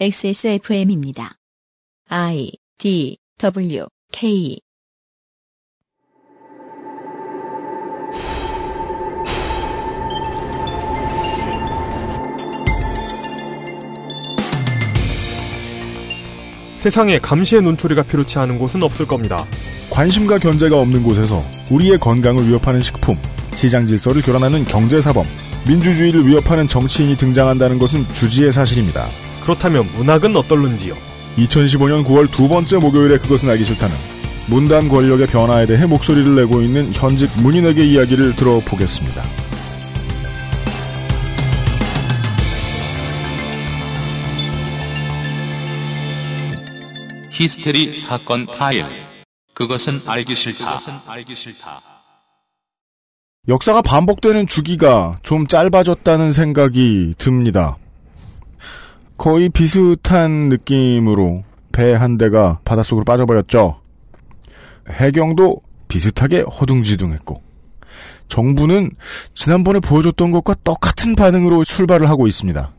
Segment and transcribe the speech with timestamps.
[0.00, 1.36] XSFM입니다.
[2.08, 4.58] I D W K
[16.78, 19.36] 세상에 감시의 눈초리가 필요치 않은 곳은 없을 겁니다.
[19.90, 21.40] 관심과 견제가 없는 곳에서
[21.70, 23.16] 우리의 건강을 위협하는 식품,
[23.54, 25.24] 시장 질서를 교란하는 경제 사범,
[25.68, 29.04] 민주주의를 위협하는 정치인이 등장한다는 것은 주지의 사실입니다.
[29.44, 30.94] 그렇다면 문학은 어떨는지요?
[31.36, 33.94] 2015년 9월 두 번째 목요일에 그것은 알기 싫다는
[34.48, 39.22] 문단 권력의 변화에 대해 목소리를 내고 있는 현직 문인에게 이야기를 들어보겠습니다.
[47.30, 48.86] 히스테리 사건 파일.
[49.54, 50.78] 그것은 알기 싫다.
[53.48, 57.76] 역사가 반복되는 주기가 좀 짧아졌다는 생각이 듭니다.
[59.16, 63.80] 거의 비슷한 느낌으로 배 한 대가 바닷속으로 빠져버렸죠.
[64.90, 67.40] 해경도 비슷하게 허둥지둥했고
[68.28, 68.90] 정부는
[69.34, 72.70] 지난번에 보여줬던 것과 똑같은 반응으로 출발을 하고 있습니다.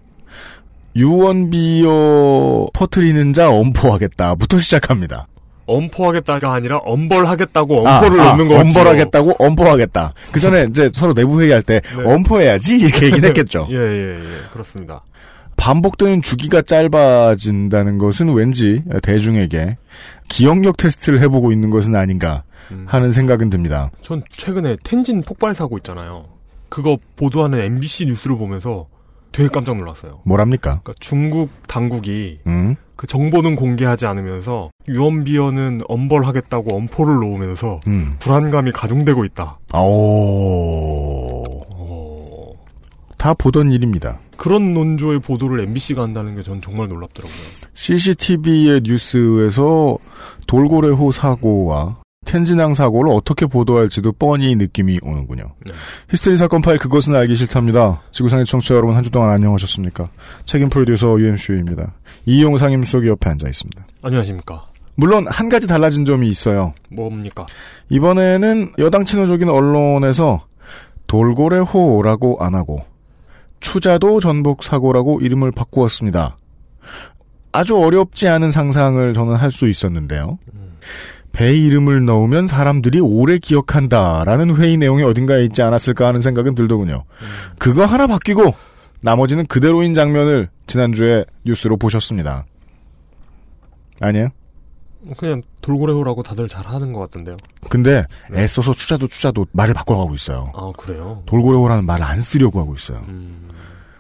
[0.96, 5.28] 유언비어 퍼트리는 자 엄포하겠다부터 시작합니다.
[5.68, 8.68] 엄포하겠다가 아니라 엄벌하겠다고 아, 엄포를 아, 넣는 거 같죠.
[8.68, 10.14] 엄벌하겠다고 엄포하겠다.
[10.32, 12.04] 그 전에 이제 서로 내부 회의할 때 네.
[12.14, 13.68] 엄포해야지 이렇게 얘기를 했겠죠.
[13.72, 14.20] 예, 예, 예.
[14.54, 15.02] 그렇습니다.
[15.58, 19.78] 반복되는 주기가 짧아진다는 것은 왠지 대중에게
[20.28, 22.86] 기억력 테스트를 해보고 있는 것은 아닌가 음.
[22.88, 23.92] 하는 생각은 듭니다.
[24.02, 26.26] 전 최근에 텐진 폭발 사고 있잖아요.
[26.70, 28.88] 그거 보도하는 MBC 뉴스를 보면서
[29.32, 30.22] 되게 깜짝 놀랐어요.
[30.24, 30.80] 뭐랍니까?
[30.82, 32.76] 그러니까 중국 당국이 음?
[32.96, 38.16] 그 정보는 공개하지 않으면서 유언비어는 엄벌하겠다고 엄포를 놓으면서 음.
[38.20, 39.60] 불안감이 가중되고 있다.
[39.74, 41.44] 오.
[41.74, 42.54] 어,
[43.18, 44.20] 다 보던 일입니다.
[44.38, 47.38] 그런 논조의 보도를 MBC가 한다는 게 전 정말 놀랍더라고요.
[47.74, 49.98] CCTV의 뉴스에서
[50.48, 55.44] 돌고래호 사고와 텐진항 사고를 어떻게 보도할지도 뻔히 느낌이 오는군요.
[55.66, 55.74] 네.
[56.10, 58.02] 히스테리 사건 파일 그것은 알기 싫답니다.
[58.12, 60.10] 지구상의 청취자 여러분 한 주 동안 안녕하셨습니까?
[60.44, 61.94] 책임 프로듀서 UMCU입니다.
[62.26, 63.86] 이용 상임수석이 옆에 앉아 있습니다.
[64.02, 64.66] 안녕하십니까.
[64.96, 66.74] 물론 한 가지 달라진 점이 있어요.
[66.90, 67.46] 뭡니까?
[67.90, 70.46] 이번에는 여당 친화적인 언론에서
[71.08, 72.84] 돌고래호라고 안 하고
[73.60, 76.38] 추자도 전복 사고라고 이름을 바꾸었습니다.
[77.52, 80.38] 아주 어렵지 않은 상상을 저는 할 수 있었는데요.
[81.32, 87.04] 배 이름을 넣으면 사람들이 오래 기억한다라는 회의 내용이 어딘가에 있지 않았을까 하는 생각은 들더군요.
[87.58, 88.54] 그거 하나 바뀌고
[89.02, 92.46] 나머지는 그대로인 장면을 지난주에 뉴스로 보셨습니다.
[94.02, 94.30] 아니에요?
[95.18, 97.38] 그냥 돌고래호라고 다들 잘 하는 것 같던데요.
[97.70, 98.44] 근데 네.
[98.44, 100.52] 애써서 추자도 추자도 말을 바꿔가고 있어요.
[100.56, 101.24] 아, 그래요?
[101.26, 103.04] 돌고래호라는 말을 안 쓰려고 하고 있어요.
[103.08, 103.50] 음,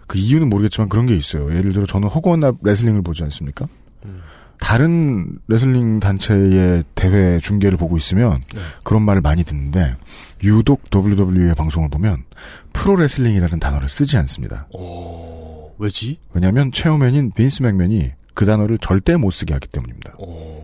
[0.07, 1.53] 그 이유는 모르겠지만 그런 게 있어요.
[1.55, 3.67] 예를 들어 저는 허구한 날 레슬링을 보지 않습니까?
[4.05, 4.21] 음.
[4.59, 8.61] 다른 레슬링 단체의 대회 중계를 보고 있으면 네.
[8.83, 9.95] 그런 말을 많이 듣는데
[10.43, 12.23] 유독 WWE의 방송을 보면
[12.73, 14.67] 프로 레슬링이라는 단어를 쓰지 않습니다.
[14.73, 16.19] 어, 왜지?
[16.33, 20.13] 왜냐하면 chairman인 빈스 맥맨이 그 단어를 절대 못 쓰게 하기 때문입니다.
[20.19, 20.54] 어,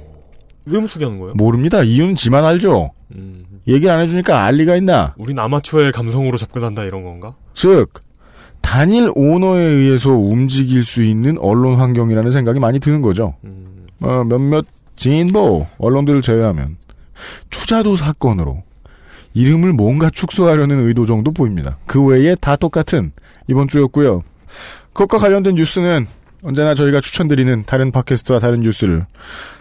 [0.65, 1.33] 왜 못쓰게 하는 거예요?
[1.35, 1.83] 모릅니다.
[1.83, 2.91] 이유는 지만 알죠.
[3.15, 5.13] 음, 얘기를 안 해주니까 알 리가 있나?
[5.17, 7.33] 우린 아마추어의 감성으로 접근한다 이런 건가?
[7.53, 7.93] 즉
[8.61, 13.35] 단일 오너에 의해서 움직일 수 있는 언론 환경이라는 생각이 많이 드는 거죠.
[13.43, 16.77] 음, 어, 몇몇 진보 언론들을 제외하면
[17.49, 18.63] 추자도 사건으로
[19.33, 21.77] 이름을 뭔가 축소하려는 의도 정도 보입니다.
[21.85, 23.11] 그 외에 다 똑같은
[23.47, 24.21] 이번 주였고요.
[24.93, 26.05] 그것과 관련된 뉴스는
[26.43, 29.05] 언제나 저희가 추천드리는 다른 팟캐스트와 다른 뉴스를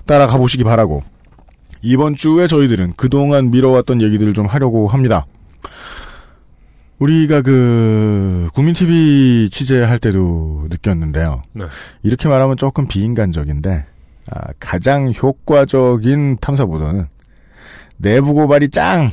[0.06, 1.02] 따라가 보시기 바라고
[1.82, 5.26] 이번 주에 저희들은 그동안 미뤄왔던 얘기들을 좀 하려고 합니다.
[6.98, 11.42] 우리가 그 국민 TV 취재할 때도 느꼈는데요.
[11.54, 11.64] 네.
[12.02, 13.86] 이렇게 말하면 조금 비인간적인데
[14.30, 17.06] 아, 가장 효과적인 탐사 보도는
[18.00, 19.11] 내부 고발이 짱.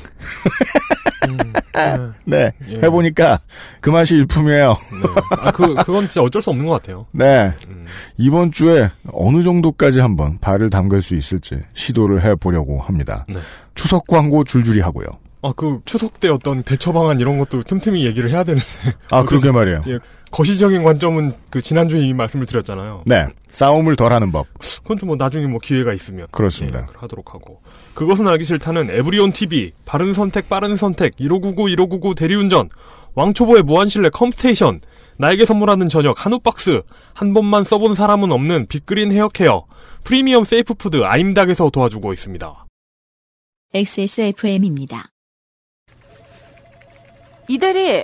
[1.28, 1.54] 음,
[2.26, 2.78] 네 예.
[2.78, 3.40] 해보니까
[3.82, 4.70] 그 맛이 일품이에요.
[4.70, 5.22] 네.
[5.40, 7.06] 아, 그, 그건 진짜 어쩔 수 없는 것 같아요.
[7.12, 7.86] 네 음,
[8.18, 13.26] 이번 주에 어느 정도까지 한번 발을 담글 수 있을지 시도를 해보려고 합니다.
[13.30, 13.40] 네.
[13.76, 15.08] 추석 광고 줄줄이 하고요.
[15.44, 18.66] 아, 그 추석 때 어떤 대처 방안 이런 것도 틈틈이 얘기를 해야 되는데
[19.12, 19.82] 아 그러게 말이에요.
[19.88, 20.00] 예,
[20.32, 23.04] 거시적인 관점은 그 지난주에 이미 말씀을 드렸잖아요.
[23.06, 26.80] 네 싸움을 덜 하는 법 그건 좀 뭐 나중에 뭐 기회가 있으면 그렇습니다.
[26.82, 27.62] 예, 하도록 하고
[27.94, 32.70] 그것은 알기 싫다는 에브리온 TV 바른 선택 빠른 선택 1599 1599 대리운전
[33.16, 34.82] 왕초보의 무한신뢰 컴스테이션
[35.18, 36.82] 나에게 선물하는 저녁 한우 박스
[37.14, 39.66] 한 번만 써본 사람은 없는 빅그린 헤어케어
[40.04, 42.66] 프리미엄 safe food 아임닭에서 도와주고 있습니다.
[43.74, 45.08] XSFM입니다.
[47.48, 48.04] 이대리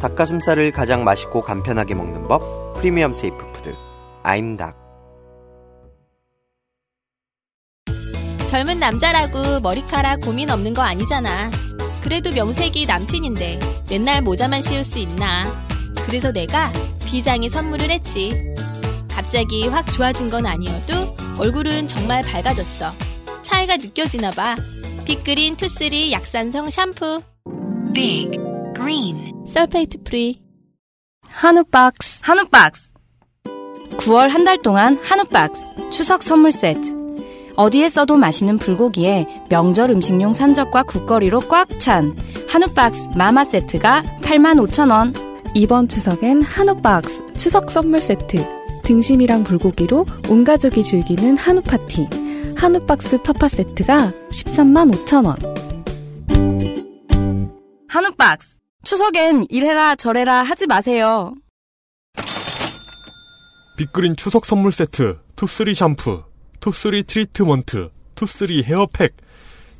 [0.00, 3.74] 닭가슴살을 가장 맛있고 간편하게 먹는 법 프리미엄 safe food
[4.22, 4.84] 아임닭
[8.48, 11.50] 젊은 남자라고 머리카락 고민 없는 거 아니잖아.
[12.04, 13.58] 그래도 명색이 남친인데
[13.90, 15.44] 맨날 모자만 씌울 수 있나.
[16.06, 16.70] 그래서 내가
[17.04, 18.54] 비장의 선물을 했지.
[19.10, 22.90] 갑자기 확 좋아진 건 아니어도 얼굴은 정말 밝아졌어.
[23.42, 24.54] 차이가 느껴지나 봐.
[25.04, 27.22] 빅그린 투쓰리 약산성 샴푸.
[27.92, 28.38] Big
[28.84, 30.42] Green sulfate free.
[31.26, 32.20] 한우 박스.
[32.22, 32.92] 한우 박스.
[33.96, 36.92] 9월 한 달 동안 한우 박스 추석 선물 세트.
[37.56, 42.14] 어디에 써도 맛있는 불고기에 명절 음식용 산적과 국거리로 꽉 찬
[42.46, 45.14] 한우 박스 마마 세트가 85,000원.
[45.54, 48.36] 이번 추석엔 한우 박스 추석 선물 세트.
[48.82, 52.06] 등심이랑 불고기로 온 가족이 즐기는 한우 파티.
[52.54, 55.36] 한우 박스 파파 세트가 13만 5천 원.
[57.88, 58.58] 한우 박스.
[58.84, 61.34] 추석엔 이래라 저래라 하지 마세요.
[63.76, 66.22] 빅그린 추석 선물 세트, 투쓰리 샴푸,
[66.60, 69.16] 투쓰리 트리트먼트, 투쓰리 헤어팩,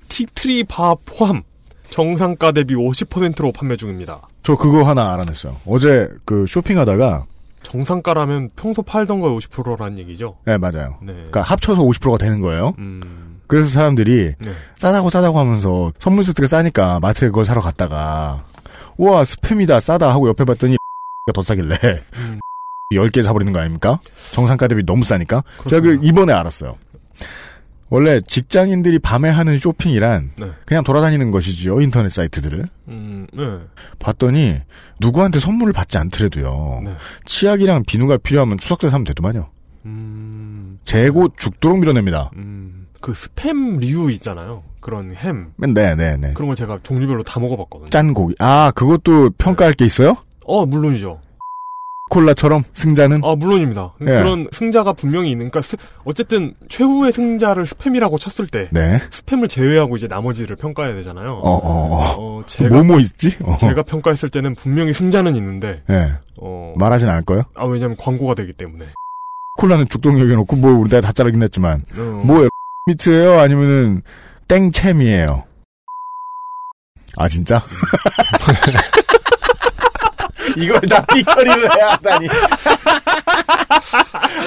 [0.08, 1.42] 티트리 바 포함.
[1.90, 4.26] 정상가 대비 50%로 판매 중입니다.
[4.42, 5.54] 저 그거 하나 알아냈어요.
[5.66, 7.24] 어제 그 쇼핑하다가
[7.62, 10.36] 정상가라면 평소 팔던 거에 50%라는 얘기죠?
[10.44, 10.98] 네 맞아요.
[11.02, 11.12] 네.
[11.12, 12.74] 그러니까 합쳐서 50%가 되는 거예요.
[12.78, 14.52] 음, 그래서 사람들이 네.
[14.76, 18.44] 싸다고 싸다고 하면서 선물 세트가 싸니까 마트에 그걸 사러 갔다가
[18.96, 20.76] 우와 스팸이다 싸다 하고 옆에 봤더니
[21.34, 21.76] 더 싸길래
[22.16, 22.40] 음.
[22.92, 23.98] 10개 사버리는 거 아닙니까?
[24.32, 26.00] 정상가 대비 너무 싸니까 제가 그.
[26.02, 26.76] 이번에 알았어요.
[27.90, 30.50] 원래 직장인들이 밤에 하는 쇼핑이란 네.
[30.64, 33.42] 그냥 돌아다니는 것이지요 인터넷 사이트들을 음, 네.
[33.98, 34.56] 봤더니
[35.00, 36.96] 누구한테 선물을 받지 않더라도요 네.
[37.26, 39.48] 치약이랑 비누가 필요하면 추석 때 사면 되더만요
[39.84, 44.62] 음, 재고 죽도록 밀어냅니다 음, 그 스팸류 있잖아요.
[44.84, 45.52] 그런 햄.
[45.56, 47.88] 네 네 네 그런 걸 제가 종류별로 다 먹어봤거든요.
[47.88, 50.14] 짠 고기 아 그것도 평가할 게 있어요?
[50.44, 51.20] 어, 물론이죠.
[52.10, 53.94] 콜라처럼 승자는 아, 물론입니다.
[54.02, 54.04] 예.
[54.04, 58.98] 그런 승자가 분명히 있는, 그러니까 스- 어쨌든 최후의 승자를 스팸이라고 쳤을 때 네.
[59.10, 61.32] 스팸을 제외하고 이제 나머지를 평가해야 되잖아요.
[61.42, 62.14] 어, 어, 어.
[62.18, 63.34] 어, 제가 뭐뭐 있지?
[63.42, 63.56] 어.
[63.56, 66.12] 제가 평가했을 때는 분명히 승자는 있는데 예.
[66.40, 67.44] 어, 말하진 않을 거예요?
[67.54, 68.84] 아 왜냐면 광고가 되기 때문에.
[69.56, 72.48] 콜라는 죽도록 여겨놓고 뭐 우리 다 자르긴 했지만 어, 뭐예요?
[72.86, 73.40] 미트예요?
[73.40, 74.02] 아니면은
[74.48, 75.44] 땡챔이에요?
[77.16, 77.62] 아 진짜?
[80.56, 82.28] 이걸 다 삐처리를 해야 하다니.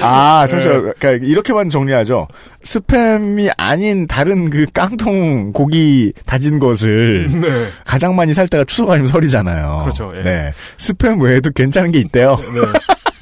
[0.02, 0.94] 아, 잠시만.
[0.98, 2.28] 그러니까 이렇게만 정리하죠.
[2.64, 7.68] 스팸이 아닌 다른 그 깡통 고기 다진 것을 네.
[7.84, 9.80] 가장 많이 살 때가 추석 아니면 설이잖아요.
[9.84, 10.22] 그렇죠, 예.
[10.22, 10.54] 네.
[10.78, 12.36] 스팸 외에도 괜찮은 게 있대요.
[12.54, 12.62] 네.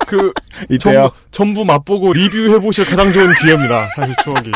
[0.06, 0.34] 그
[0.70, 0.78] 있대요.
[0.80, 3.88] 전부, 전부 맛보고 리뷰해 보실 가장 좋은 기회입니다.
[3.96, 4.52] 사실 추억이.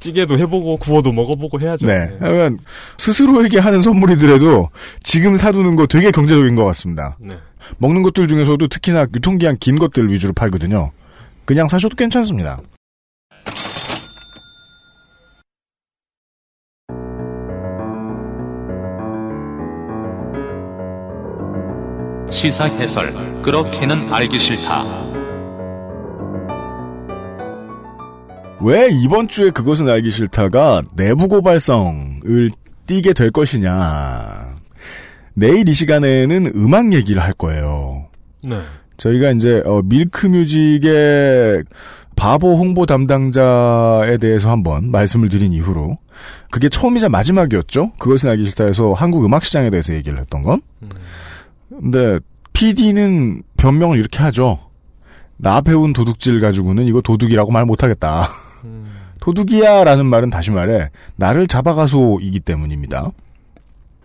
[0.00, 1.86] 찌개도 해보고 구워도 먹어보고 해야죠.
[1.86, 2.16] 네.
[2.18, 2.58] 그러면
[2.98, 4.70] 스스로에게 하는 선물이더라도
[5.02, 7.16] 지금 사두는 거 되게 경제적인 것 같습니다.
[7.20, 7.36] 네.
[7.78, 10.90] 먹는 것들 중에서도 특히나 유통기한 긴 것들 위주로 팔거든요.
[11.44, 12.60] 그냥 사셔도 괜찮습니다.
[22.30, 23.08] 시사 해설
[23.42, 24.99] 그렇게는 알기 싫다.
[28.62, 32.50] 왜 이번 주에 그것은 알기 싫다가 내부 고발성을
[32.86, 34.54] 띠게 될 것이냐.
[35.34, 38.08] 내일 이 시간에는 음악 얘기를 할 거예요.
[38.42, 38.58] 네.
[38.98, 41.64] 저희가 이제 어, 밀크뮤직의
[42.16, 45.96] 바보 홍보 담당자에 대해서 한번 말씀을 드린 이후로
[46.50, 47.92] 그게 처음이자 마지막이었죠.
[47.98, 50.60] 그것은 알기 싫다에서 한국 음악 시장에 대해서 얘기를 했던 건.
[51.70, 52.18] 근데
[52.52, 54.58] PD는 변명을 이렇게 하죠.
[55.38, 58.28] 나 배운 도둑질 가지고는 이거 도둑이라고 말 못하겠다.
[59.20, 63.10] 도둑이야라는 말은 다시 말해 나를 잡아가소이기 때문입니다.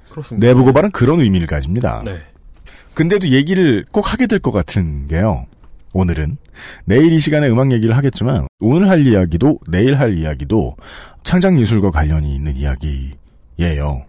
[0.09, 0.47] 그렇습니다.
[0.47, 2.01] 내부 고발은 그런 의미를 가집니다.
[2.05, 2.21] 네.
[2.93, 5.45] 근데도 얘기를 꼭 하게 될 것 같은 게요.
[5.93, 6.37] 오늘은
[6.85, 10.75] 내일 이 시간에 음악 얘기를 하겠지만 오늘 할 이야기도 내일 할 이야기도
[11.23, 14.05] 창작 예술과 관련이 있는 이야기예요.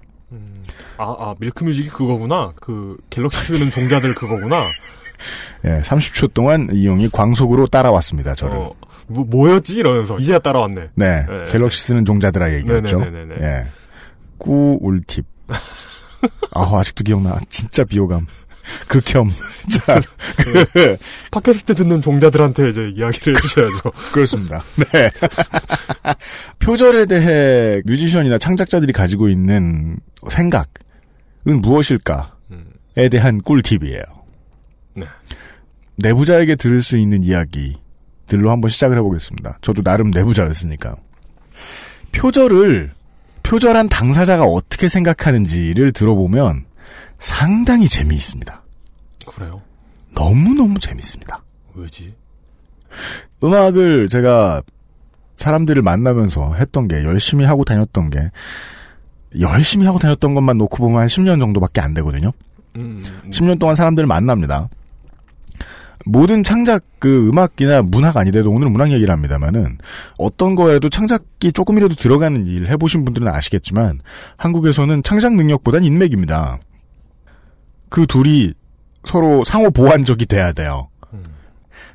[0.99, 2.53] 아, 아, 밀크뮤직이 그거구나.
[2.57, 4.65] 그, 갤럭시 쓰는 종자들 그거구나.
[5.67, 8.35] 예, 30초 동안 이용이 광속으로 따라왔습니다.
[8.35, 8.57] 저를.
[8.57, 8.73] 어,
[9.09, 9.77] 뭐, 뭐였지?
[9.77, 10.19] 이러면서.
[10.19, 10.91] 이제야 따라왔네.
[10.95, 11.51] 네, 네.
[11.51, 12.99] 갤럭시 쓰는 종자들아 얘기했죠.
[12.99, 13.45] 네네네네네.
[13.45, 13.67] 예,
[14.39, 15.25] 꾸울팁.
[16.53, 17.39] 아 아직도 기억나.
[17.49, 18.27] 진짜 비호감.
[18.89, 19.31] 극혐.
[19.71, 20.01] 자,
[20.37, 20.97] 그,
[21.31, 23.93] 팟캐스트 듣는 종자들한테 이제 이야기를 해주셔야죠.
[24.13, 24.63] 그렇습니다.
[24.93, 25.11] 네.
[26.59, 29.99] 표절에 대해 뮤지션이나 창작자들이 가지고 있는
[30.29, 34.03] 생각은 무엇일까에 대한 꿀팁이에요.
[34.95, 35.07] 네.
[35.99, 37.77] 내부자에게 들을 수 있는 이야기
[38.27, 39.59] 들로 한번 시작을 해보겠습니다.
[39.61, 40.97] 저도 나름 내부자였으니까.
[42.13, 42.93] 표절을
[43.43, 46.65] 표절한 당사자가 어떻게 생각하는지를 들어보면
[47.19, 48.63] 상당히 재미있습니다.
[49.27, 49.59] 그래요?
[50.15, 51.43] 너무너무 재밌습니다.
[51.75, 52.15] 왜지?
[53.45, 54.63] 음악을 제가
[55.37, 58.31] 사람들을 만나면서 했던 게 열심히 하고 다녔던 게
[59.39, 62.33] 열심히 하고 다녔던 것만 놓고 보면 한 10년 정도밖에 안 되거든요.
[62.77, 64.69] 음, 10년 동안 사람들을 만납니다.
[66.05, 69.79] 모든 창작 그 음악이나 문학 아니더라도 오늘 문학 얘기를 합니다만은
[70.19, 74.01] 어떤 거에도 창작이 조금이라도 들어가는 일 해보신 분들은 아시겠지만
[74.37, 76.59] 한국에서는 창작 능력보단 인맥입니다.
[77.89, 78.53] 그 둘이
[79.05, 80.89] 서로 상호 보완적이 돼야 돼요.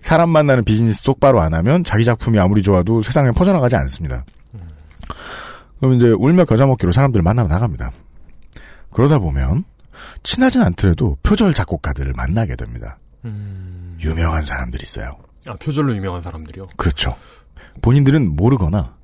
[0.02, 4.26] 사람 만나는 비즈니스 똑바로 안 하면 자기 작품이 아무리 좋아도 세상에 퍼져나가지 않습니다.
[5.80, 7.92] 그럼 이제 울며 겨자 먹기로 사람들을 만나러 나갑니다.
[8.92, 9.64] 그러다 보면
[10.24, 12.98] 친하진 않더라도 표절 작곡가들을 만나게 됩니다.
[14.04, 15.18] 유명한 사람들이 있어요.
[15.48, 16.66] 아, 표절로 유명한 사람들이요?
[16.78, 17.16] 그렇죠.
[17.82, 18.96] 본인들은 모르거나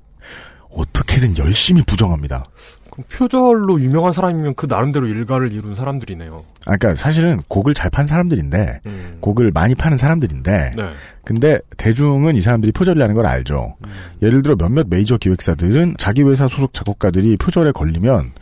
[0.70, 2.44] 어떻게든 열심히 부정합니다.
[2.90, 6.36] 그럼 표절로 유명한 사람이면 그 나름대로 일가를 이룬 사람들이네요.
[6.66, 9.18] 아, 그러니까 사실은 곡을 잘 판 사람들인데 음.
[9.20, 10.82] 곡을 많이 파는 사람들인데 네.
[11.24, 13.76] 근데 대중은 이 사람들이 표절이라는 걸 알죠.
[14.22, 18.32] 예를 들어 몇몇 메이저 기획사들은 자기 회사 소속 작곡가들이 표절에 걸리면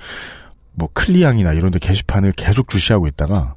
[0.73, 3.55] 뭐 클리앙이나 이런 데 게시판을 계속 주시하고 있다가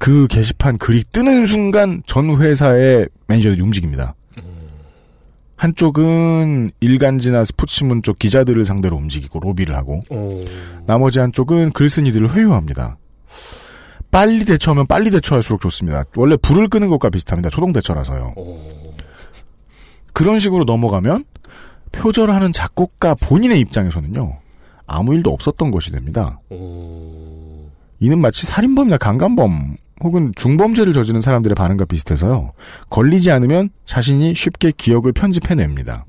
[0.00, 4.14] 그 게시판 글이 뜨는 순간 전 회사의 매니저들이 움직입니다.
[5.56, 10.42] 한쪽은 일간지나 스포츠문 쪽 기자들을 상대로 움직이고 로비를 하고 오.
[10.86, 12.96] 나머지 한쪽은 글쓴이들을 회유합니다.
[14.10, 16.04] 빨리 대처하면 빨리 대처할수록 좋습니다.
[16.16, 17.50] 원래 불을 끄는 것과 비슷합니다.
[17.50, 18.34] 초동 대처라서요.
[20.14, 21.26] 그런 식으로 넘어가면
[21.92, 24.32] 표절하는 작곡가 본인의 입장에서는요.
[24.86, 26.40] 아무 일도 없었던 것이 됩니다.
[28.00, 32.52] 이는 마치 살인범이나 강간범 혹은 중범죄를 저지른 사람들의 반응과 비슷해서요.
[32.88, 36.04] 걸리지 않으면 자신이 쉽게 기억을 편집해냅니다.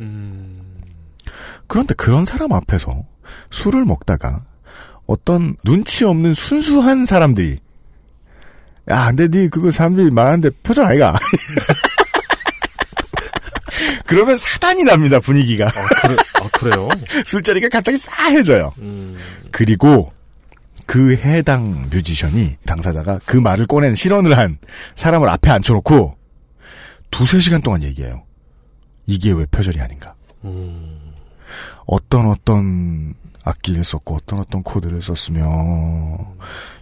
[1.67, 3.03] 그런데 그런 사람 앞에서
[3.49, 4.43] 술을 먹다가
[5.05, 7.57] 어떤 눈치 없는 순수한 사람들이
[8.89, 11.17] 야, 근데 니 그거 사람들이 말하는데 표절 아이가?
[14.05, 15.67] 그러면 사단이 납니다, 분위기가.
[15.67, 16.89] 아, 그래요?
[17.25, 18.73] 술자리가 갑자기 싸해져요.
[19.51, 20.11] 그리고
[20.85, 24.57] 그 해당 뮤지션이 당사자가 그 말을 꺼낸 실언을 한
[24.95, 26.15] 사람을 앞에 앉혀놓고
[27.11, 28.23] 두세 시간 동안 얘기해요.
[29.05, 30.15] 이게 왜 표절이 아닌가?
[31.85, 36.35] 어떤 어떤 악기를 썼고 어떤 어떤 코드를 썼으며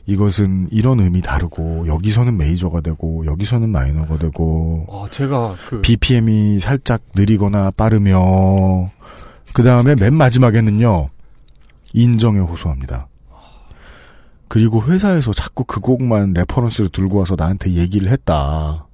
[0.05, 7.01] 이것은 이런 의미 다르고 여기서는 메이저가 되고 여기서는 마이너가 되고 아, 제가 그 BPM이 살짝
[7.15, 8.91] 느리거나 빠르며
[9.53, 11.09] 그 다음에 맨 마지막에는요
[11.93, 13.07] 인정에 호소합니다.
[14.49, 18.85] 그리고 회사에서 자꾸 그 곡만 reference를 들고 와서 나한테 얘기를 했다.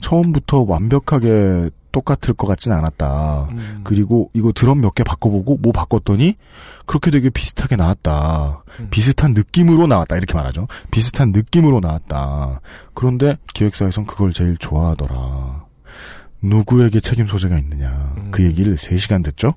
[0.00, 3.48] 처음부터 완벽하게 똑같을 것 같진 않았다.
[3.84, 6.36] 그리고 이거 드럼 몇 개 바꿔보고 뭐 바꿨더니
[6.86, 8.64] 그렇게 되게 비슷하게 나왔다.
[8.90, 10.16] 비슷한 느낌으로 나왔다.
[10.16, 10.66] 이렇게 말하죠.
[10.90, 12.62] 비슷한 느낌으로 나왔다.
[12.94, 15.51] 그런데 기획사에선 그걸 제일 좋아하더라.
[16.42, 18.14] 누구에게 책임 소재가 있느냐.
[18.30, 19.54] 그 얘기를 3시간 듣죠?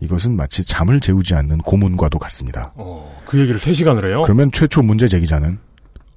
[0.00, 2.72] 이것은 마치 잠을 재우지 않는 고문과도 같습니다.
[2.76, 4.22] 어, 그 얘기를 3시간을 해요?
[4.22, 5.58] 그러면 최초 문제 제기자는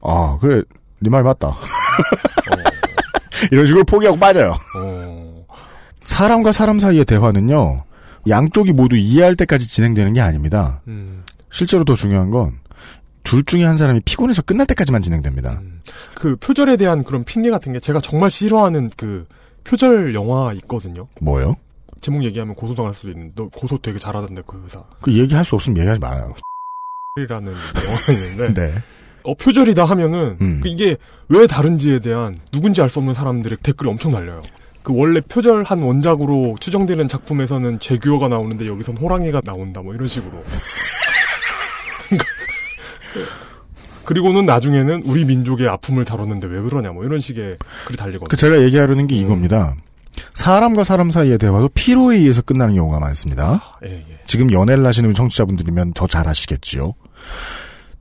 [0.01, 0.61] 아 그래
[0.99, 1.55] 네 말 맞다.
[3.51, 4.55] 이런 식으로 포기하고 빠져요.
[6.03, 7.83] 사람과 사람 사이의 대화는요
[8.27, 10.81] 양쪽이 모두 이해할 때까지 진행되는 게 아닙니다.
[11.51, 12.59] 실제로 더 중요한 건
[13.23, 15.59] 둘 중에 한 사람이 피곤해서 끝날 때까지만 진행됩니다.
[16.15, 19.27] 그 표절에 대한 그런 핑계 같은 게 제가 정말 싫어하는 그
[19.67, 21.07] 표절 영화 있거든요.
[21.21, 21.55] 뭐요?
[22.01, 24.83] 제목 얘기하면 고소당할 수도 있는데 너 고소 되게 잘하던데 그 회사.
[25.01, 26.33] 그 얘기할 수 없으면 얘기하지 말아요.
[27.17, 28.73] 이라는 영화가 있는데 네.
[29.23, 30.59] 어 표절이다 하면은 음.
[30.61, 30.95] 그 이게
[31.27, 34.39] 왜 다른지에 대한 누군지 알 수 없는 사람들의 댓글이 엄청 달려요.
[34.83, 40.43] 그 원래 표절한 원작으로 추정되는 작품에서는 제규어가 나오는데 여기선 호랑이가 나온다 뭐 이런 식으로.
[44.07, 48.29] 그리고는 나중에는 우리 민족의 아픔을 다뤘는데 왜 그러냐 뭐 이런 식의 글이 달리거든요.
[48.29, 49.75] 그 제가 얘기하려는 게 이겁니다.
[50.33, 53.61] 사람과 사람 사이의 대화도 피로에 의해서 끝나는 경우가 많습니다.
[53.85, 54.19] 예, 예.
[54.25, 56.93] 지금 연애를 하시는 청취자분들이면 더 잘 아시겠지요.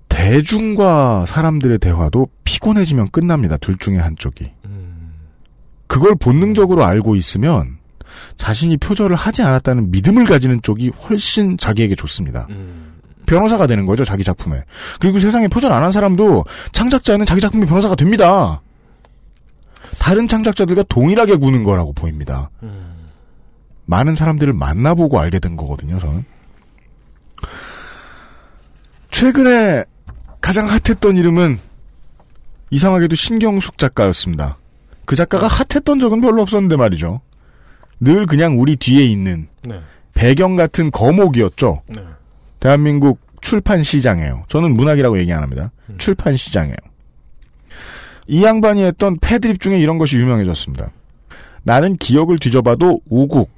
[0.09, 3.57] 대중과 사람들의 대화도 피곤해지면 끝납니다.
[3.57, 4.53] 둘 중에 한쪽이.
[5.89, 7.79] 그걸 본능적으로 알고 있으면
[8.37, 12.47] 자신이 표절을 하지 않았다는 믿음을 가지는 쪽이 훨씬 자기에게 좋습니다.
[13.27, 14.63] 변호사가 되는 거죠, 자기 작품에.
[15.01, 18.61] 그리고 세상에 표절 안 한 사람도 창작자는 자기 작품의 변호사가 됩니다.
[19.99, 22.51] 다른 창작자들과 동일하게 구는 거라고 보입니다.
[23.85, 26.25] 많은 사람들을 만나보고 알게 된 거거든요, 저는.
[29.11, 29.85] 최근에
[30.41, 31.59] 가장 핫했던 이름은
[32.71, 34.59] 이상하게도 신경숙 작가였습니다.
[35.05, 37.21] 그 작가가 핫했던 적은 별로 없었는데 말이죠.
[38.01, 39.81] 늘 그냥 우리 뒤에 있는 네.
[40.15, 41.83] 배경 같은 거목이었죠.
[41.89, 42.03] 네.
[42.61, 44.45] 대한민국 출판 시장이에요.
[44.49, 45.71] 저는 문학이라고 얘기 안 합니다.
[45.99, 46.77] 출판 시장이에요.
[48.29, 50.91] 이 양반이 했던 패드립 중에 이런 것이 유명해졌습니다.
[51.63, 53.51] 나는 기억을 뒤져봐도 우국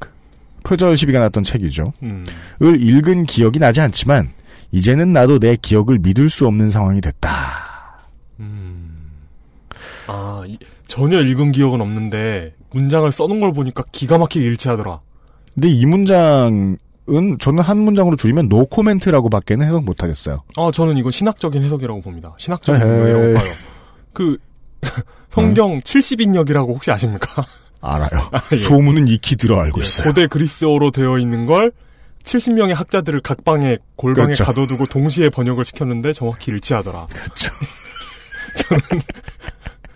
[0.64, 1.92] 표절 시비가 났던 책이죠.
[2.02, 2.24] 음.
[2.62, 4.30] 을 읽은 기억이 나지 않지만
[4.72, 7.98] 이제는 나도 내 기억을 믿을 수 없는 상황이 됐다.
[10.06, 15.00] 아, 이- 전혀 읽은 기억은 없는데 문장을 써놓은 걸 보니까 기가 막히게 일치하더라.
[15.54, 16.76] 근데 이 문장
[17.10, 20.42] 은 저는 한 문장으로 줄이면 노 코멘트라고 밖에는 해석 못 하겠어요.
[20.56, 22.34] 아, 저는 이건 신학적인 해석이라고 봅니다.
[22.38, 23.12] 신학적인 에헤이.
[23.12, 23.52] 거라고 봐요.
[24.12, 24.36] 그
[25.30, 27.44] 성경 70인역이라고 혹시 아십니까?
[27.80, 28.28] 알아요.
[28.32, 28.58] 아, 예.
[28.58, 30.08] 소문은 익히 들어 알고 예, 있어요.
[30.08, 31.72] 고대 그리스어로 되어 있는 걸
[32.24, 34.44] 70명의 학자들을 각 방에 골방에 그렇죠.
[34.44, 37.06] 가둬두고 동시에 번역을 시켰는데 정확히 일치하더라.
[37.06, 37.50] 그렇죠.
[38.56, 38.82] 저는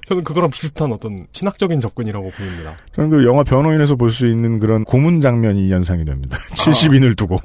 [0.06, 2.76] 저는 그거랑 비슷한 어떤 신학적인 접근이라고 보입니다.
[2.94, 6.37] 저는 그 영화 변호인에서 볼 수 있는 그런 고문 장면이 연상이 됩니다.
[6.54, 7.38] 70인을 두고.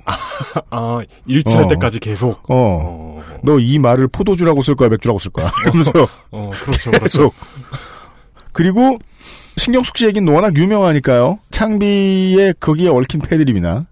[0.70, 1.68] 아, 일치할 어.
[1.68, 2.42] 때까지 계속.
[2.50, 3.22] 어.
[3.44, 5.50] 너 이 말을 포도주라고 쓸 거야, 맥주라고 쓸 거야.
[5.64, 5.92] 그러면서.
[6.32, 7.32] 어, 그렇죠, 그렇죠.
[8.54, 8.98] 그리고
[9.58, 11.40] 신경숙 씨 얘기는 워낙 유명하니까요.
[11.52, 13.86] 창비의 거기에 얽힌 패드립이나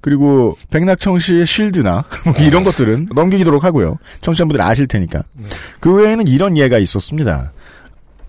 [0.00, 3.98] 그리고 백낙청 씨의 쉴드나 뭐 이런 것들은 넘기도록 하고요.
[4.20, 5.22] 청취자분들 아실 테니까.
[5.80, 7.52] 그 외에는 이런 예가 있었습니다.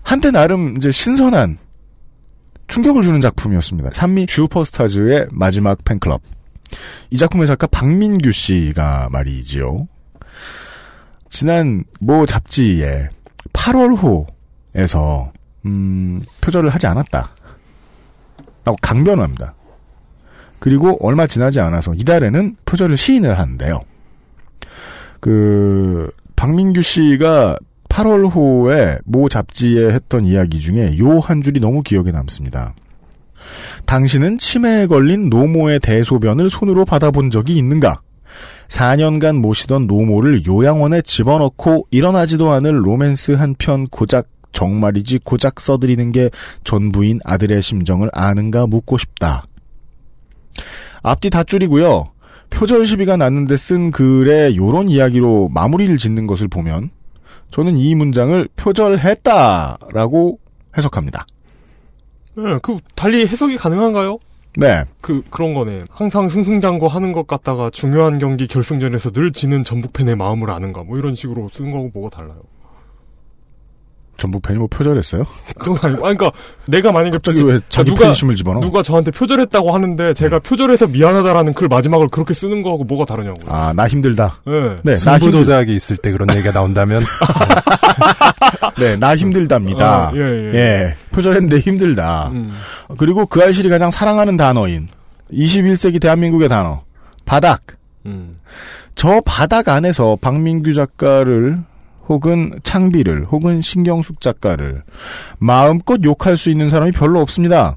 [0.02, 1.58] 한때 나름 이제 신선한
[2.68, 3.90] 충격을 주는 작품이었습니다.
[3.92, 6.22] 산미 슈퍼스타즈의 마지막 팬클럽.
[7.10, 9.86] 이 작품의 작가 박민규 씨가 말이지요.
[11.28, 13.08] 지난 모 잡지에
[13.52, 15.30] 8월호에서
[15.66, 17.34] 음, 표절을 하지 않았다.
[18.64, 19.54] 라고 강변합니다.
[20.58, 23.80] 그리고 얼마 지나지 않아서 이달에는 표절을 시인을 하는데요.
[25.20, 27.56] 그 박민규 씨가
[27.92, 32.74] 8월 호에 모 잡지에 했던 이야기 중에 요 한 줄이 너무 기억에 남습니다.
[33.84, 38.00] 당신은 치매에 걸린 노모의 대소변을 손으로 받아본 적이 있는가?
[38.68, 46.30] 4년간 모시던 노모를 요양원에 집어넣고 일어나지도 않을 로맨스 한 편 고작 정말이지 고작 써드리는 게
[46.64, 49.44] 전부인 아들의 심정을 아는가 묻고 싶다.
[51.02, 52.10] 앞뒤 다 줄이고요.
[52.48, 56.90] 표절 시비가 났는데 쓴 글에 요런 이야기로 마무리를 짓는 것을 보면
[57.52, 60.38] 저는 이 문장을 표절했다라고
[60.76, 61.26] 해석합니다.
[62.34, 64.18] 네, 그 달리 해석이 가능한가요?
[64.56, 64.84] 네.
[65.00, 65.84] 그 그런 거네.
[65.90, 70.82] 항상 승승장구 하는 것 같다가 중요한 경기 결승전에서 늘 지는 전북 팬의 마음을 아는가.
[70.82, 72.42] 뭐 이런 식으로 쓰는 거하고 뭐가 달라요.
[74.22, 75.24] 전북 팬이 뭐 표절했어요?
[75.58, 76.30] 그건 아니고, 아니, 그러니까
[76.68, 78.60] 내가 만약에 갑자기 왜 자기 누가- 팬심을 집어넣어?
[78.60, 83.46] 누가 저한테 표절했다고 하는데 제가 표절해서 미안하다라는 글 마지막을 그렇게 쓰는 거하고 뭐가 다르냐고요.
[83.52, 84.40] 아, 나 힘들다.
[84.46, 84.76] 네.
[84.84, 87.02] 네, 나 승부 힘들, 조작이 있을 때 그런 얘기가 나온다면
[88.78, 90.08] 네, 나 힘들답니다.
[90.08, 90.20] 아, 예,
[90.54, 90.96] 예.
[91.10, 92.30] 표절했는데 힘들다.
[92.32, 92.50] 음.
[92.96, 94.88] 그리고 그 아이실이 가장 사랑하는 단어인
[95.32, 96.82] 21세기 대한민국의 단어
[97.24, 97.62] 바닥.
[98.06, 98.38] 음.
[98.94, 101.58] 저 바닥 안에서 박민규 작가를
[102.08, 104.82] 혹은 창비를 혹은 신경숙 작가를
[105.38, 107.76] 마음껏 욕할 수 있는 사람이 별로 없습니다.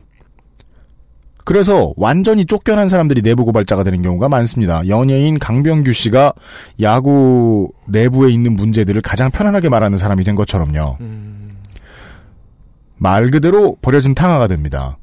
[1.45, 4.81] 그래서 완전히 쫓겨난 사람들이 내부 고발자가 되는 경우가 많습니다.
[4.87, 6.33] 연예인 강병규 씨가
[6.81, 10.97] 야구 내부에 있는 문제들을 가장 편안하게 말하는 사람이 된 것처럼요.
[12.97, 14.97] 말 그대로 버려진 탕화가 됩니다.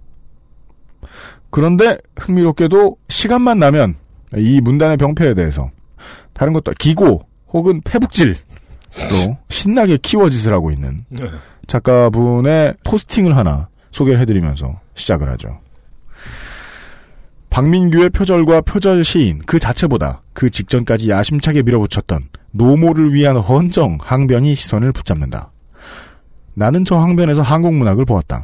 [1.50, 3.94] 그런데 흥미롭게도 시간만 나면
[4.36, 5.70] 이 문단의 병폐에 대해서
[6.32, 8.36] 다른 것도 기고 혹은 패북질
[8.96, 11.24] 로 신나게 키워짓을 하고 있는 네.
[11.66, 15.60] 작가분의 포스팅을 하나 소개를 해드리면서 시작을 하죠.
[17.50, 24.92] 박민규의 표절과 표절 시인 그 자체보다 그 직전까지 야심차게 밀어붙였던 노모를 위한 헌정 항변이 시선을
[24.92, 25.52] 붙잡는다.
[26.54, 28.42] 나는 저 항변에서 한국 문학을 보았다.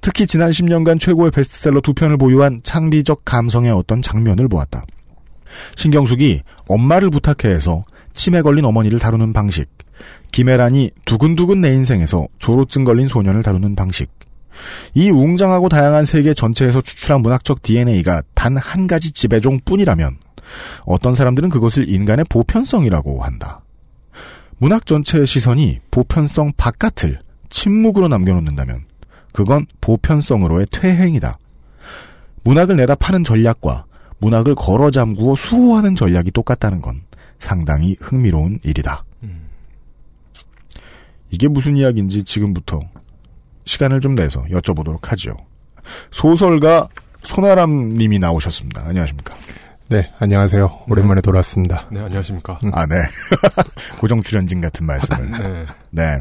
[0.00, 4.84] 특히 지난 10년간 최고의 베스트셀러 두 편을 보유한 창리적 감성의 어떤 장면을 보았다.
[5.76, 9.68] 신경숙이 엄마를 부탁해 해서 치매 걸린 어머니를 다루는 방식,
[10.32, 14.10] 김혜란이 두근두근 내 인생에서 조로증 걸린 소년을 다루는 방식,
[14.94, 20.18] 이 웅장하고 다양한 세계 전체에서 추출한 문학적 DNA가 단 한 가지 지배종 뿐이라면
[20.84, 23.62] 어떤 사람들은 그것을 인간의 보편성이라고 한다.
[24.58, 28.84] 문학 전체의 시선이 보편성 바깥을 침묵으로 남겨놓는다면
[29.32, 31.38] 그건 보편성으로의 퇴행이다.
[32.44, 33.86] 문학을 내다 파는 전략과
[34.18, 37.02] 문학을 걸어 잠구어 수호하는 전략이 똑같다는 건
[37.42, 39.04] 상당히 흥미로운 일이다.
[41.30, 42.78] 이게 무슨 이야기인지 지금부터
[43.64, 45.34] 시간을 좀 내서 여쭤보도록 하죠.
[46.10, 46.88] 소설가
[47.22, 48.82] 손아람 님이 나오셨습니다.
[48.86, 49.34] 안녕하십니까?
[49.88, 50.84] 네, 안녕하세요.
[50.88, 51.88] 오랜만에 돌아왔습니다.
[51.90, 52.60] 네, 안녕하십니까.
[52.72, 52.96] 아, 네.
[53.98, 55.30] 고정 출연진 같은 말씀을.
[55.32, 55.66] 네.
[55.90, 56.20] 네.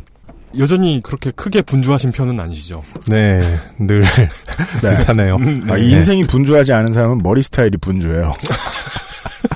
[0.58, 2.84] 여전히 그렇게 크게 분주하신 편은 아니시죠?
[3.08, 4.04] 네, 늘
[4.82, 5.38] 비슷하네요.
[5.70, 8.34] 아, 이 인생이 분주하지 않은 사람은 머리 스타일이 분주해요.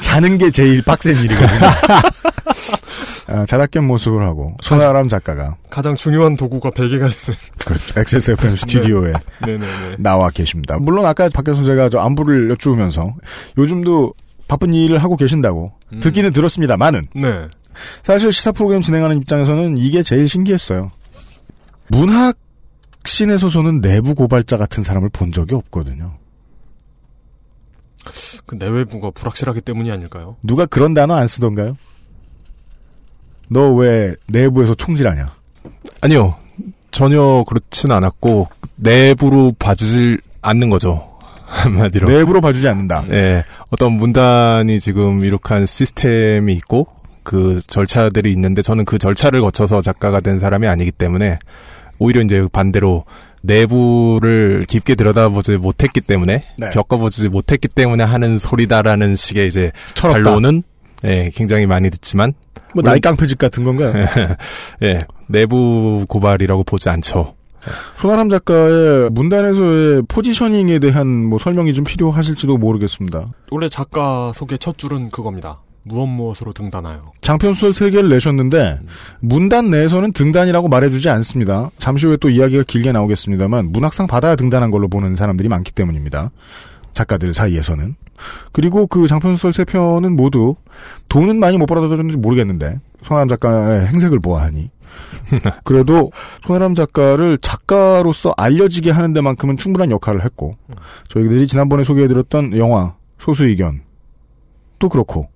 [0.00, 1.68] 자는 게 제일 빡센 일이거든요.
[3.28, 7.38] 아, 자다깬 모습을 하고 손아람 작가가 가장 중요한 도구가 베개가 되는.
[7.64, 8.00] 그렇죠.
[8.00, 9.12] XSFM 스튜디오에
[9.44, 9.96] 네네네.
[10.00, 10.78] 나와 계십니다.
[10.80, 13.14] 물론 아까 박현수 제가 저 안부를 여쭈면서
[13.58, 14.14] 요즘도
[14.48, 17.48] 바쁜 일을 하고 계신다고 듣기는 들었습니다만은 네.
[18.02, 20.90] 사실 시사 프로그램 진행하는 입장에서는 이게 제일 신기했어요.
[21.88, 22.36] 문학
[23.04, 26.14] 신에서 저는 내부 고발자 같은 사람을 본 적이 없거든요.
[28.46, 30.36] 그 내외부가 불확실하기 때문이 아닐까요?
[30.42, 31.76] 누가 그런 단어 안 쓰던가요?
[33.50, 35.30] 너 왜 내부에서 총질하냐?
[36.02, 36.36] 아니요.
[36.90, 41.08] 전혀 그렇진 않았고 내부로 봐주질 않는 거죠.
[41.46, 42.08] 한마디로.
[42.08, 43.04] 내부로 봐주지 않는다.
[43.08, 43.44] 네.
[43.70, 46.86] 어떤 문단이 지금 이룩한 시스템이 있고
[47.22, 51.38] 그 절차들이 있는데 저는 그 절차를 거쳐서 작가가 된 사람이 아니기 때문에
[51.98, 53.04] 오히려 이제 반대로
[53.42, 56.68] 내부를 깊게 들여다보지 못했기 때문에 네.
[56.70, 60.22] 겪어보지 못했기 때문에 하는 소리다라는 식의 이제 철없다.
[60.22, 60.62] 반론은
[61.04, 62.34] 예, 굉장히 많이 듣지만
[62.74, 63.92] 뭐 나이 깡패집 같은 건가요?
[64.82, 67.34] 예, 내부 고발이라고 보지 않죠.
[67.98, 73.28] 손아람 작가의 문단에서의 포지셔닝에 대한 뭐 설명이 좀 필요하실지도 모르겠습니다.
[73.50, 75.60] 원래 작가 소개 첫 줄은 그겁니다.
[75.88, 77.12] 무엇 무엇으로 등단하여.
[77.20, 78.80] 장편 소설 3개를 내셨는데
[79.20, 81.70] 문단 내에서는 등단이라고 말해주지 않습니다.
[81.78, 86.30] 잠시 후에 또 이야기가 길게 나오겠습니다만 문학상 받아야 등단한 걸로 보는 사람들이 많기 때문입니다.
[86.92, 87.96] 작가들 사이에서는.
[88.52, 90.56] 그리고 그 장편 소설 3편은 모두
[91.08, 94.70] 돈은 많이 못 벌어들였는지 모르겠는데 손아람 작가의 행색을 보아하니
[95.64, 96.10] 그래도
[96.44, 100.56] 손아람 작가를 작가로서 알려지게 하는 데만큼은 충분한 역할을 했고
[101.08, 103.82] 저희들이 지난번에 소개해드렸던 영화 소수의견
[104.78, 105.28] 또 그렇고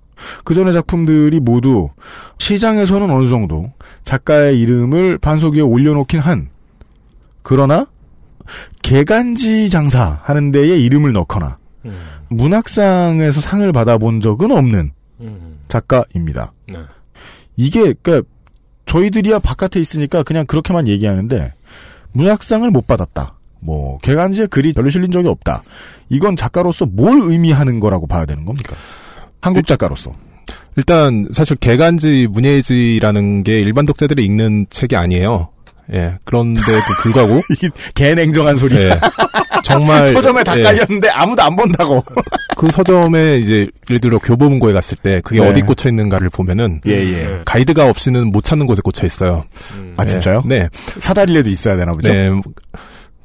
[0.45, 1.91] 그 전의 작품들이 모두
[2.39, 3.73] 시장에서는 어느 정도
[4.05, 6.49] 작가의 이름을 반석 위에 올려놓긴 한
[7.43, 7.87] 그러나
[8.83, 11.59] 개간지 장사 하는 데에 이름을 넣거나
[12.29, 14.93] 문학상에서 상을 받아본 적은 없는
[15.69, 16.53] 작가입니다.
[16.69, 16.79] 네.
[17.57, 18.29] 이게 그러니까
[18.87, 21.55] 저희들이야 바깥에 있으니까 그냥 그렇게만 얘기하는데
[22.13, 23.39] 문학상을 못 받았다.
[23.61, 25.63] 뭐 개간지에 글이 별로 실린 적이 없다.
[26.09, 28.75] 이건 작가로서 뭘 의미하는 거라고 봐야 되는 겁니까?
[29.43, 30.15] 한국 작가로서.
[30.77, 35.51] 일단 사실 개간지 문예지라는 게 일반 독자들이 읽는 책이 아니에요.
[35.93, 36.15] 예.
[36.25, 38.77] 그런데도 불구하고 이게 개냉정한 소리.
[38.77, 38.99] 예.
[39.65, 40.63] 정말 서점에 다 예.
[40.63, 42.03] 깔렸는데 아무도 안 본다고.
[42.57, 45.49] 그 서점에 이제 예를 들어 교보문고에 갔을 때 그게 네.
[45.49, 47.41] 어디 꽂혀 있는가를 보면은 예, 예.
[47.45, 49.45] 가이드가 없이는 못 찾는 곳에 꽂혀 있어요.
[49.97, 50.43] 아 진짜요?
[50.47, 50.69] 네.
[50.99, 52.09] 사다리라도 있어야 되나 보죠.
[52.13, 52.31] 네.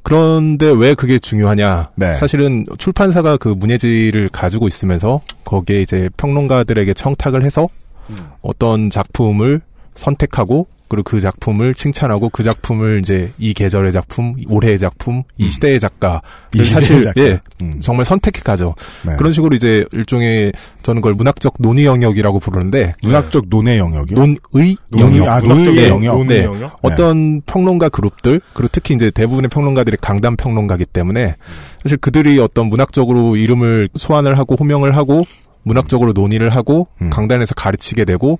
[0.08, 1.89] 그런데 왜 그게 중요하냐?
[1.96, 2.13] 네.
[2.13, 7.67] 사실은 출판사가 그 문예지를 가지고 있으면서 거기에 이제 평론가들에게 청탁을 해서
[8.10, 8.30] 음.
[8.41, 9.60] 어떤 작품을
[9.96, 15.80] 선택하고 그리고 그 작품을 칭찬하고 그 작품을 이제 이 계절의 작품, 올해의 작품, 이 시대의
[15.80, 16.21] 작가
[16.56, 16.60] 음.
[16.60, 17.21] 이 시대의 사실 작가.
[17.21, 17.80] 예 음.
[17.82, 18.76] 정말 선택해 가죠.
[19.06, 19.15] 네.
[19.17, 24.17] 그런 식으로 이제 일종의 저는 그걸 문학적 논의 영역이라고 부르는데 문학적 논의 영역이요?
[24.17, 24.78] 논의 논의,
[25.19, 26.17] 영역, 아, 문학적 예, 영역.
[26.17, 26.43] 논의 네.
[26.45, 26.78] 영역?
[26.82, 31.36] 어떤 평론가 그룹들 그리고 특히 이제 대부분의 평론가들이 강단 평론가기 때문에
[31.84, 35.23] 사실 그들이 어떤 문학적으로 이름을 소환을 하고 호명을 하고
[35.63, 37.10] 문학적으로 논의를 하고 음.
[37.10, 38.39] 강단에서 가르치게 되고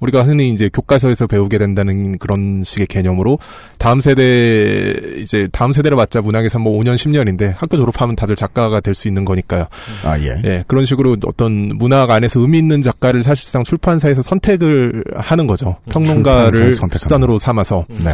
[0.00, 3.38] 우리가 흔히 이제 교과서에서 배우게 된다는 그런 식의 개념으로
[3.78, 8.98] 다음 세대 이제 다음 세대를 맞자 문학에서 뭐 5년 10년인데 학교 졸업하면 다들 작가가 될
[8.98, 9.66] 수 있는 거니까요.
[10.04, 10.42] 아 예.
[10.44, 15.76] 예, 그런 식으로 어떤 문학 안에서 의미 있는 작가를 사실상 출판사에서 선택을 하는 거죠.
[15.90, 17.86] 평론가를 출판사에서 선택하는 수단으로 삼아서.
[17.88, 18.10] 네.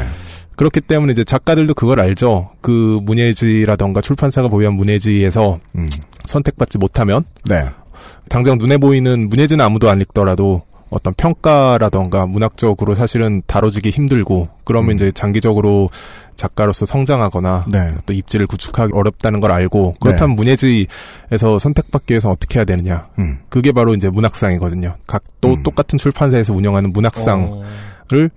[0.56, 2.50] 그렇기 때문에 이제 작가들도 그걸 알죠.
[2.60, 5.88] 그 문예지라던가 출판사가 보유한 문예지에서 음.
[6.26, 7.64] 선택받지 못하면 네.
[8.28, 10.62] 당장 눈에 보이는 문예지는 아무도 안 읽더라도
[10.94, 15.90] 어떤 평가라던가 문학적으로 사실은 다뤄지기 힘들고 그러면 이제 장기적으로
[16.36, 17.94] 작가로서 성장하거나 네.
[18.06, 23.06] 또 입지를 구축하기 어렵다는 걸 알고 그렇다면 문예지에서 선택받기 위해서 어떻게 해야 되느냐?
[23.18, 23.38] 음.
[23.48, 24.94] 그게 바로 이제 문학상이거든요.
[25.08, 28.30] 각또 똑같은 출판사에서 운영하는 문학상을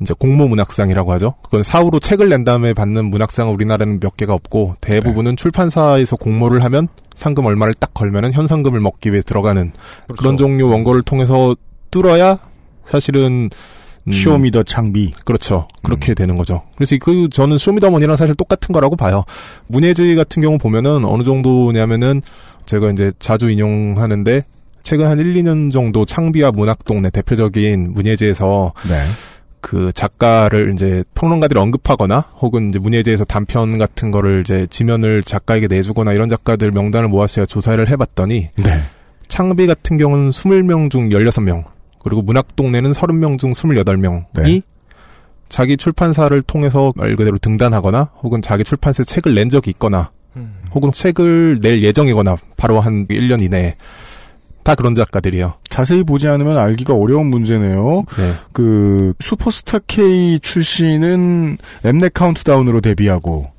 [0.00, 1.34] 이제 공모 문학상이라고 하죠.
[1.42, 6.86] 그건 사후로 책을 낸 다음에 받는 문학상은 우리나라는 몇 개가 없고 대부분은 출판사에서 공모를 하면
[7.14, 9.72] 상금 얼마를 딱 걸면은 현상금을 먹기 위해 들어가는
[10.04, 10.22] 그렇죠.
[10.22, 11.56] 그런 종류 원고를 통해서
[11.90, 12.38] 뚫어야
[12.84, 13.50] 사실은
[14.06, 15.12] 음, 쇼미더 창비.
[15.24, 15.66] 그렇죠.
[15.82, 16.62] 그렇게 되는 거죠.
[16.76, 19.24] 그래서 그 저는 쇼미더머니랑 사실 똑같은 거라고 봐요.
[19.66, 22.22] 문예지 같은 경우 보면은 어느 정도냐면은
[22.66, 24.42] 제가 이제 자주 인용하는데
[24.82, 29.04] 최근 한 1, 2년 정도 창비와 문학동네 대표적인 문예지에서 네.
[29.60, 36.12] 그 작가를 이제 평론가들이 언급하거나 혹은 이제 문예지에서 단편 같은 거를 이제 지면을 작가에게 내주거나
[36.12, 38.80] 이런 작가들 명단을 모아서 조사를 해봤더니 네.
[39.26, 41.64] 창비 같은 경우는 20명 중 16명
[42.06, 44.62] 그리고 문학동네는 30명 중 28명이 네.
[45.48, 50.12] 자기 출판사를 통해서 말 그대로 등단하거나 혹은 자기 출판사에 책을 낸 적이 있거나
[50.72, 53.74] 혹은 책을 낼 예정이거나 바로 한 1년 이내에
[54.62, 55.54] 다 그런 작가들이에요.
[55.68, 58.04] 자세히 보지 않으면 알기가 어려운 문제네요.
[58.16, 58.34] 네.
[58.52, 63.50] 그 슈퍼스타 K 출신은 엠넷 카운트다운으로 데뷔하고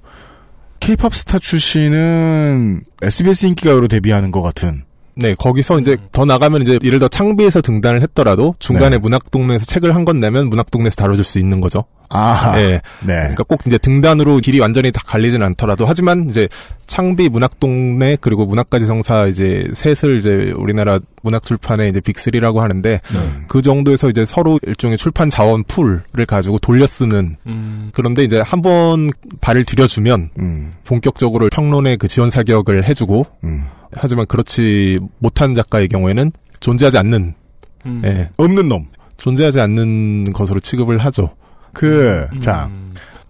[0.80, 4.87] 케이팝 스타 출신은 SBS 인기가요로 데뷔하는 것 같은.
[5.20, 8.98] 네, 거기서 이제 더 나가면 이제 예를 들어 창비에서 등단을 했더라도 중간에 네.
[8.98, 11.84] 문학동네에서 책을 한 권 내면 문학동네에서 다뤄줄 수 있는 거죠.
[12.10, 12.80] 아, 네.
[13.02, 13.16] 네.
[13.16, 16.48] 그러니까 꼭 이제 등단으로 길이 완전히 다 갈리진 않더라도 하지만 이제
[16.86, 23.02] 창비 문학동네 그리고 문학가지 성사 이제 셋을 이제 우리나라 문학 출판의 이제 빅3라고 하는데
[23.50, 27.90] 그 정도에서 이제 서로 일종의 출판 자원 풀을 가지고 돌려 쓰는 음.
[27.94, 29.10] 그런데 이제 한번
[29.42, 33.66] 발을 들여주면 음, 본격적으로 평론의 그 지원 사격을 해주고 음.
[33.94, 37.34] 하지만 그렇지 못한 작가의 경우에는 존재하지 않는
[37.86, 38.02] 음.
[38.06, 38.88] 예, 없는 놈.
[39.18, 41.30] 존재하지 않는 것으로 취급을 하죠.
[41.74, 42.70] 그, 자,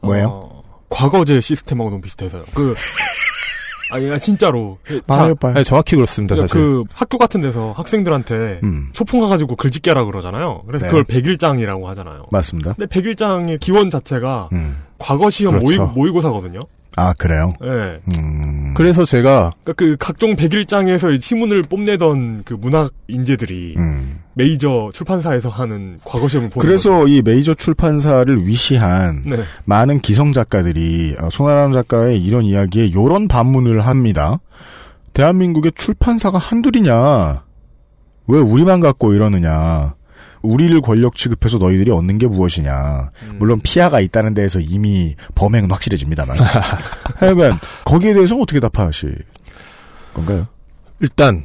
[0.01, 0.27] 뭐예요?
[0.27, 2.43] 어, 과거제 시스템하고 너무 비슷해서요.
[2.53, 2.73] 그,
[3.91, 4.77] 아니, 진짜로.
[4.83, 5.55] 그, 자, 말해봐요.
[5.55, 6.61] 아니, 정확히 그렇습니다, 그러니까 사실.
[6.61, 10.63] 그 학교 같은 데서 학생들한테 음, 소풍 가가지고 글짓기 하라 그러잖아요.
[10.67, 10.89] 그래서 네.
[10.89, 12.25] 그걸 백일장이라고 하잖아요.
[12.31, 12.73] 맞습니다.
[12.73, 14.83] 근데 백일장의 기원 자체가 음.
[14.97, 15.83] 과거 시험 그렇죠.
[15.83, 16.59] 모의, 모의고사거든요.
[16.97, 17.53] 아, 그래요?
[17.63, 17.99] 예.
[18.15, 18.73] 음.
[18.75, 24.19] 그래서 제가 그러니까 그 각종 백일장에서 이 시문을 뽐내던 그 문학 인재들이 음.
[24.33, 29.37] 메이저 출판사에서 하는 과거 시험을 보는 그래서 이 메이저 출판사를 위시한 거죠.
[29.37, 29.43] 네.
[29.65, 34.39] 많은 기성 작가들이 어, 손아람 작가의 이런 이야기에 요런 반문을 합니다.
[35.13, 37.43] 대한민국의 출판사가 한둘이냐?
[38.27, 39.93] 왜 우리만 갖고 이러느냐?
[40.47, 43.11] 우리를 권력 취급해서 너희들이 얻는 게 무엇이냐?
[43.37, 46.37] 물론 피아가 있다는 데에서 이미 범행은 확실해집니다만.
[47.17, 49.15] 하여간 거기에 대해서 어떻게 답하실
[50.13, 50.47] 건가요?
[50.99, 51.43] 일단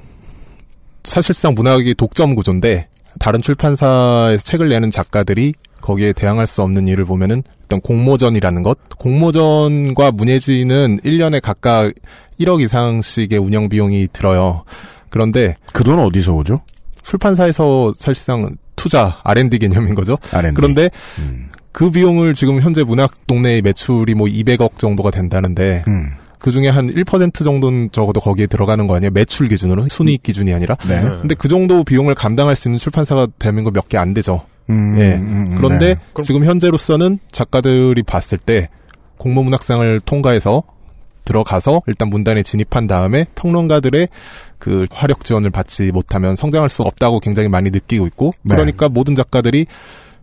[1.04, 2.88] 사실상 문학이 독점 구조인데
[3.18, 8.78] 다른 출판사에서 책을 내는 작가들이 거기에 대항할 수 없는 일을 보면은 일단 공모전이라는 것.
[8.98, 11.92] 공모전과 문예지는 1년에 각각
[12.40, 14.64] 1억 이상씩의 운영 비용이 들어요.
[15.10, 16.60] 그런데 그 돈 어디서 오죠?
[17.02, 20.16] 출판사에서 사실상 투자 R&D 개념인 거죠.
[20.32, 20.54] R&D.
[20.56, 20.90] 그런데
[21.20, 21.50] 음.
[21.70, 26.10] 그 비용을 지금 현재 문학 동네의 매출이 뭐 200억 정도가 된다는데 음.
[26.40, 29.12] 그 중에 한 1% 정도는 적어도 거기에 들어가는 거 아니에요?
[29.12, 30.74] 매출 기준으로 순이익 기준이 아니라.
[30.88, 31.00] 네.
[31.00, 34.42] 근데 그 정도 비용을 감당할 수 있는 출판사가 대한민국 몇 개 안 되죠.
[34.68, 35.14] 음, 예.
[35.14, 36.22] 음, 음, 그런데 네.
[36.24, 38.68] 지금 현재로서는 작가들이 봤을 때
[39.18, 40.64] 공모문학상을 통과해서
[41.24, 44.08] 들어가서 일단 문단에 진입한 다음에 평론가들의
[44.58, 48.54] 그 화력 지원을 받지 못하면 성장할 수 없다고 굉장히 많이 느끼고 있고 네.
[48.54, 49.66] 그러니까 모든 작가들이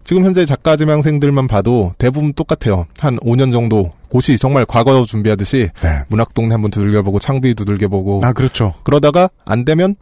[0.03, 2.88] 지금 현재 작가 지망생들만 봐도 대부분 똑같아요.
[2.97, 5.99] 한 5년 정도 고시 정말 과거 준비하듯이 네.
[6.07, 8.73] 문학동네 한번 두들겨보고 창비 두들겨보고 아 그렇죠.
[8.83, 9.95] 그러다가 안 되면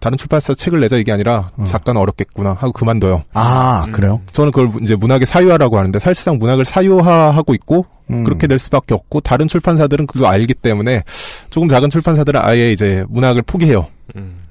[0.00, 3.24] 다른 출판사 책을 내자 이게 아니라 작가는 어렵겠구나 하고 그만둬요.
[3.34, 4.20] 아 그래요?
[4.32, 8.24] 저는 그걸 이제 문학의 사유화라고 하는데 사실상 문학을 사유화하고 있고 음.
[8.24, 11.02] 그렇게 될 수밖에 없고 다른 출판사들은 그거 알기 때문에
[11.50, 13.86] 조금 작은 출판사들은 아예 이제 문학을 포기해요.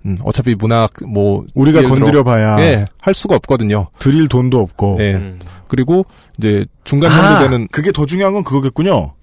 [0.08, 3.88] 음, 어차피 문학 뭐 우리가 건드려봐야 예, 할 수가 없거든요.
[4.00, 4.98] 드릴 돈도 없고.
[5.00, 5.36] 예.
[5.68, 6.06] 그리고
[6.38, 9.14] 이제 중간 아, 정도 되는 그게 더 중요한 건 그거겠군요.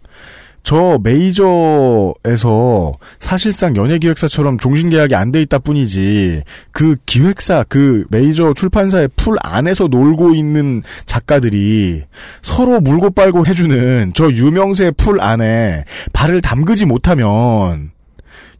[0.64, 9.36] 저 메이저에서 사실상 연예기획사처럼 종신계약이 안 돼 있다 뿐이지 그 기획사 그 메이저 출판사의 풀
[9.42, 12.04] 안에서 놀고 있는 작가들이
[12.42, 17.90] 서로 물고 빨고 해주는 저 유명세 풀 안에 발을 담그지 못하면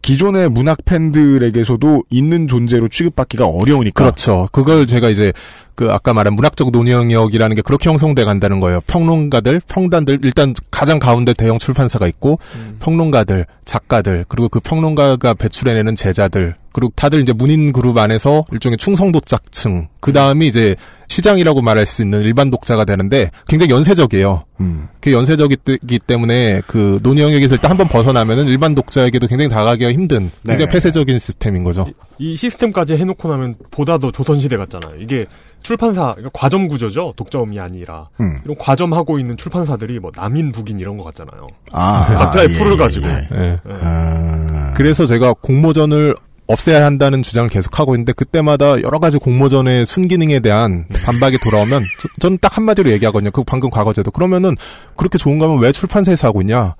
[0.05, 4.47] 기존의 문학 팬들에게서도 있는 존재로 취급받기가 어려우니까 그렇죠.
[4.53, 5.33] 그걸 제가 이제
[5.75, 8.81] 그 아까 말한 문학적 논영역이라는 게 그렇게 형성돼 간다는 거예요.
[8.87, 12.39] 평론가들, 평단들 일단 가장 가운데 대형 출판사가 있고
[12.81, 19.89] 평론가들, 작가들 그리고 그 평론가가 배출해내는 제자들 그리고 다들 이제 문인 그룹 안에서 일종의 충성도짝층
[20.01, 20.77] 그 다음이 이제
[21.15, 24.43] 시장이라고 말할 수 있는 일반 독자가 되는데 굉장히 연쇄적이에요.
[24.61, 24.89] 음.
[25.01, 30.73] 그 연쇄적이기 때문에 그 논영역에서 일단 한번 벗어나면은 일반 독자에게도 굉장히 다가가기가 힘든 굉장히 네.
[30.73, 31.87] 폐쇄적인 시스템인 거죠.
[32.19, 34.97] 이 시스템까지 해놓고 나면 보다 더 조선시대 같잖아요.
[35.01, 35.25] 이게
[35.63, 37.15] 출판사, 그러니까 과점 구조죠.
[37.17, 38.09] 독점이 아니라.
[38.21, 38.39] 음.
[38.45, 41.47] 이런 과점하고 있는 출판사들이 뭐 남인, 북인 이런 것 같잖아요.
[41.73, 43.07] 아, 각자의 아, 예, 풀을 가지고.
[43.07, 43.61] 예.
[43.81, 44.75] 아.
[44.77, 46.15] 그래서 제가 공모전을
[46.47, 52.39] 없애야 한다는 주장을 계속하고 있는데 그때마다 여러 가지 공모전의 순기능에 대한 반박이 돌아오면 저- 저는
[52.41, 53.31] 딱 한마디로 얘기하거든요.
[53.31, 54.11] 그 방금 과거제도.
[54.11, 54.55] 그러면은
[54.97, 56.75] 그렇게 좋은 거면 왜 출판사에서 하고 있냐?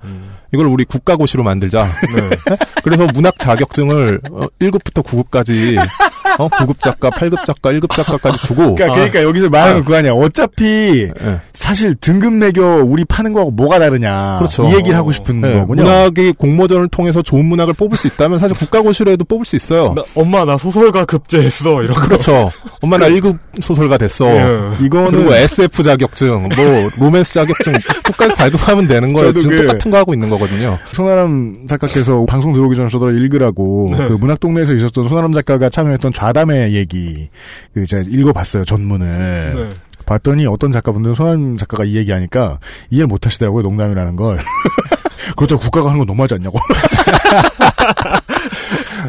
[0.53, 1.87] 이걸 우리 국가고시로 만들자.
[2.83, 5.77] 그래서 문학 자격증을 어, 1급부터 9급까지
[6.37, 8.75] 어, 9급 작가, 8급 작가, 1급 작가까지 주고.
[8.75, 10.13] 그러니까, 그러니까 여기서 말하는 건 그거 아니야.
[10.13, 11.41] 어차피 예.
[11.53, 14.37] 사실 등급 매겨 우리 파는 거하고 뭐가 다르냐.
[14.39, 14.65] 그렇죠.
[14.69, 15.83] 이 얘기를 하고 싶은 네, 거군요.
[15.83, 19.93] 문학의 공모전을 통해서 좋은 문학을 뽑을 수 있다면 사실 국가고시로에도 뽑을 수 있어요.
[19.95, 22.01] 나, 엄마 나 소설가 급제했어 이런 거.
[22.01, 22.49] 그렇죠.
[22.81, 24.25] 엄마 나 1급 소설가 됐어.
[24.25, 24.85] 예.
[24.85, 29.33] 이거는 그리고 SF 자격증, 뭐 로맨스 자격증 끝까지 발급하면 되는 거예요.
[29.33, 30.77] 지금 그- 똑같은 거 하고 있는 거거든요.
[30.91, 34.07] 손아람 작가께서 방송 들어오기 전에 저도 읽으라고 네.
[34.07, 37.29] 그 문학 동네에서 있었던 손아람 작가가 참여했던 좌담의 얘기
[37.73, 39.51] 그 제가 읽어봤어요 전문을.
[39.53, 39.69] 네.
[40.05, 44.39] 봤더니 어떤 작가분들은 손아람 작가가 이 얘기하니까 이해를 못하시더라고요 농담이라는 걸.
[45.35, 46.59] 그렇다고 국가가 하는 건 너무하지 않냐고.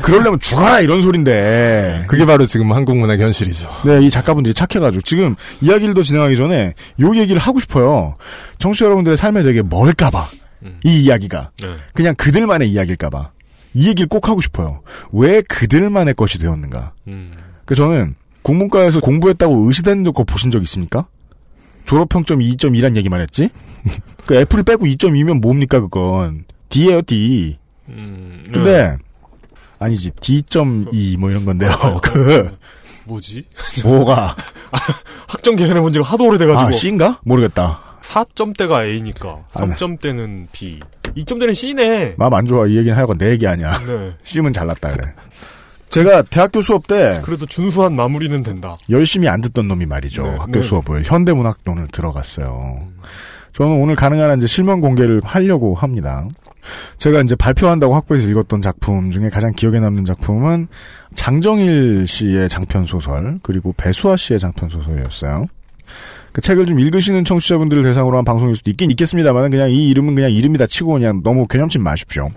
[0.02, 2.06] 그러려면 죽어라 이런 소린데.
[2.08, 3.70] 그게 바로 지금 한국 문학의 현실이죠.
[3.84, 5.02] 네, 이 작가분들이 착해가지고.
[5.02, 8.16] 지금 이야기를 더 진행하기 전에 요 얘기를 하고 싶어요.
[8.58, 10.30] 청취 자 여러분들의 삶에 되게 멀까봐.
[10.84, 11.50] 이 이야기가.
[11.62, 11.68] 네.
[11.94, 13.30] 그냥 그들만의 이야기일까봐
[13.76, 14.80] 이 얘기를 꼭 하고 싶어요.
[15.12, 16.94] 왜 그들만의 것이 되었는가?
[17.08, 17.32] 음.
[17.66, 21.06] 그 저는 국문과에서 공부했다고 의시되는 거 보신 적 있습니까?
[21.84, 23.50] 졸업평점 2.2란 얘기만 했지?
[24.24, 27.58] 그 F를 빼고 2.2면 뭡니까 그건 D예요 D.
[27.90, 28.44] 음.
[28.50, 28.96] 근데
[29.78, 31.70] 아니지 D.2 뭐 이런 건데요.
[32.02, 32.56] 그
[33.04, 33.44] 뭐지?
[33.84, 34.34] 뭐가
[35.28, 36.68] 학점 계산해 본 지가 하도 오래돼가지고.
[36.68, 37.20] 아 C인가?
[37.24, 37.85] 모르겠다.
[38.06, 39.74] 4점대가 A니까 아, 네.
[39.74, 40.80] 3점대는 B,
[41.16, 42.14] 2점대는 C네.
[42.16, 43.78] 마음 안 좋아 이 얘기는 하여간 내 얘기 아니야.
[43.78, 44.14] 네.
[44.24, 45.12] C면 잘났다 그래.
[45.88, 48.76] 제가 대학교 수업 때 그래도 준수한 마무리는 된다.
[48.90, 50.22] 열심히 안 듣던 놈이 말이죠.
[50.22, 50.62] 네, 학교 네.
[50.62, 52.88] 수업을 현대문학론을 들어갔어요.
[53.52, 56.28] 저는 오늘 가능한 한 이제 실명 공개를 하려고 합니다.
[56.98, 60.68] 제가 이제 발표한다고 학부에서 읽었던 작품 중에 가장 기억에 남는 작품은
[61.14, 65.46] 장정일 씨의 장편 소설 그리고 배수아 씨의 장편 소설이었어요.
[66.36, 70.30] 그 책을 좀 읽으시는 청취자분들을 대상으로 한 방송일 수도 있긴 있겠습니다만 그냥 이 이름은 그냥
[70.30, 72.28] 이름이다 치고 그냥 너무 개념치 마십시오.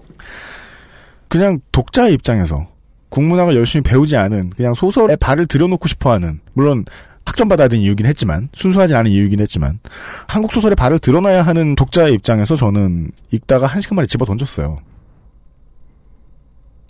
[1.27, 2.65] 그냥 독자의 입장에서
[3.09, 6.85] 국문학을 열심히 배우지 않은 그냥 소설에 발을 들여놓고 싶어하는 물론
[7.25, 9.79] 학점 받아야 되는 이유긴 했지만 순수하진 않은 이유긴 했지만
[10.27, 14.79] 한국 소설에 발을 드러나야 하는 독자의 입장에서 저는 읽다가 한 시간 만에 집어 던졌어요.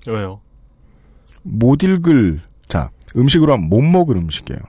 [0.05, 0.41] 왜요?
[1.41, 4.59] 못 읽을 자 음식으로 하면 못 먹을 음식이에요.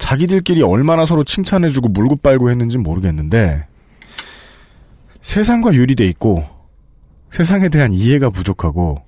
[0.00, 3.66] 자기들끼리 얼마나 서로 칭찬해주고 물고 빨고 했는지 모르겠는데
[5.22, 6.44] 세상과 유리돼 있고
[7.30, 9.02] 세상에 대한 이해가 부족하고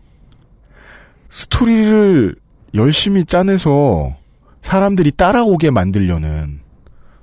[1.31, 2.37] 스토리를
[2.75, 4.15] 열심히 짜내서
[4.61, 6.61] 사람들이 따라오게 만들려는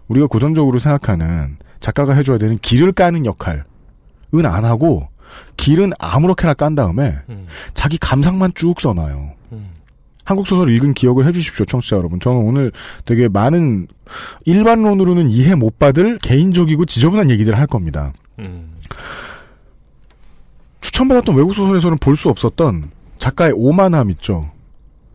[0.08, 3.64] 우리가 고전적으로 생각하는 작가가 해줘야 되는 길을 까는 역할은
[4.46, 5.08] 안 하고
[5.56, 7.16] 길은 아무렇게나 깐 다음에
[7.76, 9.39] 자기 감상만 쭉 써놔요.
[10.30, 12.20] 한국 소설 읽은 기억을 해주십시오, 청취자 여러분.
[12.20, 12.72] 저는 오늘
[13.04, 13.88] 되게 많은
[14.46, 18.14] 일반론으로는 이해 못 받을 개인적이고 지저분한 얘기들을 할 겁니다.
[18.38, 18.76] 음.
[20.82, 24.52] 추천받았던 외국 소설에서는 볼 수 없었던 작가의 오만함 있죠.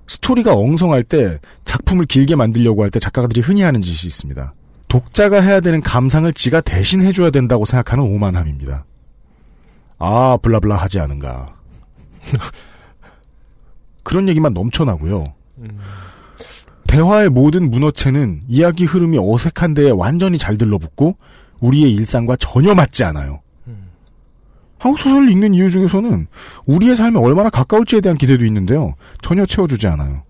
[0.09, 4.53] 스토리가 엉성할 때 작품을 길게 만들려고 할 때 작가들이 흔히 하는 짓이 있습니다.
[4.89, 8.85] 독자가 해야 되는 감상을 지가 대신 해줘야 된다고 생각하는 오만함입니다.
[10.01, 11.55] 아, 블라블라 하지 않은가.
[14.05, 15.25] 그런 얘기만 넘쳐나고요.
[16.87, 21.17] 대화의 모든 문어체는 이야기 흐름이 어색한 데에 완전히 잘 들러붙고
[21.61, 23.41] 우리의 일상과 전혀 맞지 않아요.
[24.79, 26.27] 한국 소설을 읽는 이유 중에서는
[26.67, 28.95] 우리의 삶에 얼마나 가까울지에 대한 기대도 있는데요.
[29.23, 30.23] 전혀 채워주지 않아요.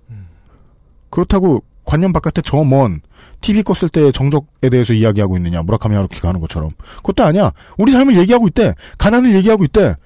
[1.10, 3.00] 그렇다고 관념 바깥에 저 먼
[3.40, 7.52] TV 껐을 때의 정적에 대해서 이야기하고 있느냐 무라카미 하루키가 하는 것처럼 그것도 아니야.
[7.76, 8.74] 우리 삶을 얘기하고 있대.
[8.96, 9.96] 가난을 얘기하고 있대.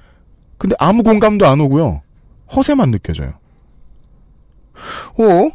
[0.57, 2.02] 근데 아무 공감도 안 오고요.
[2.57, 3.35] 허세만 느껴져요.
[5.19, 5.51] 어?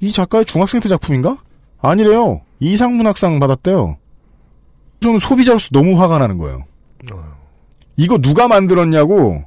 [0.00, 1.38] 이 작가의 중학생 때 작품인가?
[1.80, 2.42] 아니래요.
[2.60, 3.96] 이상문학상 받았대요.
[5.00, 6.64] 저는 소비자로서 너무 화가 나는 거예요.
[7.96, 9.42] 이거 누가 만들었냐고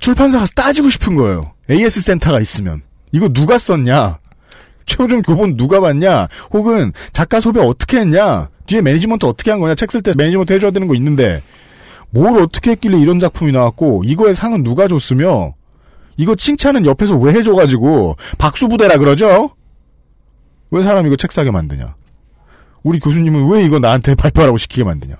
[0.00, 1.52] 출판사 가서 따지고 싶은 거예요.
[1.70, 2.82] AS 센터가 있으면.
[3.12, 4.18] 이거 누가 썼냐?
[4.86, 6.28] 최우종 교본 누가 봤냐?
[6.50, 8.48] 혹은 작가 섭외 어떻게 했냐?
[8.66, 9.74] 뒤에 매니지먼트 어떻게 한 거냐?
[9.74, 11.42] 책 쓸 때 매니지먼트 해줘야 되는 거 있는데
[12.10, 15.54] 뭘 어떻게 했길래 이런 작품이 나왔고 이거의 상은 누가 줬으며
[16.16, 19.50] 이거 칭찬은 옆에서 왜 해줘가지고 박수 부대라 그러죠?
[20.70, 21.94] 왜 사람 이거 책 사게 만드냐?
[22.82, 25.16] 우리 교수님은 왜 이거 나한테 발표하라고 시키게 만드냐?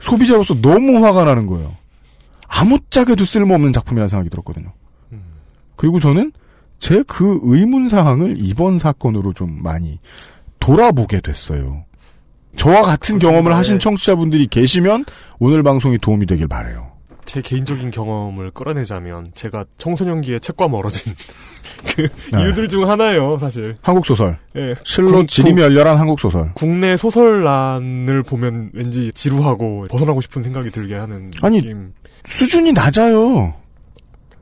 [0.00, 1.76] 소비자로서 너무 화가 나는 거예요.
[2.46, 4.72] 아무짝에도 쓸모없는 작품이라는 생각이 들었거든요.
[5.76, 6.32] 그리고 저는
[6.80, 9.98] 제 그 의문사항을 이번 사건으로 좀 많이
[10.60, 11.84] 돌아보게 됐어요.
[12.56, 15.04] 저와 같은 경험을 하신 청취자분들이 계시면
[15.38, 16.87] 오늘 방송이 도움이 되길 바래요.
[17.28, 21.12] 제 개인적인 경험을 끌어내자면 제가 청소년기에 책과 멀어진
[21.94, 22.40] 그 네.
[22.42, 23.76] 이유들 중 하나예요, 사실.
[23.82, 24.38] 한국 소설.
[24.56, 24.74] 예.
[24.82, 26.50] 실로 국- 지림이 열렬한 한국 소설.
[26.54, 31.92] 국내 소설란을 보면 왠지 지루하고 벗어나고 싶은 생각이 들게 하는 아니, 느낌.
[32.24, 33.52] 수준이 낮아요.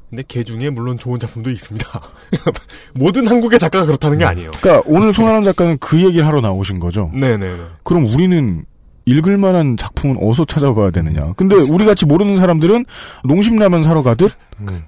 [0.09, 2.01] 근데 걔 중에 물론 좋은 작품도 있습니다.
[2.95, 4.53] 모든 한국의 작가가 그렇다는 게 아니에요.
[4.61, 7.11] 그러니까 오늘 손아람 작가는 그 얘기를 하러 나오신 거죠.
[7.15, 7.57] 네네네.
[7.83, 8.65] 그럼 우리는
[9.07, 11.33] 읽을 만한 작품은 어디서 찾아봐야 되느냐.
[11.37, 12.85] 근데 우리 같이 모르는 사람들은
[13.25, 14.33] 농심라면 사러 가듯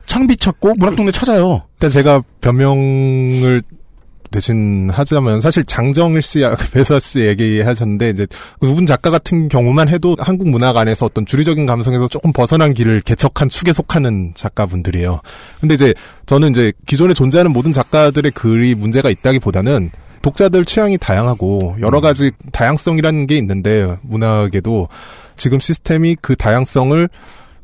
[0.06, 1.62] 창비 찾고 문학동네 찾아요.
[1.76, 3.62] 일단 제가 변명을
[4.30, 6.40] 대신 하자면 사실 장정일 씨,
[6.72, 8.26] 배서 씨 얘기하셨는데 이제
[8.60, 13.00] 두 분 작가 같은 경우만 해도 한국 문학 안에서 어떤 주류적인 감성에서 조금 벗어난 길을
[13.02, 15.20] 개척한 축에 속하는 작가분들이에요.
[15.60, 15.94] 근데 이제
[16.26, 19.90] 저는 이제 기존에 존재하는 모든 작가들의 글이 문제가 있다기보다는
[20.22, 24.88] 독자들 취향이 다양하고 여러 가지 다양성이라는 게 있는데 문학에도
[25.36, 27.08] 지금 시스템이 그 다양성을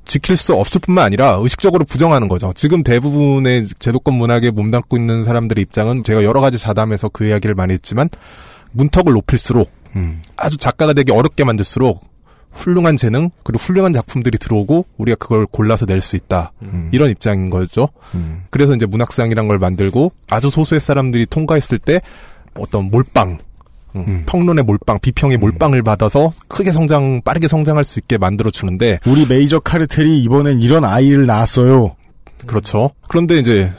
[0.06, 2.52] 지킬 수 없을 뿐만 아니라 의식적으로 부정하는 거죠.
[2.54, 7.72] 지금 대부분의 제도권 문학에 몸담고 있는 사람들의 입장은 제가 여러 가지 자담에서 그 이야기를 많이
[7.72, 8.08] 했지만
[8.72, 9.70] 문턱을 높일수록
[10.36, 12.04] 아주 작가가 되기 어렵게 만들수록
[12.52, 16.52] 훌륭한 재능 그리고 훌륭한 작품들이 들어오고 우리가 그걸 골라서 낼 수 있다.
[16.92, 17.88] 이런 입장인 거죠.
[18.50, 22.00] 그래서 이제 문학상이란 걸 만들고 아주 소수의 사람들이 통과했을 때
[22.58, 23.38] 어떤 몰빵
[23.96, 29.24] 음, 평론의 몰빵, 비평의 몰빵을 받아서 크게 성장, 빠르게 성장할 수 있게 만들어 주는데 우리
[29.26, 31.94] 메이저 카르텔이 이번엔 이런 아이를 낳았어요.
[32.46, 32.90] 그렇죠.
[33.08, 33.70] 그런데 이제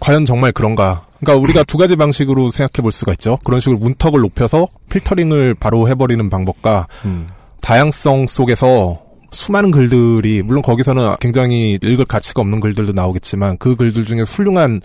[0.00, 1.06] 과연 정말 그런가?
[1.20, 3.38] 그러니까 우리가 두 가지 방식으로 생각해 볼 수가 있죠.
[3.44, 6.88] 그런 식으로 문턱을 높여서 필터링을 바로 해버리는 방법과
[7.60, 9.01] 다양성 속에서
[9.32, 14.80] 수많은 글들이 물론 거기서는 굉장히 읽을 가치가 없는 글들도 나오겠지만 그 글들 중에 훌륭한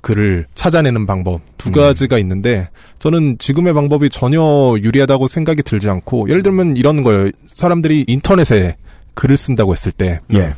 [0.00, 4.40] 글을 찾아내는 방법 두 가지가 있는데 저는 지금의 방법이 전혀
[4.78, 7.30] 유리하다고 생각이 들지 않고 예를 들면 이런 거예요.
[7.46, 8.76] 사람들이 인터넷에
[9.14, 10.54] 글을 쓴다고 했을 때 예.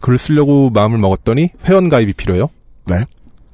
[0.00, 2.48] 글을 쓰려고 마음을 먹었더니 회원 가입이 필요해요.
[2.86, 3.02] 네.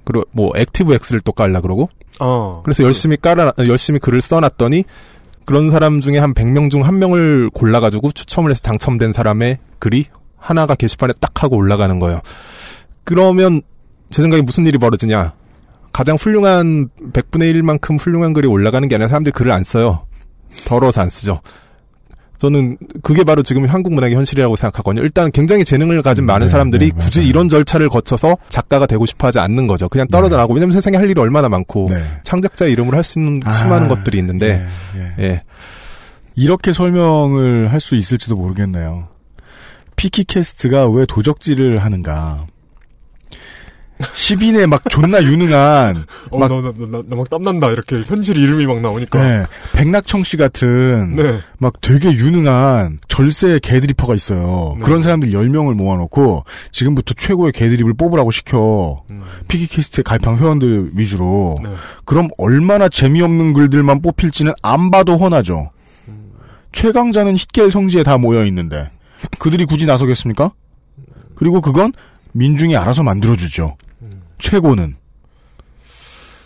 [0.05, 1.91] 그리고 뭐 액티브 X를 또 깔라 그러고
[2.21, 2.63] 어.
[2.65, 4.85] 그래서 열심히 깔아 열심히 글을 써놨더니
[5.49, 10.05] 그런 사람 중에 한 100명 중 한 명을 골라가지고 추첨을 해서 당첨된 사람의 글이
[10.37, 12.21] 하나가 게시판에 딱 하고 올라가는 거예요.
[13.05, 13.63] 그러면
[14.11, 15.33] 제 생각에 무슨 일이 벌어지냐.
[15.91, 20.07] 가장 훌륭한 100분의 1만큼 훌륭한 글이 올라가는 게 아니라 사람들이 글을 안 써요.
[20.67, 21.41] 더러워서 안 쓰죠.
[22.39, 25.03] 저는 그게 바로 지금 한국 문학의 현실이라고 생각하거든요.
[25.03, 29.27] 일단 굉장히 재능을 가진 많은 네, 사람들이 네, 굳이 이런 절차를 거쳐서 작가가 되고 싶어
[29.27, 29.89] 하지 않는 거죠.
[29.89, 31.87] 그냥 떨어져 나가고 왜냐면 세상에 할 일이 얼마나 많고
[32.23, 34.65] 창작자 이름으로 할 수 있는 수많은 것들이 있는데
[35.19, 35.43] 예.
[36.37, 39.09] 이렇게 설명을 할 수 있을지도 모르겠네요.
[39.97, 42.47] 피키캐스트가 왜 도적질을 하는가.
[43.99, 47.71] 10인에 막 존나 유능한 어, 막 나, 나, 나, 나막 땀난다.
[47.71, 49.23] 이렇게 현실 이름이 막 나오니까.
[49.23, 51.41] 네, 백낙청 씨 같은 네.
[51.59, 54.77] 막 되게 유능한 절세 개드리퍼가 있어요.
[54.79, 54.85] 네.
[54.85, 59.03] 그런 사람들 10명을 모아놓고 지금부터 최고의 개드립을 뽑으라고 시켜.
[59.49, 61.57] 피키캐스트에 가입한 회원들 위주로.
[61.63, 61.71] 네.
[62.05, 65.71] 그럼 얼마나 재미없는 글들만 뽑힐지는 안 봐도 훤하죠.
[66.73, 68.91] 최강자는 힛겔 성지에 다 모여 있는데
[69.39, 70.53] 그들이 굳이 나서겠습니까?
[71.35, 71.93] 그리고 그건
[72.33, 73.77] 민중이 알아서 만들어주죠.
[74.39, 74.97] 최고는.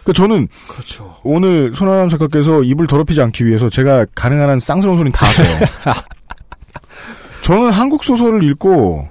[0.05, 1.17] 그 저는 그렇죠.
[1.23, 5.69] 오늘 손아람 작가께서 입을 더럽히지 않기 위해서 제가 가능한 한 쌍스러운 소리는 다 할게요.
[7.43, 9.09] 저는 한국 소설을 읽고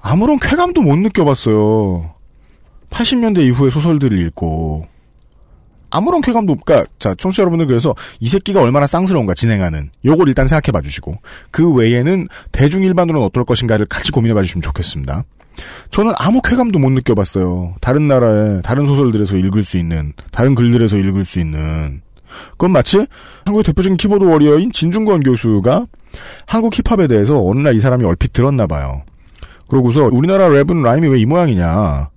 [0.00, 2.14] 아무런 쾌감도 못 느껴봤어요.
[2.90, 4.86] 80년대 이후의 소설들을 읽고
[5.90, 10.72] 아무런 쾌감도 그러니까 자 청취자 여러분들 그래서 이 새끼가 얼마나 쌍스러운가 진행하는 요걸 일단 생각해
[10.72, 11.16] 봐 주시고
[11.50, 15.24] 그 외에는 대중 일반으로는 어떨 것인가를 같이 고민해 봐 주시면 좋겠습니다.
[15.90, 17.74] 저는 아무 쾌감도 못 느껴봤어요.
[17.80, 22.02] 다른 나라의 다른 소설들에서 읽을 수 있는 다른 글들에서 읽을 수 있는
[22.52, 23.04] 그건 마치
[23.44, 25.86] 한국의 대표적인 키보드 워리어인 진중권 교수가
[26.46, 29.02] 한국 힙합에 대해서 어느 날 이 사람이 얼핏 들었나 봐요.
[29.68, 32.08] 그러고서 우리나라 랩은 라임이 왜 이 모양이냐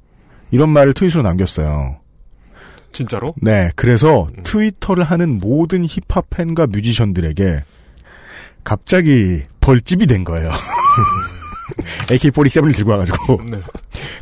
[0.52, 1.98] 이런 말을 트윗으로 남겼어요.
[2.92, 3.34] 진짜로?
[3.42, 7.64] 네, 그래서 트위터를 하는 모든 힙합 팬과 뮤지션들에게
[8.64, 10.52] 갑자기 벌집이 된 거예요.
[12.07, 13.59] AK-47을 들고 와가지고 네.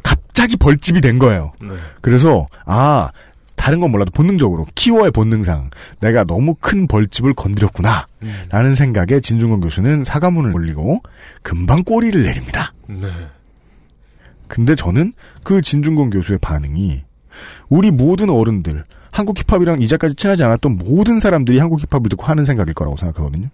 [0.03, 1.51] 갑자기 벌집이 된 거예요.
[1.61, 1.69] 네.
[2.01, 3.09] 그래서 아
[3.55, 5.69] 다른 건 몰라도 본능적으로 키워의 본능상
[5.99, 8.07] 내가 너무 큰 벌집을 건드렸구나
[8.49, 11.01] 라는 생각에 진중권 교수는 사과문을 올리고
[11.43, 12.73] 금방 꼬리를 내립니다.
[12.87, 13.07] 네.
[14.47, 15.13] 근데 저는
[15.43, 17.03] 그 진중권 교수의 반응이
[17.69, 22.73] 우리 모든 어른들 한국 힙합이랑 이제까지 친하지 않았던 모든 사람들이 한국 힙합을 듣고 하는 생각일
[22.73, 23.49] 거라고 생각하거든요.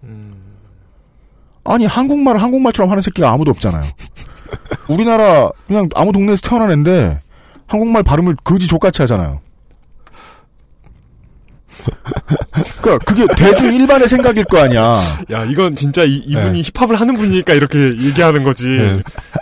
[1.67, 3.83] 아니 한국말을 한국말처럼 하는 새끼가 아무도 없잖아요.
[4.87, 7.19] 우리나라 그냥 아무 동네에서 태어난 애인데
[7.67, 9.41] 한국말 발음을 거지 족같이 하잖아요.
[12.81, 15.01] 그러니까 그게 대중 일반의 생각일 거 아니야.
[15.31, 16.33] 야, 이건 진짜 이, 네.
[16.33, 18.65] 이분이 힙합을 하는 분이니까 이렇게 얘기하는 거지.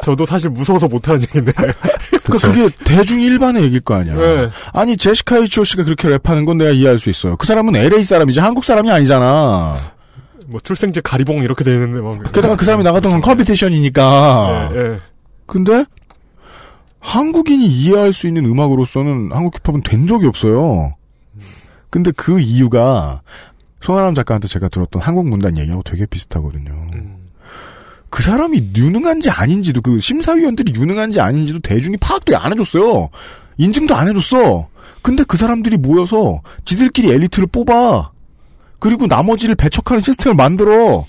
[0.04, 1.52] 저도 사실 무서워서 못하는 얘기인데.
[1.54, 4.16] 그러니까 그게 대중 일반의 얘기일 거 아니야.
[4.16, 4.50] 네.
[4.74, 7.38] 아니 제시카 이치오 씨가 그렇게 랩하는 건 내가 이해할 수 있어요.
[7.38, 9.95] 그 사람은 LA 사람이지 한국 사람이 아니잖아.
[10.48, 12.32] 뭐 출생제 가리봉 이렇게 돼 있는데 막.
[12.32, 14.72] 게다가 그 사람이 나갔던 건 컴피티션이니까.
[14.74, 15.00] 예, 예.
[15.46, 15.86] 근데
[17.00, 20.94] 한국인이 이해할 수 있는 음악으로서는 한국 힙합은 된 적이 없어요.
[21.90, 23.22] 근데 그 이유가
[23.82, 26.88] 손아람 작가한테 제가 들었던 한국 문단 얘기하고 되게 비슷하거든요.
[28.10, 33.10] 그 사람이 유능한지 아닌지도 그 심사위원들이 유능한지 아닌지도 대중이 파악도 안 해줬어요.
[33.58, 34.68] 인증도 안 해줬어.
[35.02, 38.12] 근데 그 사람들이 모여서 지들끼리 엘리트를 뽑아.
[38.86, 41.08] 그리고 나머지를 배척하는 시스템을 만들어.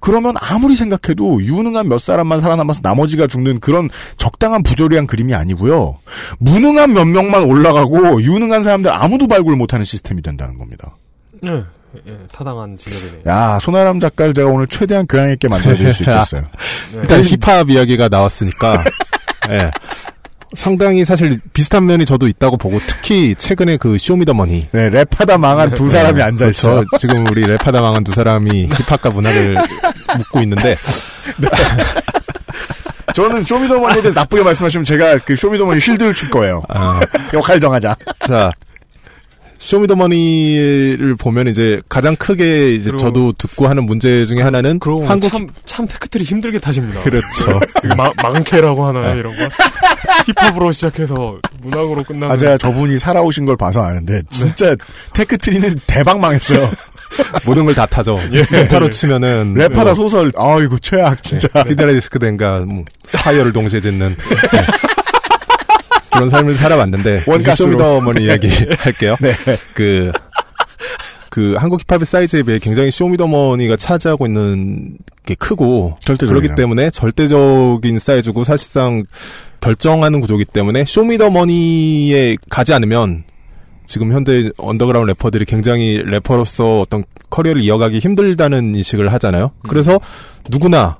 [0.00, 5.98] 그러면 아무리 생각해도 유능한 몇 사람만 살아남아서 나머지가 죽는 그런 적당한 부조리한 그림이 아니고요.
[6.38, 10.96] 무능한 몇 명만 올라가고 유능한 사람들 아무도 발굴 못하는 시스템이 된다는 겁니다.
[11.44, 13.22] 예, 예, 타당한 지적이네요.
[13.26, 16.44] 야, 손아람 작가를 제가 오늘 최대한 교양 있게 만들어드릴 수 있겠어요.
[16.94, 18.82] 일단 힙합 이야기가 나왔으니까
[19.50, 19.70] 예.
[20.54, 25.88] 상당히 사실 비슷한 면이 저도 있다고 보고 특히 최근에 그 쇼미더머니 네, 랩하다 망한 두
[25.88, 26.84] 사람이 앉아 있어요.
[26.84, 26.98] 그렇죠.
[26.98, 29.56] 지금 우리 랩하다 망한 두 사람이 힙합과 문화를
[30.18, 30.76] 묻고 있는데
[33.14, 36.62] 저는 쇼미더머니에 대해서 나쁘게 말씀하시면 제가 그 쇼미더머니 shield를 칠 거예요.
[36.68, 37.00] 아,
[37.32, 37.96] 역할 정하자.
[38.26, 38.52] 자
[39.60, 45.46] 쇼미더머니를 보면 이제 가장 크게 이제 저도 듣고 하는 문제 중에 하나는 그러고 한국 참,
[45.66, 47.02] 참 tech tree 힘들게 타십니다.
[47.02, 47.60] 그렇죠.
[47.96, 49.20] 마, 망캐라고 하나요, 네.
[49.20, 49.42] 이런 거?
[50.34, 52.30] 힙합으로 시작해서 문학으로 끝나는.
[52.34, 54.74] 아, 제가 저분이 살아오신 걸 봐서 아는데, 진짜,
[55.12, 56.70] tech tree는 대박 망했어요.
[57.44, 58.18] 모든 걸 다 타죠.
[58.32, 58.42] 예.
[58.44, 61.48] 랩하로 치면은 랩하다 소설, 아이고, 최악, 진짜.
[61.68, 64.60] Hydralisk Den가 뭐 Spire를 동시에 짓는 네.
[66.20, 67.24] 그런 삶을 살아왔는데.
[67.56, 68.48] 쇼미더머니 이야기
[68.78, 69.16] 할게요.
[69.20, 69.32] 네.
[69.72, 70.12] 그,
[71.30, 76.34] 그 한국 힙합의 사이즈에 비해 굉장히 쇼미더머니가 차지하고 있는 게 크고 절대적이죠.
[76.34, 79.04] 그렇기 때문에 절대적인 사이즈고 사실상
[79.60, 83.24] 결정하는 구조기 때문에 쇼미더머니에 가지 않으면
[83.86, 89.52] 지금 현대 언더그라운드 래퍼들이 굉장히 래퍼로서 어떤 커리어를 이어가기 힘들다는 인식을 하잖아요.
[89.68, 90.00] 그래서
[90.48, 90.98] 누구나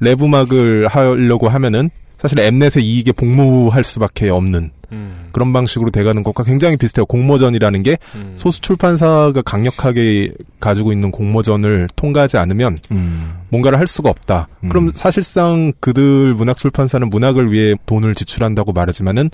[0.00, 1.90] 랩 음악을 하려고 하면은
[2.20, 5.28] 사실 엠넷의 이익에 복무할 수밖에 없는 음.
[5.32, 7.06] 그런 방식으로 돼가는 것과 굉장히 비슷해요.
[7.06, 8.32] 공모전이라는 게 음.
[8.34, 13.38] 소수 출판사가 강력하게 가지고 있는 공모전을 통과하지 않으면 음.
[13.48, 14.48] 뭔가를 할 수가 없다.
[14.68, 19.30] 그럼 사실상 그들 문학 출판사는 문학을 위해 돈을 지출한다고 말하지만은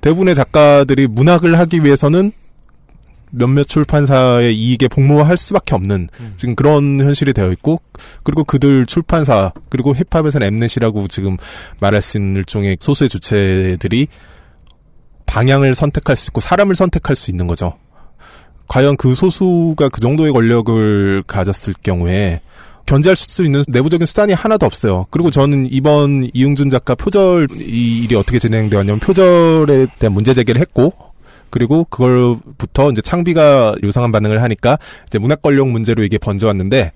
[0.00, 2.30] 대부분의 작가들이 문학을 하기 위해서는
[3.32, 7.80] 몇몇 출판사의 이익에 복무할 수밖에 없는 지금 그런 현실이 되어 있고
[8.22, 11.36] 그리고 그들 출판사 그리고 힙합에서는 엠넷이라고 지금
[11.80, 14.06] 말할 수 있는 일종의 소수의 주체들이
[15.26, 17.74] 방향을 선택할 수 있고 사람을 선택할 수 있는 거죠.
[18.68, 22.40] 과연 그 소수가 그 정도의 권력을 가졌을 경우에
[22.86, 25.06] 견제할 수 있는 내부적인 수단이 하나도 없어요.
[25.10, 30.92] 그리고 저는 이번 이웅준 작가 표절 이 일이 어떻게 진행되었냐면 표절에 대한 문제 제기를 했고
[31.52, 36.92] 그리고 그걸부터 이제 창비가 요상한 반응을 하니까 이제 문학 권력 문제로 이게 번져왔는데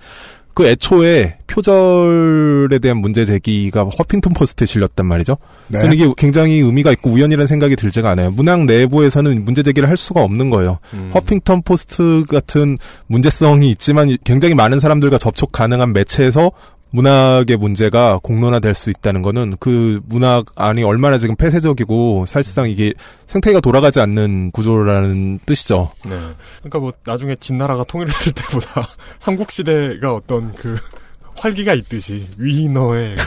[0.55, 5.37] 그 애초에 표절에 대한 문제 제기가 허핑턴 포스트에 실렸단 말이죠.
[5.69, 5.81] 네.
[5.81, 8.31] 저는 이게 굉장히 의미가 있고 우연이라는 생각이 들지가 않아요.
[8.31, 10.79] 문학 내부에서는 문제 제기를 할 수가 없는 거예요.
[10.95, 11.11] 음.
[11.15, 16.51] 허핑턴 포스트 같은 문제성이 있지만 굉장히 많은 사람들과 접촉 가능한 매체에서
[16.91, 22.95] 문학의 문제가 공론화될 수 있다는 거는 그 문학 안이 얼마나 지금 폐쇄적이고 사실상 이게
[23.27, 25.91] 생태계가 돌아가지 않는 구조라는 뜻이죠.
[26.05, 26.19] 네.
[26.59, 28.89] 그러니까 뭐 나중에 진나라가 통일했을 때보다
[29.21, 30.77] 삼국시대가 어떤 그
[31.37, 33.23] 활기가 있듯이 위너의 그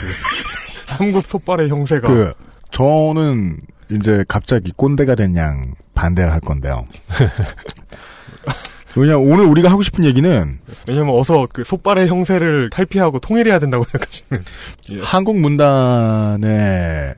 [0.88, 2.34] 삼국 솥발의 형세가 그,
[2.72, 3.60] 저는
[3.92, 6.88] 이제 갑자기 꼰대가 된 양 반대를 할 건데요.
[9.00, 14.44] 왜냐면 오늘 우리가 하고 싶은 얘기는 왜냐면 어서 그 솥발의 형세를 탈피하고 통일해야 된다고 생각하시는
[14.92, 15.00] 예.
[15.02, 17.14] 한국 문단의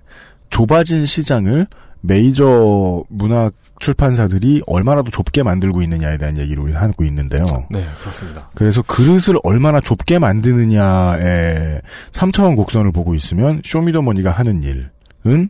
[0.49, 1.67] 좁아진 시장을
[2.01, 7.43] 메이저 문학 출판사들이 얼마나 더 좁게 만들고 있느냐에 대한 얘기를 우리는 하고 있는데요.
[7.71, 8.49] 네 그렇습니다.
[8.53, 11.79] 그래서 그릇을 얼마나 좁게 만드느냐에
[12.11, 15.49] 3차원 곡선을 보고 있으면 쇼미더머니가 하는 일은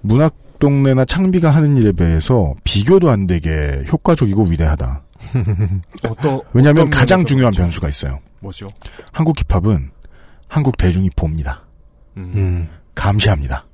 [0.00, 5.02] 문학 동네나 창비가 하는 일에 비해서 비교도 안 되게 효과적이고 위대하다.
[6.08, 7.62] 어떤 왜냐하면 어떤 가장 중요한 그렇죠?
[7.64, 8.20] 변수가 있어요.
[8.40, 8.70] 뭐죠?
[9.12, 9.90] 한국 힙합은
[10.48, 11.64] 한국 대중이 봅니다.
[12.16, 12.68] 음.
[12.94, 13.66] 감시합니다.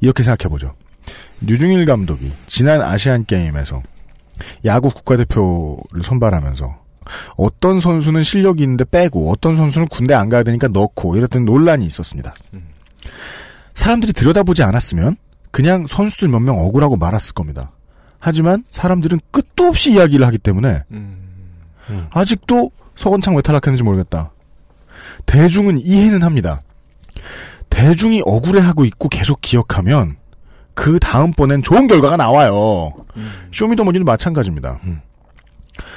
[0.00, 0.74] 이렇게 생각해보죠.
[1.40, 3.82] 류중일 감독이 지난 아시안 게임에서
[4.64, 6.80] 야구 국가대표를 선발하면서
[7.36, 12.32] 어떤 선수는 실력이 있는데 빼고 어떤 선수는 군대 안 가야 되니까 넣고 이랬던 논란이 있었습니다.
[13.74, 15.16] 사람들이 들여다보지 않았으면
[15.50, 17.72] 그냥 선수들 몇 명 억울하고 말았을 겁니다.
[18.24, 20.84] 하지만 사람들은 끝도 없이 이야기를 하기 때문에
[22.10, 24.30] 아직도 서건창 왜 탈락했는지 모르겠다.
[25.26, 26.60] 대중은 이해는 합니다.
[27.68, 30.16] 대중이 억울해하고 있고 계속 기억하면
[30.74, 32.92] 그 다음번엔 좋은 결과가 나와요.
[33.52, 34.78] 쇼미더머니는 마찬가지입니다.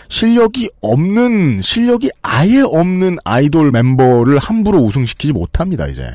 [0.10, 6.10] 실력이 없는 실력이 아예 없는 아이돌 멤버를 함부로 우승시키지 못합니다 이제.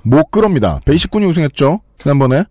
[0.00, 0.80] 못 그럽니다.
[0.86, 1.80] 베이식군이 우승했죠.
[1.98, 2.44] 지난번에.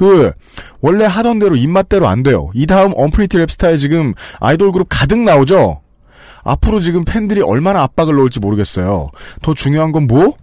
[0.00, 0.32] 그
[0.80, 2.48] 원래 하던 대로 입맛대로 안 돼요.
[2.54, 5.82] 이 다음 언프리티 랩스타에 지금 아이돌 그룹 가득 나오죠.
[6.42, 9.08] 앞으로 지금 팬들이 얼마나 압박을 넣을지 모르겠어요.
[9.42, 10.36] 더 중요한 건 뭐?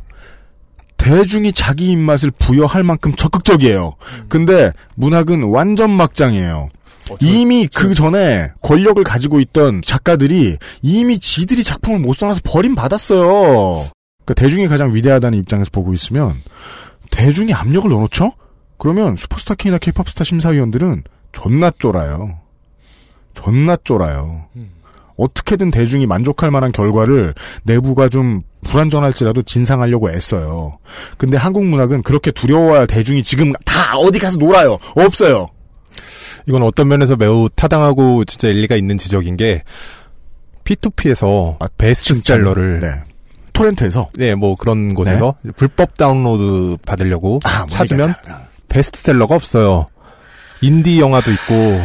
[0.97, 3.95] 대중이 자기 입맛을 부여할 만큼 적극적이에요.
[4.29, 6.69] 근데 문학은 완전 막장이에요.
[7.21, 13.87] 이미 그 전에 권력을 가지고 있던 작가들이 이미 지들이 작품을 못 써놔서 버림받았어요.
[14.23, 16.43] 그러니까 대중이 가장 위대하다는 입장에서 보고 있으면
[17.09, 18.33] 대중이 압력을 넣어놓죠?
[18.77, 22.39] 그러면 슈퍼스타 K나 K팝 스타 심사위원들은 존나 쫄아요.
[23.33, 24.45] 존나 쫄아요.
[25.17, 30.77] 어떻게든 대중이 만족할 만한 결과를 내부가 좀 불안전할지라도 진상하려고 애써요.
[31.17, 34.77] 근데 한국 문학은 그렇게 두려워할 대중이 지금 다 어디 가서 놀아요.
[34.95, 35.47] 없어요.
[36.47, 39.63] 이건 어떤 면에서 매우 타당하고 진짜 일리가 있는 지적인 게
[40.63, 42.87] P2P에서 베스트셀러를 네.
[43.53, 48.13] 토렌트에서 네, 뭐 그런 곳에서 불법 다운로드 받으려고 찾으면
[48.69, 49.85] 베스트셀러가 없어요.
[50.61, 51.81] 인디 영화도 있고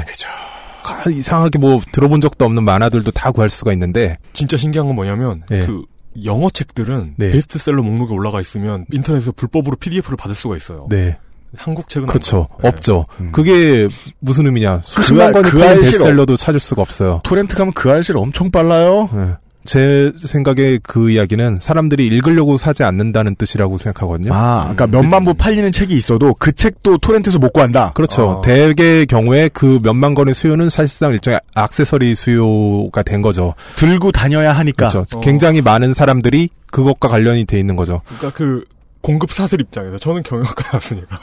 [0.83, 5.43] 가- 이상하게 뭐 들어본 적도 없는 만화들도 다 구할 수가 있는데 진짜 신기한 건 뭐냐면
[5.49, 5.67] 네.
[5.67, 5.83] 그
[6.25, 7.31] 영어 책들은 네.
[7.33, 10.87] 베스트셀러 목록에 올라가 있으면 인터넷에서 불법으로 PDF를 받을 수가 있어요.
[10.91, 11.17] 네.
[11.57, 12.49] 한국 책은 그렇죠.
[12.53, 12.69] 안 돼요.
[12.71, 13.05] 없죠.
[13.31, 13.87] 그게
[14.21, 14.81] 무슨 의미냐?
[14.87, 17.21] 수십만 알- 권이 그 베스트셀러도 찾을 수가 없어요.
[17.25, 19.39] 토렌트 가면 그 알실 엄청 빨라요.
[19.65, 20.13] 네.
[20.13, 24.33] 제 생각에 그 이야기는 사람들이 읽으려고 사지 않는다는 뜻이라고 생각하거든요.
[24.35, 27.93] 아, 그러니까 몇만 부 팔리는 책이 있어도 그 책도 토렌트에서 못 구한다.
[27.95, 28.39] 그렇죠.
[28.39, 28.41] 아.
[28.43, 33.55] 대개의 경우에 그 몇만 건의 수요는 사실상 일종의 액세서리 수요가 된 거죠.
[33.77, 34.89] 들고 다녀야 하니까.
[34.89, 35.19] 그렇죠.
[35.19, 35.21] 어.
[35.21, 38.01] 굉장히 많은 사람들이 그것과 관련이 돼 있는 거죠.
[38.07, 38.65] 그러니까 그
[39.01, 41.21] 공급 사슬 입장에서 저는 경영학과 나왔으니까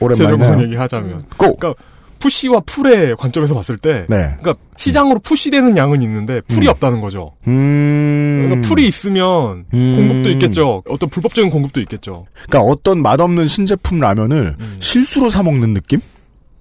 [0.00, 0.38] 오랜만이네요.
[0.38, 1.58] 제대로 얘기하자면 꼭.
[1.58, 1.82] 그러니까
[2.18, 4.34] 푸시와 풀의 관점에서 봤을 때 네.
[4.40, 6.70] 그러니까 시장으로 푸시되는 양은 있는데 풀이 음.
[6.70, 7.32] 없다는 거죠.
[7.46, 8.44] 음.
[8.46, 9.96] 그러니까 풀이 있으면 음.
[9.96, 10.82] 공급도 있겠죠.
[10.88, 12.26] 어떤 불법적인 공급도 있겠죠.
[12.48, 16.00] 그러니까 어떤 맛없는 신제품 라면을 실수로 사 먹는 느낌?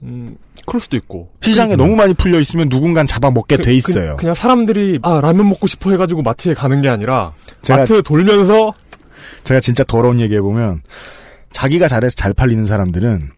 [0.03, 0.35] 음,
[0.65, 1.29] 그럴 수도 있고.
[1.41, 4.17] 시장에 너무 많이 풀려 있으면 누군간 잡아 먹게 그- 돼 있어요.
[4.17, 7.31] 그, 냥 사람들이 아 라면 먹고 싶어 해가지고 마트에 가는 게 아니라
[7.61, 8.73] 제가- 마트 돌면서
[9.43, 10.81] 제가 진짜 더러운 얘기 해보면
[11.51, 13.29] 자기가 잘해서 잘 팔리는 사람들은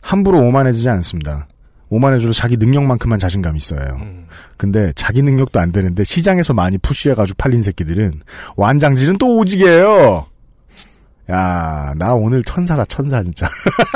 [0.00, 1.46] 함부로 오만해지지 않습니다.
[1.92, 3.98] 오만해줘도 자기 능력만큼만 자신감 있어요.
[4.00, 4.26] 음.
[4.56, 8.22] 근데 자기 능력도 안 되는데 시장에서 많이 푸시해가지고 팔린 새끼들은
[8.56, 10.24] 완장질은 또 오지게요.
[11.30, 13.46] 야, 나 오늘 천사다 천사 진짜.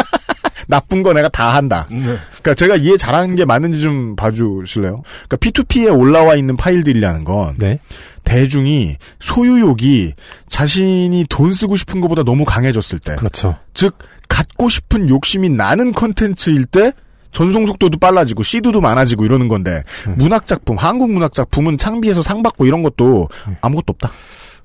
[0.69, 1.87] 나쁜 거 내가 다 한다.
[1.91, 1.99] 네.
[1.99, 5.03] 그러니까 제가 이해 잘하는 게 맞는지 좀 봐주실래요?
[5.29, 7.79] 그러니까 P2P에 올라와 있는 파일들이라는 건 네.
[8.25, 10.13] 대중이 소유욕이
[10.49, 13.57] 자신이 돈 쓰고 싶은 것보다 너무 강해졌을 때, 그렇죠.
[13.73, 13.97] 즉
[14.29, 16.93] 갖고 싶은 욕심이 나는 컨텐츠일 때
[17.37, 19.83] 전송 속도도 빨라지고 시드도 많아지고 이러는 건데
[20.17, 23.29] 문학 작품, 한국 문학 작품은 창비해서 상 받고 이런 것도
[23.61, 24.11] 아무것도 없다.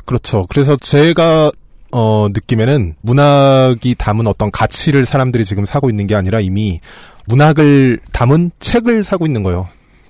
[0.05, 0.45] 그렇죠.
[0.47, 1.51] 그래서 제가
[1.91, 6.79] 어 느낌에는 문학이 담은 어떤 가치를 사람들이 지금 사고 있는 게 아니라 이미
[7.25, 9.67] 문학을 담은 책을 사고 있는 거예요.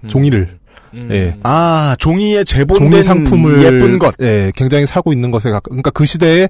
[0.07, 0.59] 종이를.
[1.09, 1.37] 예.
[1.41, 4.13] 아 종이에 재본된 종이 상품을 예쁜 것.
[4.21, 6.47] 예, 굉장히 사고 있는 것에 가까 그러니까 그 시대에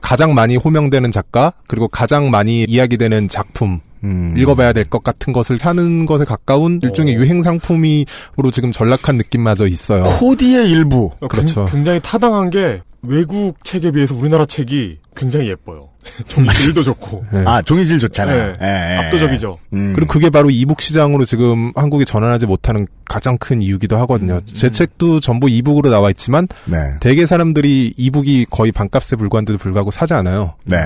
[0.00, 4.34] 가장 많이 호명되는 작가 그리고 가장 많이 이야기되는 작품 음.
[4.36, 10.04] 읽어봐야 될 것 같은 것을 사는 것에 가까운 일종의 유행 상품이로 지금 전락한 느낌마저 있어요.
[10.18, 11.10] 코디의 일부.
[11.28, 11.66] 그렇죠.
[11.66, 15.88] 굉- 굉장히 타당한 게 외국 책에 비해서 우리나라 책이 굉장히 예뻐요.
[16.28, 17.24] 종이 질도 좋고.
[17.32, 17.42] 네.
[17.46, 18.52] 아 종이질 좋잖아요.
[18.54, 18.58] 네.
[18.62, 18.96] 예, 예.
[19.06, 19.58] 압도적이죠.
[19.74, 19.92] 음.
[19.94, 24.40] 그리고 그게 바로 이북 시장으로 지금 한국이 전환하지 못하는 가장 큰 이유기도 하거든요.
[24.54, 26.76] 제 책도 전부 이북으로 나와 있지만 네.
[27.00, 30.54] 대개 사람들이 이북이 거의 반값에 불과한데도 불구하고 사지 않아요.
[30.64, 30.78] 네.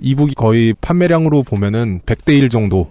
[0.00, 2.90] 이북이 거의 판매량으로 보면은 100대 1 정도.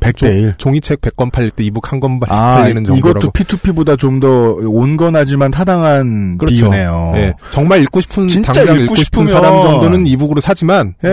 [0.00, 0.54] 100대 1.
[0.56, 3.18] 종이책 100권 팔릴 때 이북 한권 아, 팔리는 정도라고.
[3.28, 4.28] 이것도 P2P보다 좀 더
[4.66, 6.54] 온건하지만 타당한 그렇죠.
[6.70, 7.12] 비유네요.
[7.16, 7.34] 예.
[7.50, 11.08] 정말 읽고 싶은 당장 읽고 읽고 싶은 사람 정도는 e-book으로 사지만 예.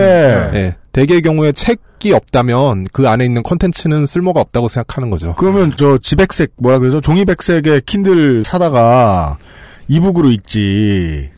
[0.54, 0.76] 예.
[0.92, 5.34] 대개의 경우에 책이 없다면 그 안에 있는 콘텐츠는 쓸모가 없다고 생각하는 거죠.
[5.36, 7.00] 그러면 저 지백색 뭐라 그러죠?
[7.02, 9.36] 종이백색의 킨들 사다가
[9.88, 11.30] e-book으로 읽지.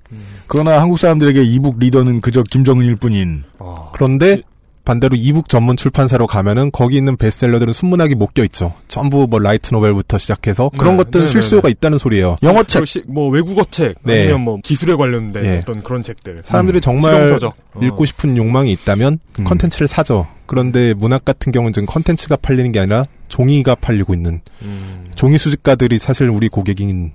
[0.50, 3.44] 그러나 한국 사람들에게 e-book reader는 그저 김정은일 뿐인.
[3.92, 4.42] 그런데
[4.84, 8.72] 반대로 e-book 전문 출판사로 가면은 거기 있는 베스트셀러들은 순문학이 묶여 있죠.
[8.88, 12.34] 전부 뭐 라이트 노벨부터 시작해서 그런 네, 것들은 네, 실수요가 네, 있다는 소리예요.
[12.42, 12.86] 영어책.
[12.86, 14.22] 시- 뭐 외국어 책 네.
[14.22, 15.58] 아니면 뭐 기술에 관련된 예.
[15.58, 16.40] 어떤 그런 책들.
[16.42, 16.80] 사람들이 음.
[16.80, 17.54] 정말 실용서적.
[17.74, 17.80] 어.
[17.80, 19.44] 읽고 싶은 욕망이 있다면 음.
[19.44, 20.26] 컨텐츠를 사죠.
[20.46, 25.04] 그런데 문학 같은 경우는 지금 컨텐츠가 팔리는 게 아니라 종이가 팔리고 있는 음.
[25.14, 27.12] 종이 수집가들이 사실 우리 고객인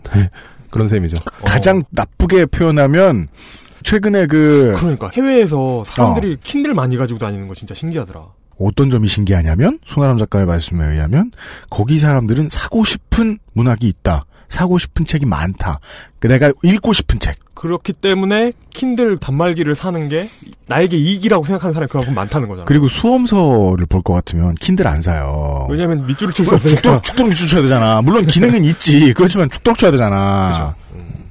[0.76, 1.16] 그런 셈이죠.
[1.46, 3.30] 가장 나쁘게 표현하면
[3.84, 6.38] 최근에 그 그러니까 해외에서 사람들이 어.
[6.44, 8.26] 킨들 많이 가지고 다니는 거 진짜 신기하더라.
[8.60, 11.32] 어떤 점이 신기하냐면 손아람 작가의 말씀에 의하면
[11.70, 14.26] 거기 사람들은 사고 싶은 문학이 있다.
[14.50, 15.80] 사고 싶은 책이 많다.
[16.20, 17.38] 그 내가 읽고 싶은 책.
[17.56, 20.30] 그렇기 때문에 킨들 단말기를 사는 게
[20.68, 22.66] 나에게 이익이라고 생각하는 사람이 그만큼 많다는 거잖아.
[22.66, 25.66] 그리고 수험서를 볼 것 같으면 킨들 안 사요.
[25.70, 27.02] 왜냐면 밑줄을 칠 수 없으니까.
[27.02, 28.02] 죽도록, 밑줄 쳐야 되잖아.
[28.02, 29.14] 물론 기능은 있지.
[29.14, 30.76] 그렇지만 죽도록 쳐야 되잖아.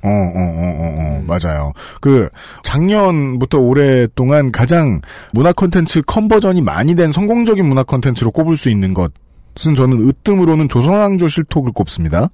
[0.03, 1.73] 어, 어, 어, 어, 어, 맞아요.
[2.01, 2.29] 그,
[2.63, 5.01] 작년부터 오랫동안 가장
[5.33, 11.29] 문화 콘텐츠 컨버전이 많이 된 성공적인 문화 콘텐츠로 꼽을 수 있는 것은 저는 으뜸으로는 조선왕조
[11.29, 12.29] 실톡을 꼽습니다.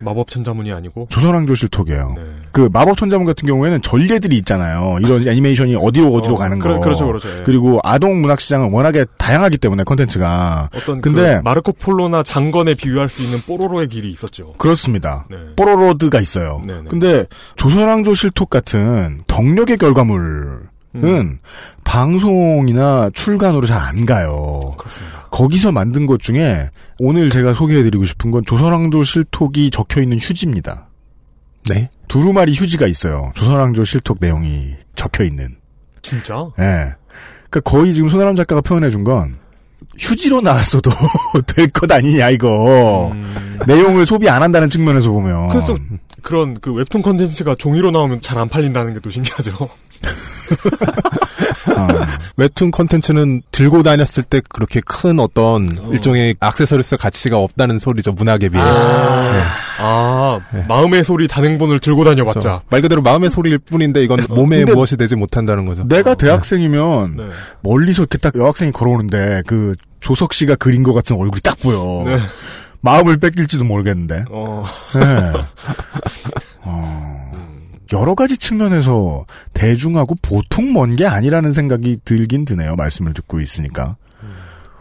[0.00, 1.06] 마법 천자문이 아니고.
[1.10, 2.14] 조선왕조 실톡이에요.
[2.16, 2.22] 네.
[2.52, 4.96] 그 마법 천자문 같은 경우에는 전례들이 있잖아요.
[5.00, 6.80] 이런 애니메이션이 어디로 어디로 어, 가는 그래, 거.
[6.80, 7.42] 그렇죠, 그렇죠, 예.
[7.44, 10.70] 그리고 아동 문학 시장은 워낙에 다양하기 때문에 콘텐츠가.
[10.74, 14.54] 어떤 근데 그 마르코 폴로나 장건에 비유할 수 있는 뽀로로의 길이 있었죠.
[14.54, 15.26] 그렇습니다.
[15.30, 15.36] 네.
[15.56, 16.62] 뽀로로드가 있어요.
[16.66, 16.84] 네네.
[16.88, 17.26] 근데
[17.56, 21.38] 조선왕조 실톡 같은 덕력의 결과물은 음.
[21.84, 24.74] 방송이나 출간으로 잘 안 가요.
[24.78, 25.22] 그렇습니다.
[25.30, 30.88] 거기서 만든 것 중에 오늘 제가 소개해드리고 싶은 건 조선왕조 실톡이 적혀 있는 휴지입니다.
[31.68, 31.88] 네.
[32.08, 33.32] 두루마리 휴지가 있어요.
[33.34, 35.56] 조선왕조 실톡 내용이 적혀 있는.
[36.02, 36.34] 진짜?
[36.58, 36.94] 예.
[37.50, 39.38] 그러니까 거의 지금 손아람 작가가 표현해 준 건
[39.98, 40.90] 휴지로 나왔어도
[41.46, 43.12] 될 것 아니냐 이거.
[43.66, 45.48] 내용을 소비 안 한다는 측면에서 보면.
[45.48, 45.78] 그래서 또
[46.22, 49.68] 그런 그 웹툰 컨텐츠가 종이로 나오면 잘 안 팔린다는 게 또 신기하죠.
[52.36, 58.62] 웹툰 컨텐츠는 들고 다녔을 때 그렇게 큰 어떤 일종의 액세서리스 가치가 없다는 소리죠 문학에 비해.
[58.62, 58.70] 네.
[59.78, 62.40] 아, 마음의 소리 단행본을 들고 다녀봤자.
[62.40, 62.62] 그렇죠.
[62.70, 65.84] 말 그대로 마음의 소리일 뿐인데 이건 몸에 근데 무엇이 되지 못한다는 거죠.
[65.86, 67.24] 내가 대학생이면 네.
[67.62, 72.04] 멀리서 이렇게 딱 여학생이 걸어오는데 그 조석 씨가 그린 것 같은 얼굴이 딱 보여.
[72.82, 72.90] 네.
[72.90, 74.24] 마음을 뺏길지도 모르겠는데.
[74.30, 74.64] 어.
[74.94, 75.32] 네.
[76.62, 77.32] 어,
[77.92, 82.76] 여러 가지 측면에서 대중하고 보통 먼 게 아니라는 생각이 들긴 드네요.
[82.76, 83.96] 말씀을 듣고 있으니까.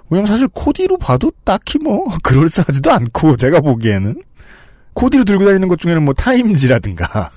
[0.10, 4.22] 왜냐면 사실 코디로 봐도 딱히 뭐 그럴싸하지도 않고 제가 보기에는
[4.94, 7.30] 코디로 들고 다니는 것 중에는 뭐 타임지라든가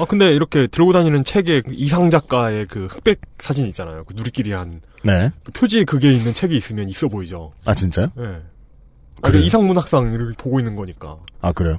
[0.00, 4.04] 아 근데 이렇게 들고 다니는 책에 그 이상 작가의 그 흑백 사진 있잖아요.
[4.04, 5.30] 그 누리끼리 한 네.
[5.44, 7.52] 그 표지에 그게 있는 책이 있으면 있어 보이죠.
[7.64, 8.08] 아 진짜요?
[8.16, 8.24] 네.
[9.22, 11.16] 그래 이상 문학상을 보고 있는 거니까.
[11.40, 11.76] 아 그래요?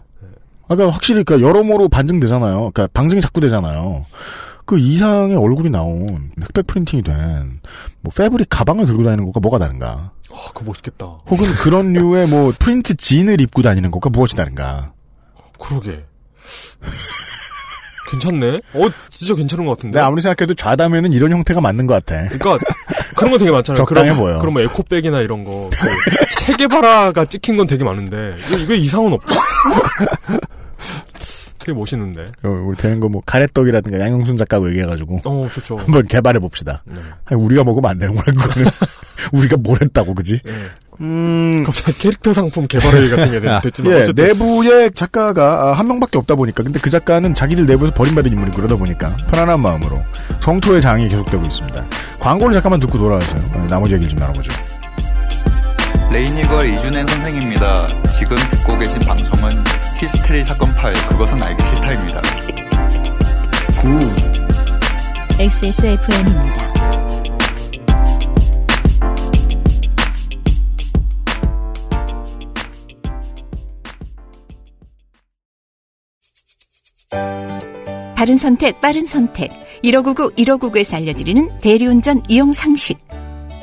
[0.67, 2.57] 아, 그러니까 확실히 그러니까 여러모로 반증되잖아요.
[2.71, 4.05] 그러니까 방증이 자꾸 되잖아요.
[4.65, 7.59] 그 이상의 얼굴이 나온 흑백 프린팅이 된
[8.01, 10.11] 뭐 패브릭 가방을 들고 다니는 것과 뭐가 다른가?
[10.31, 11.05] 아, 그거 멋있겠다.
[11.27, 14.93] 혹은 그런 류의 뭐 프린트 진을 입고 다니는 것과 무엇이 다른가?
[15.59, 16.05] 그러게.
[18.11, 18.61] 괜찮네.
[18.73, 19.99] 어, 진짜 괜찮은 것 같은데.
[19.99, 22.27] 내 아무리 생각해도 좌담에는 이런 형태가 맞는 것 같아.
[22.29, 22.65] 그러니까
[23.19, 23.77] 그런 거 되게 많잖아요.
[23.77, 24.39] 적당해 그런, 보여.
[24.39, 25.69] 그런 뭐 에코백이나 이런 거.
[25.71, 29.35] 그 체게바라가 찍힌 건 되게 많은데 왜, 왜 이상은 없죠?
[31.59, 32.25] 되게 멋있는데.
[32.43, 35.77] 어, 우리 되는 거 뭐 가래떡이라든가 양영순 작가하고 얘기해가지고 어, 좋죠.
[35.81, 36.83] 한번 개발해 봅시다.
[37.25, 38.69] 아니, 우리가 먹으면 안 되는구나 그거는.
[39.33, 40.41] 우리가 뭘 했다고 그지?
[41.01, 45.87] 음, 갑자기 캐릭터 상품 개발회의 같은 게 됐- 됐지만 예, 어쨌든 내부의 작가가 아, 한
[45.87, 50.01] 명밖에 없다 보니까 근데 그 작가는 자기들 내부에서 버림받은 인물이 그러다 보니까 편안한 마음으로
[50.41, 51.85] 성토의 장이 계속되고 있습니다.
[52.19, 53.41] 광고를 잠깐만 듣고 돌아와서요.
[53.53, 54.51] 어, 나머지 얘기를 좀 나눠보죠.
[56.11, 57.87] 레이니걸 이준행 선생입니다.
[58.17, 59.63] 지금 듣고 계신 방송은
[59.99, 62.21] 히스테리 사건 파일 그것은 알기 싫다입니다.
[65.39, 66.69] XSFM입니다.
[78.15, 79.51] 바른 선택, 빠른 선택.
[79.83, 82.97] 1599, 1599에서 알려드리는 대리운전 이용 상식.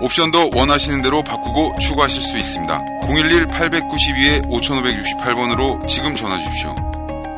[0.00, 2.80] 옵션도 원하시는 대로 바꾸고 추가하실 수 있습니다.
[3.02, 6.74] 011-892-5568번으로 지금 전화 주십시오.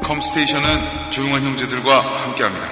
[0.05, 2.67] 컴스테이션은 조용한 형제들과 함께합니다.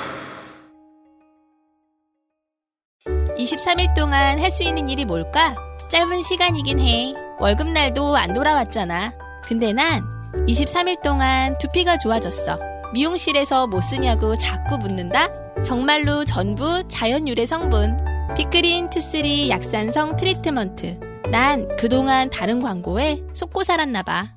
[3.36, 5.54] 23일 동안 할 수 있는 일이 뭘까?
[5.90, 7.12] 짧은 시간이긴 해.
[7.38, 9.12] 월급날도 안 돌아왔잖아.
[9.44, 10.02] 근데 난
[10.46, 12.58] 23일 동안 두피가 좋아졌어.
[12.92, 15.30] 미용실에서 뭐 쓰냐고 자꾸 묻는다?
[15.62, 17.96] 정말로 전부 자연 유래 성분.
[18.36, 20.98] Big Green 투쓰리 약산성 트리트먼트.
[21.30, 24.32] 난 그동안 다른 광고에 속고 살았나 봐.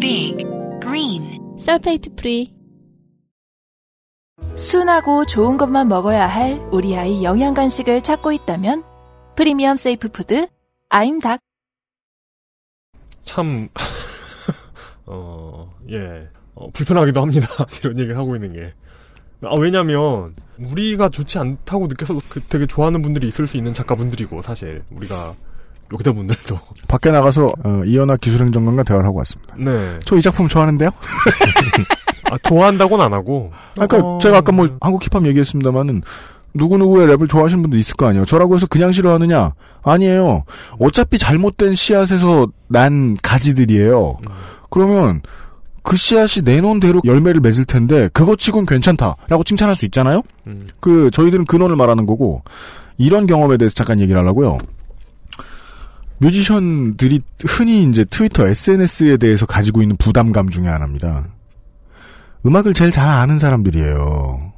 [0.00, 0.44] Big
[0.82, 2.54] Green sulfate free.
[4.56, 8.82] 순하고 좋은 것만 먹어야 할 우리 아이 영양 간식을 찾고 있다면
[9.36, 10.48] 프리미엄 safe food
[10.90, 11.40] 아임닭
[13.24, 13.68] 참,
[15.06, 17.46] 어, 예, 어, 불편하기도 합니다.
[17.82, 18.72] 이런 얘기를 하고 있는 게.
[19.44, 24.82] 아, 왜냐면, 우리가 좋지 않다고 느껴서 그 되게 좋아하는 분들이 있을 수 있는 작가분들이고, 사실.
[24.90, 25.34] 우리가,
[25.92, 26.58] 여기다 분들도.
[26.88, 29.54] 밖에 나가서 어, 이현아 기술행정관과 대화를 하고 왔습니다.
[29.58, 29.98] 네.
[30.04, 30.88] 저 이 작품 좋아하는데요?
[32.30, 33.52] 아, 좋아한다고는 안 하고.
[33.78, 36.02] 아까 어, 제가 아까 뭐 한국 힙합 얘기했습니다만은
[36.54, 38.24] 누구누구의 랩을 좋아하시는 분도 있을 거 아니에요.
[38.24, 39.52] 저라고 해서 그냥 싫어하느냐?
[39.82, 40.44] 아니에요.
[40.78, 44.18] 어차피 잘못된 씨앗에서 난 가지들이에요.
[44.70, 45.20] 그러면
[45.82, 50.22] 그 씨앗이 내놓은 대로 열매를 맺을 텐데 그것 치곤 괜찮다라고 칭찬할 수 있잖아요.
[50.46, 50.66] 음.
[50.80, 52.42] 그 저희들은 근원을 말하는 거고
[52.98, 54.58] 이런 경험에 대해서 잠깐 얘기를 하려고요.
[56.18, 61.26] 뮤지션들이 흔히 이제 트위터 SNS에 대해서 가지고 있는 부담감 중에 하나입니다.
[62.46, 64.52] 음악을 제일 잘 아는 사람들이에요.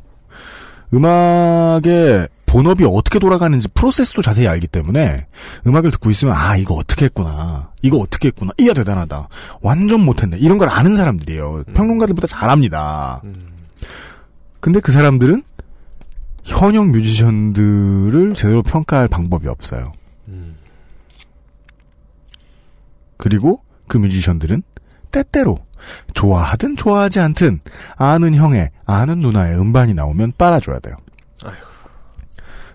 [0.93, 5.27] 음악의 본업이 어떻게 돌아가는지 프로세스도 자세히 알기 때문에
[5.67, 7.73] 음악을 듣고 있으면 아 이거 어떻게 했구나.
[7.83, 8.53] 이거 어떻게 했구나.
[8.59, 9.29] 이야 대단하다.
[9.61, 10.37] 완전 못했네.
[10.39, 11.65] 이런 걸 아는 사람들이에요.
[11.75, 13.23] 평론가들보다 잘합니다.
[14.61, 15.43] 근데 그 사람들은
[16.45, 19.93] 현역 뮤지션들을 제대로 평가할 방법이 없어요.
[23.17, 24.63] 그리고 그 뮤지션들은
[25.11, 25.59] 때때로
[26.15, 27.61] 좋아하든 좋아하지 않든
[27.97, 30.95] 아는 형의 아는 누나의 음반이 나오면 빨아줘야 돼요.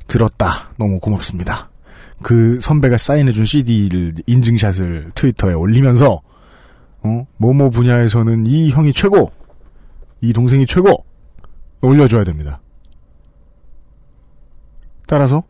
[0.10, 0.72] 들었다.
[0.78, 1.70] 너무 고맙습니다.
[2.22, 6.22] 그 선배가 사인해준 CD를 인증샷을 트위터에 올리면서
[7.01, 9.32] 어 뭐뭐 분야에서는 이 형이 최고,
[10.20, 11.05] 이 동생이 최고
[11.80, 12.60] 올려줘야 됩니다.
[15.07, 15.43] 따라서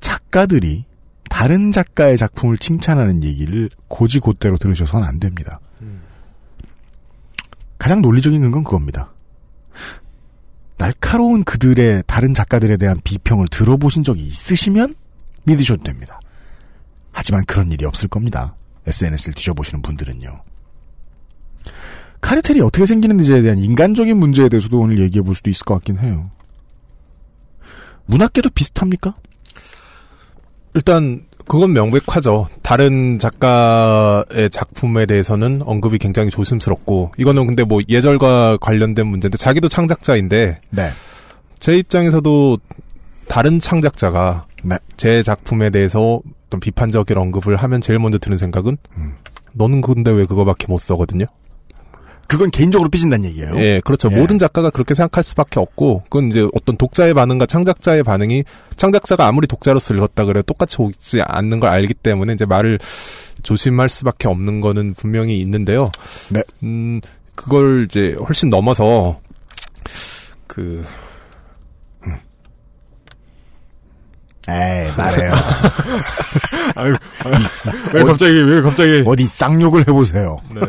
[0.00, 0.86] 작가들이
[1.28, 5.60] 다른 작가의 작품을 칭찬하는 얘기를 고지곧대로 들으셔서는 안 됩니다.
[7.76, 9.13] 가장 논리적인 건 그겁니다.
[10.76, 14.94] 날카로운 그들의 다른 작가들에 대한 비평을 들어보신 적이 있으시면
[15.44, 16.20] 믿으셔도 됩니다.
[17.12, 18.56] 하지만 그런 일이 없을 겁니다.
[18.86, 20.42] SNS를 뒤져보시는 분들은요.
[22.20, 26.30] 카르텔이 어떻게 생기는지에 대한 인간적인 문제에 대해서도 오늘 얘기해 볼 수도 있을 것 같긴 해요.
[28.06, 29.14] 문학계도 비슷합니까?
[30.74, 32.46] 일단 그건 명백하죠.
[32.62, 40.60] 다른 작가의 작품에 대해서는 언급이 굉장히 조심스럽고 이거는 근데 뭐 예절과 관련된 문제인데 자기도 창작자인데
[40.70, 40.90] 네.
[41.60, 42.58] 제 입장에서도
[43.28, 44.76] 다른 창작자가 네.
[44.96, 49.14] 제 작품에 대해서 어떤 비판적인 언급을 하면 제일 먼저 드는 생각은 음.
[49.52, 51.26] 너는 근데 왜 그거밖에 못 써거든요.
[52.26, 53.56] 그건 개인적으로 삐진다는 얘기예요.
[53.56, 54.08] 예, 그렇죠.
[54.12, 54.16] 예.
[54.16, 58.44] 모든 작가가 그렇게 생각할 수밖에 없고, 그건 이제 어떤 독자의 반응과 창작자의 반응이,
[58.76, 62.78] 창작자가 아무리 독자로서 읽었다 그래도 똑같이 오지 않는 걸 알기 때문에 이제 말을
[63.42, 65.90] 조심할 수밖에 없는 거는 분명히 있는데요.
[66.30, 66.42] 네.
[66.62, 67.00] 음,
[67.34, 69.16] 그걸 이제 훨씬 넘어서,
[70.46, 70.84] 그,
[74.48, 75.32] 에이, 말해요.
[76.76, 76.94] 아유,
[77.24, 77.34] 아유,
[77.94, 79.02] 왜 갑자기, 왜 갑자기.
[79.06, 80.36] 어디 쌍욕을 해보세요.
[80.54, 80.60] 네.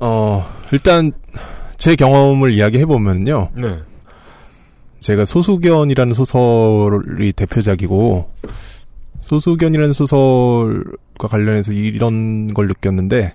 [0.00, 1.12] 어, 일단,
[1.76, 3.50] 제 경험을 이야기해 보면요.
[3.56, 3.78] 네.
[5.00, 8.30] 제가 소수견이라는 소설이 대표작이고,
[9.20, 13.34] 소수견이라는 소설과 관련해서 이런 걸 느꼈는데,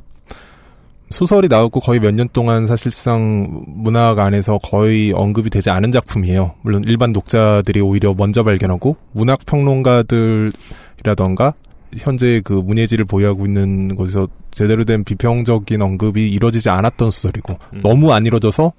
[1.09, 6.53] 소설이 나오고 거의 몇 년 동안 사실상 문학 안에서 거의 언급이 되지 않은 작품이에요.
[6.61, 11.53] 물론 일반 독자들이 오히려 먼저 발견하고, 문학 평론가들이라던가,
[11.97, 18.25] 현재 그 문예지를 보유하고 있는 곳에서 제대로 된 비평적인 언급이 이루어지지 않았던 소설이고 너무 안
[18.25, 18.73] 이루어져서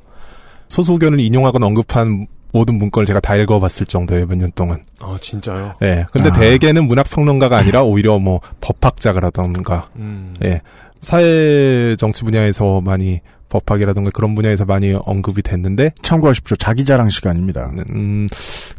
[0.68, 4.82] 소수견을 인용하거나 언급한 모든 문건을 제가 다 읽어봤을 정도예요 몇 년 동안.
[4.98, 5.74] 아, 진짜요?
[5.82, 6.04] 예.
[6.12, 6.32] 근데 아.
[6.32, 10.34] 대개는 문학 평론가가 아니라 오히려 뭐 법학자라던가, 음.
[10.44, 10.60] 예,
[11.00, 13.20] 사회 정치 분야에서 많이
[13.50, 16.56] 법학이라던가 그런 분야에서 많이 언급이 됐는데 참고하십시오.
[16.56, 17.70] 자기 자랑 시간입니다.
[17.90, 18.28] 음,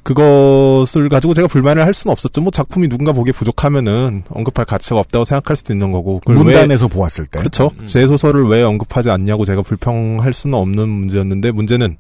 [0.04, 2.42] 그것을 가지고 제가 불만을 할 수는 없었죠.
[2.42, 6.20] 뭐 작품이 누군가 보기에 부족하면은 언급할 가치가 없다고 생각할 수도 있는 거고.
[6.22, 7.40] 그걸 왜- 문단에서 보았을 때.
[7.40, 7.70] 그렇죠.
[7.86, 11.98] 제 소설을 왜 언급하지 않냐고 제가 불평할 수는 없는 문제였는데 문제는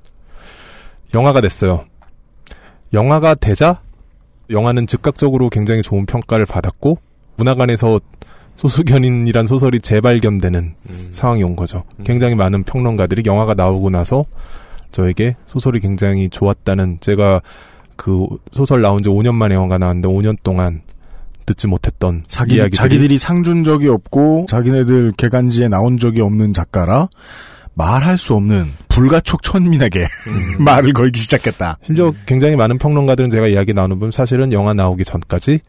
[1.13, 1.85] 영화가 됐어요.
[2.93, 3.81] 영화가 되자
[4.49, 6.97] 영화는 즉각적으로 굉장히 좋은 평가를 받았고
[7.37, 7.99] 문화관에서
[8.55, 10.75] 소수견인이란 소설이 재발견되는
[11.11, 11.83] 상황이 온 거죠.
[12.03, 14.25] 굉장히 많은 평론가들이 영화가 나오고 나서
[14.91, 17.41] 저에게 소설이 굉장히 좋았다는 제가
[17.95, 20.81] 그 소설 나온 지 5년 만에 영화가 나왔는데 5년 동안
[21.45, 27.09] 듣지 못했던 자기, 이야기들이 자기들이 상준 적이 없고 자기네들 개간지에 나온 적이 없는 작가라
[27.73, 30.05] 말할 수 없는 불가촉 천민에게
[30.59, 31.77] 말을 걸기 시작했다.
[31.83, 35.59] 심지어 굉장히 많은 평론가들은 제가 이야기 나누면 사실은 영화 나오기 전까지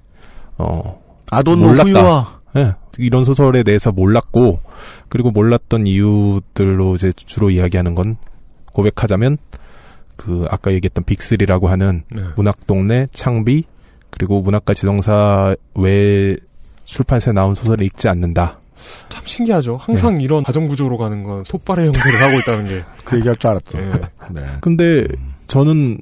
[0.58, 1.84] 어 아돈노 몰랐다.
[1.84, 4.60] 후유와 예, 이런 소설에 대해서 몰랐고
[5.08, 8.16] 그리고 몰랐던 이유들로 이제 주로 이야기하는 건
[8.72, 9.38] 고백하자면
[10.16, 12.22] 그 아까 얘기했던 빅3라고 하는 네.
[12.36, 13.64] 문학 동네 창비
[14.10, 16.36] 그리고 문학과 지정사 외
[16.84, 18.58] 출판사에 나온 소설을 읽지 않는다.
[19.08, 19.76] 참 신기하죠.
[19.80, 22.84] 항상 이런 가정 구조로 가는 건 톱발의 형태를 하고 있다는 게.
[23.04, 23.78] 그 얘기할 줄 알았어.
[23.80, 23.92] 예.
[24.30, 24.42] 네.
[24.60, 25.06] 근데
[25.46, 25.98] 저는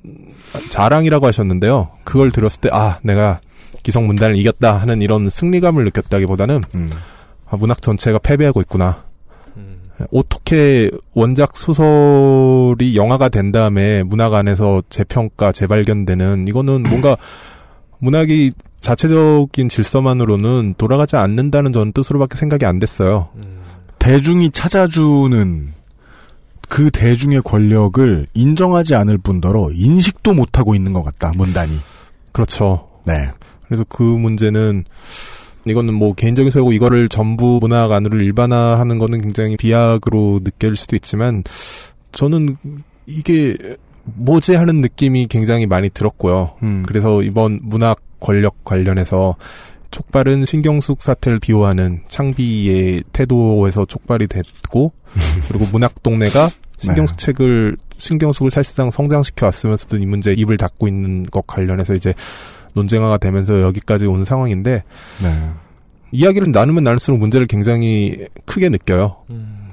[0.70, 1.90] 자랑이라고 하셨는데요.
[2.04, 3.40] 그걸 들었을 때 아 내가
[3.82, 6.62] 기성 문단을 이겼다 하는 이런 승리감을 느꼈다기보다는
[7.46, 9.04] 아, 문학 전체가 패배하고 있구나.
[10.12, 17.16] 어떻게 원작 소설이 영화가 된 다음에 문학 안에서 재평가, 재발견되는 이거는 뭔가
[17.98, 23.28] 문학이 자체적인 질서만으로는 돌아가지 않는다는 저는 뜻으로밖에 생각이 안 됐어요.
[23.98, 25.74] 대중이 찾아주는
[26.70, 31.78] 그 대중의 권력을 인정하지 않을 뿐더러 인식도 못하고 있는 것 같다, 문단이.
[32.32, 32.86] 그렇죠.
[33.04, 33.30] 네.
[33.70, 34.84] 그래서 그 문제는
[35.64, 41.44] 이거는 뭐 개인적인 소유고 이거를 전부 문학 안으로 일반화하는 거는 굉장히 비약으로 느껴질 수도 있지만
[42.10, 42.56] 저는
[43.06, 43.56] 이게
[44.02, 46.56] 뭐지 하는 느낌이 굉장히 많이 들었고요.
[46.64, 46.82] 음.
[46.84, 49.36] 그래서 이번 문학 권력 관련해서
[49.92, 54.92] 촉발은 신경숙 사태를 비호하는 창비의 태도에서 촉발이 됐고
[55.46, 61.46] 그리고 문학 동네가 신경숙 책을 신경숙을 사실상 성장시켜 왔으면서도 이 문제에 입을 닫고 있는 것
[61.46, 62.14] 관련해서 이제
[62.74, 64.82] 논쟁화가 되면서 여기까지 온 상황인데
[65.22, 65.50] 네.
[66.12, 69.16] 이야기를 나누면 나눌수록 문제를 굉장히 크게 느껴요.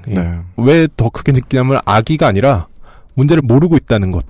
[0.08, 0.14] 예.
[0.14, 0.38] 네.
[0.56, 2.66] 왜더 크게 느끼냐면 악의가 아니라
[3.14, 4.24] 문제를 모르고 있다는 것.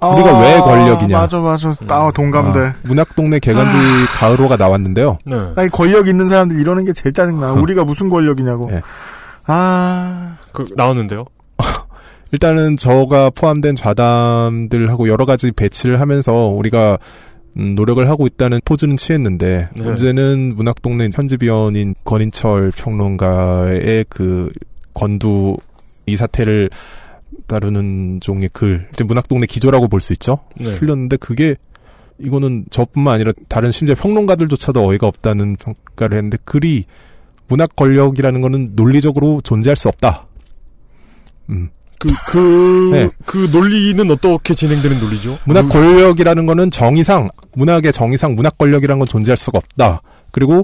[0.00, 1.18] 우리가 아, 왜 권력이냐.
[1.18, 1.74] 맞아, 맞아.
[1.88, 2.60] 아, 동감돼.
[2.60, 5.18] 아, 문학 동네 개간주의 가을호가 나왔는데요.
[5.24, 5.36] 네.
[5.56, 7.52] 아니, 권력 있는 사람들 이러는 게 제일 짜증나.
[7.54, 8.70] 우리가 무슨 권력이냐고.
[8.70, 8.80] 네.
[9.46, 10.36] 아.
[10.52, 11.24] 그 나왔는데요.
[12.30, 16.98] 일단은 저가 포함된 좌담들하고 여러 가지 배치를 하면서 우리가
[17.56, 19.82] 음, 노력을 하고 있다는 포즈는 취했는데 네.
[19.82, 24.50] 문제는 문학동네 현지위원인 권인철 평론가의 그
[24.94, 25.56] 건두
[26.06, 26.70] 이 사태를
[27.46, 30.40] 다루는 종의 글, 문학동네 기조라고 볼 수 있죠.
[30.58, 30.74] 네.
[30.74, 31.56] 실렸는데 그게
[32.18, 36.84] 이거는 저뿐만 아니라 다른 심지어 평론가들조차도 어이가 없다는 평가를 했는데 글이
[37.48, 40.26] 문학 권력이라는 거는 논리적으로 존재할 수 없다.
[41.50, 41.70] 음.
[41.98, 43.10] 그, 그, 네.
[43.26, 45.38] 그 논리는 어떻게 진행되는 논리죠?
[45.44, 50.02] 문학 권력이라는 거는 정의상 문학의 정의상 문학 권력이라는 건 존재할 수가 없다.
[50.30, 50.62] 그리고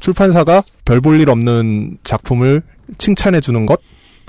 [0.00, 2.62] 출판사가 별 볼 일 없는 작품을
[2.98, 3.80] 칭찬해 주는 것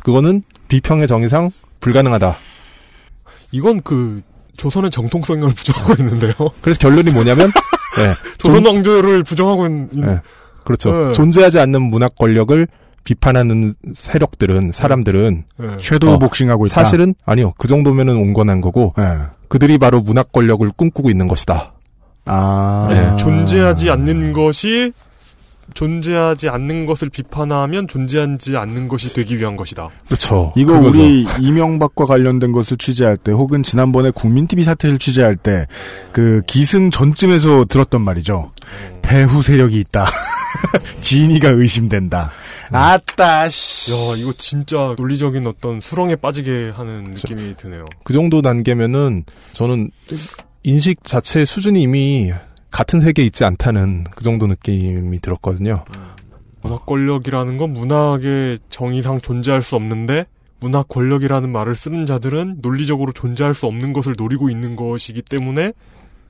[0.04, 2.36] 그거는 비평의 정의상 불가능하다.
[3.52, 4.22] 이건 그,
[4.58, 6.34] 조선의 정통성을 부정하고 있는데요.
[6.62, 7.50] 그래서 결론이 뭐냐면
[7.98, 9.90] 네, 조선 왕조를 부정하고 있는.
[9.94, 10.20] 네,
[10.64, 10.92] 그렇죠.
[11.08, 11.14] 네.
[11.14, 12.68] 존재하지 않는 문학 권력을
[13.04, 15.68] 비판하는 세력들은 사람들은 네.
[15.80, 16.76] 섀도우 복싱하고 있다.
[16.76, 17.52] 사실은 아니요.
[17.58, 19.04] 그 정도면은 온건한 거고 네.
[19.48, 21.74] 그들이 바로 문학 권력을 꿈꾸고 있는 것이다.
[22.26, 22.88] 아.
[22.90, 24.94] 네, 존재하지 않는 것이
[25.74, 29.90] 존재하지 않는 것을 비판하면 존재하지 않는 것이 되기 위한 것이다.
[30.06, 30.52] 그렇죠.
[30.56, 31.00] 이거 그거죠.
[31.00, 35.66] 우리 이명박과 관련된 것을 취재할 때 혹은 지난번에 국민TV 사태를 취재할 때
[36.12, 38.52] 그 기승 전쯤에서 들었던 말이죠.
[39.02, 40.06] 배후 세력이 있다.
[41.02, 42.32] 진위가 의심된다.
[42.72, 43.92] 아따 씨.
[43.92, 47.86] 야, 이거 진짜 논리적인 어떤 수렁에 빠지게 하는 느낌이 드네요.
[48.04, 49.92] 그 정도 단계면은 저는
[50.64, 52.32] 인식 자체의 수준이 이미
[52.72, 55.86] 같은 세계에 있지 않다는 그 정도 느낌이 들었거든요.
[56.62, 60.26] 문학 권력이라는 건 문학의 정의상 존재할 수 없는데
[60.62, 65.74] 문학 권력이라는 말을 쓰는 자들은 논리적으로 존재할 수 없는 것을 노리고 있는 것이기 때문에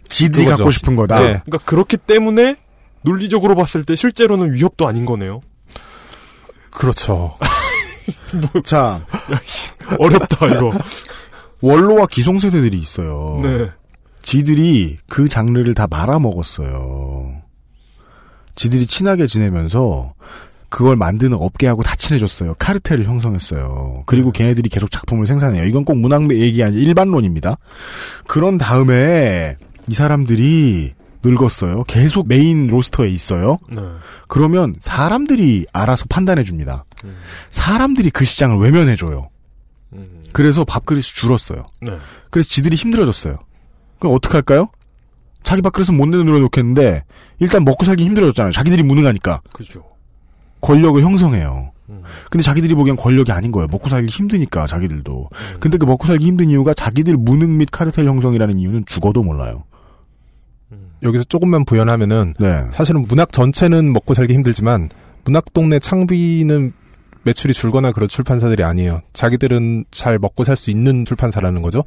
[0.09, 0.45] 지들이.
[0.45, 1.19] 갖고 싶은 거다.
[1.19, 1.41] 네.
[1.45, 2.55] 그러니까 그렇기 때문에
[3.03, 5.41] 논리적으로 봤을 때 실제로는 위협도 아닌 거네요.
[6.71, 7.37] 그렇죠.
[8.65, 9.05] 자,
[9.99, 10.71] 어렵다 이거.
[11.61, 13.39] 원로와 기성세대들이 있어요.
[13.43, 13.69] 네.
[14.21, 17.41] 지들이 그 장르를 다 말아먹었어요.
[18.55, 20.13] 지들이 친하게 지내면서
[20.69, 22.55] 그걸 만드는 업계하고 다 친해졌어요.
[22.57, 24.03] 카르텔을 형성했어요.
[24.07, 25.65] 그리고 걔네들이 계속 작품을 생산해요.
[25.65, 27.57] 이건 꼭 문학 얘기 아니 일반론입니다.
[28.27, 29.55] 그런 다음에
[29.87, 30.93] 이 사람들이
[31.23, 31.83] 늙었어요.
[31.85, 33.57] 계속 메인 로스터에 있어요.
[33.69, 33.81] 네.
[34.27, 36.85] 그러면 사람들이 알아서 판단해 줍니다.
[37.49, 39.29] 사람들이 그 시장을 외면해 줘요.
[40.31, 41.65] 그래서 밥그릇이 줄었어요.
[41.81, 41.97] 네.
[42.29, 43.35] 그래서 지들이 힘들어졌어요.
[43.99, 44.69] 그럼 어떡할까요?
[45.43, 47.03] 자기 밥그릇은 못 내놓겠는데
[47.39, 48.51] 일단 먹고 살기 힘들어졌잖아요.
[48.51, 49.41] 자기들이 무능하니까.
[49.53, 49.83] 그죠.
[50.61, 51.71] 권력을 형성해요.
[52.31, 53.67] 근데 자기들이 보기엔 권력이 아닌 거예요.
[53.67, 55.29] 먹고 살기 힘드니까 자기들도.
[55.59, 59.65] 근데 그 먹고 살기 힘든 이유가 자기들 무능 및 카르텔 형성이라는 이유는 죽어도 몰라요.
[61.03, 62.63] 여기서 조금만 부연하면은 네.
[62.71, 64.89] 사실은 문학 전체는 먹고 살기 힘들지만
[65.25, 66.73] 문학 동네 창비는
[67.23, 69.01] 매출이 줄거나 그런 출판사들이 아니에요.
[69.13, 71.83] 자기들은 잘 먹고 살 수 있는 출판사라는 거죠.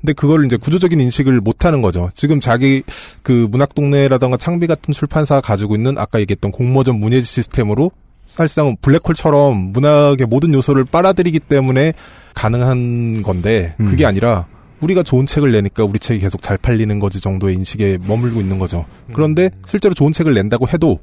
[0.00, 2.10] 근데 그걸 이제 구조적인 인식을 못 하는 거죠.
[2.14, 2.82] 지금 자기
[3.22, 7.90] 그 문학 동네라던가 창비 같은 출판사가 가지고 있는 아까 얘기했던 공모전 문예지 시스템으로
[8.24, 11.92] 사실상 블랙홀처럼 문학의 모든 요소를 빨아들이기 때문에
[12.34, 14.46] 가능한 건데 그게 아니라
[14.82, 18.84] 우리가 좋은 책을 내니까 우리 책이 계속 잘 팔리는 거지 정도의 인식에 머물고 있는 거죠.
[19.14, 20.98] 그런데 실제로 좋은 책을 낸다고 해도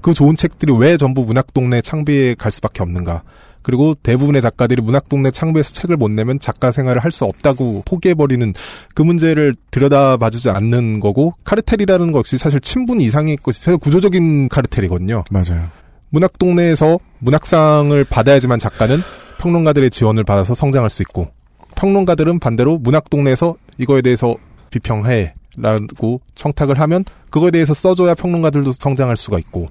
[0.00, 3.22] 그 좋은 책들이 왜 전부 문학동네 창비에 갈 수밖에 없는가.
[3.62, 8.54] 그리고 대부분의 작가들이 문학동네 창비에서 책을 못 내면 작가 생활을 할 수 없다고 포기해버리는
[8.94, 15.24] 그 문제를 들여다봐주지 않는 거고 카르텔이라는 것 역시 사실 친분 이상의 것이 구조적인 카르텔이거든요.
[15.30, 15.68] 맞아요.
[16.08, 19.00] 문학동네에서 문학상을 받아야지만 작가는
[19.38, 21.28] 평론가들의 지원을 받아서 성장할 수 있고
[21.74, 24.36] 평론가들은 반대로 문학 동네에서 이거에 대해서
[24.70, 29.68] 비평해 라고 청탁을 하면 그거에 대해서 써줘야 평론가들도 성장할 수가 있고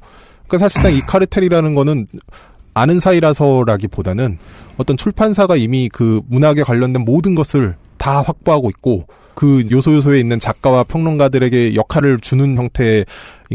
[0.47, 2.08] 그러니까 사실상 이 카르텔이라는 거는
[2.74, 4.38] 아는 사이라서라기보다는
[4.78, 10.39] 어떤 출판사가 이미 그 문학에 관련된 모든 것을 다 확보하고 있고 그 요소 요소에 있는
[10.39, 13.06] 작가와 평론가들에게 역할을 주는 형태인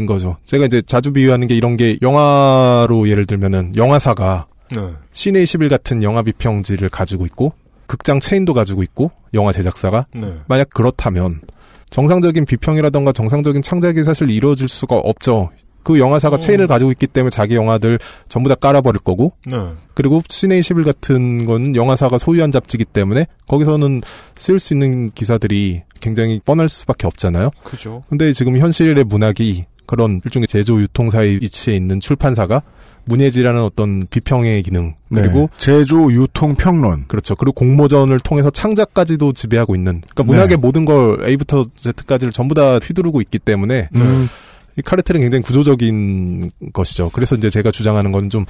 [0.07, 0.37] 거죠.
[0.43, 4.81] 제가 이제 자주 비유하는 게 이런 게 영화로 예를 들면은 영화사가 네.
[5.13, 7.53] 시내 21 같은 영화 비평지를 가지고 있고
[7.87, 10.33] 극장 체인도 가지고 있고 영화 제작사가 네.
[10.47, 11.41] 만약 그렇다면
[11.89, 15.49] 정상적인 비평이라던가 정상적인 창작이 사실 이루어질 수가 없죠.
[15.83, 19.57] 그 영화사가 체인을 가지고 있기 때문에 자기 영화들 전부 다 깔아버릴 거고 네.
[19.93, 24.01] 그리고 시내 21 같은 건 영화사가 소유한 잡지기 때문에 거기서는
[24.35, 27.51] 쓸 수 있는 기사들이 굉장히 뻔할 수밖에 없잖아요.
[27.63, 28.01] 그죠.
[28.09, 32.61] 근데 지금 현실의 문학이 그런 일종의 제조 유통사의 위치에 있는 출판사가
[33.07, 35.47] 문예지라는 어떤 비평의 기능 그리고 네.
[35.57, 37.35] 제조 유통 평론 그렇죠.
[37.35, 40.55] 그리고 공모전을 통해서 창작까지도 지배하고 있는 그러니까 문학의 네.
[40.57, 44.29] 모든 걸 A부터 Z까지를 전부 다 휘두르고 있기 때문에 음.
[44.77, 47.09] 이 카르텔은 굉장히 구조적인 것이죠.
[47.11, 48.45] 그래서 이제 제가 주장하는 건 좀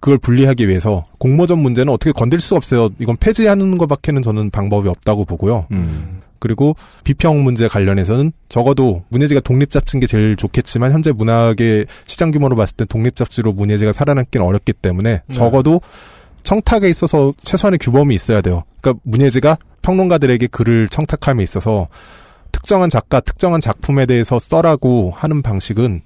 [0.00, 2.90] 그걸 분리하기 위해서 공모전 문제는 어떻게 건들 수 없어요.
[2.98, 5.66] 이건 폐지하는 것밖에는 저는 방법이 없다고 보고요.
[5.72, 6.20] 음.
[6.38, 12.56] 그리고 비평 문제 관련해서는 적어도 문예지가 독립 잡지인 게 제일 좋겠지만 현재 문학의 시장 규모로
[12.56, 15.34] 봤을 때 독립 잡지로 문예지가 살아남기는 어렵기 때문에 네.
[15.34, 15.80] 적어도
[16.42, 18.62] 청탁에 있어서 최소한의 규범이 있어야 돼요.
[18.80, 21.88] 그러니까 문예지가 평론가들에게 글을 청탁함에 있어서
[22.52, 26.02] 특정한 작가, 특정한 작품에 대해서 써라고 하는 방식은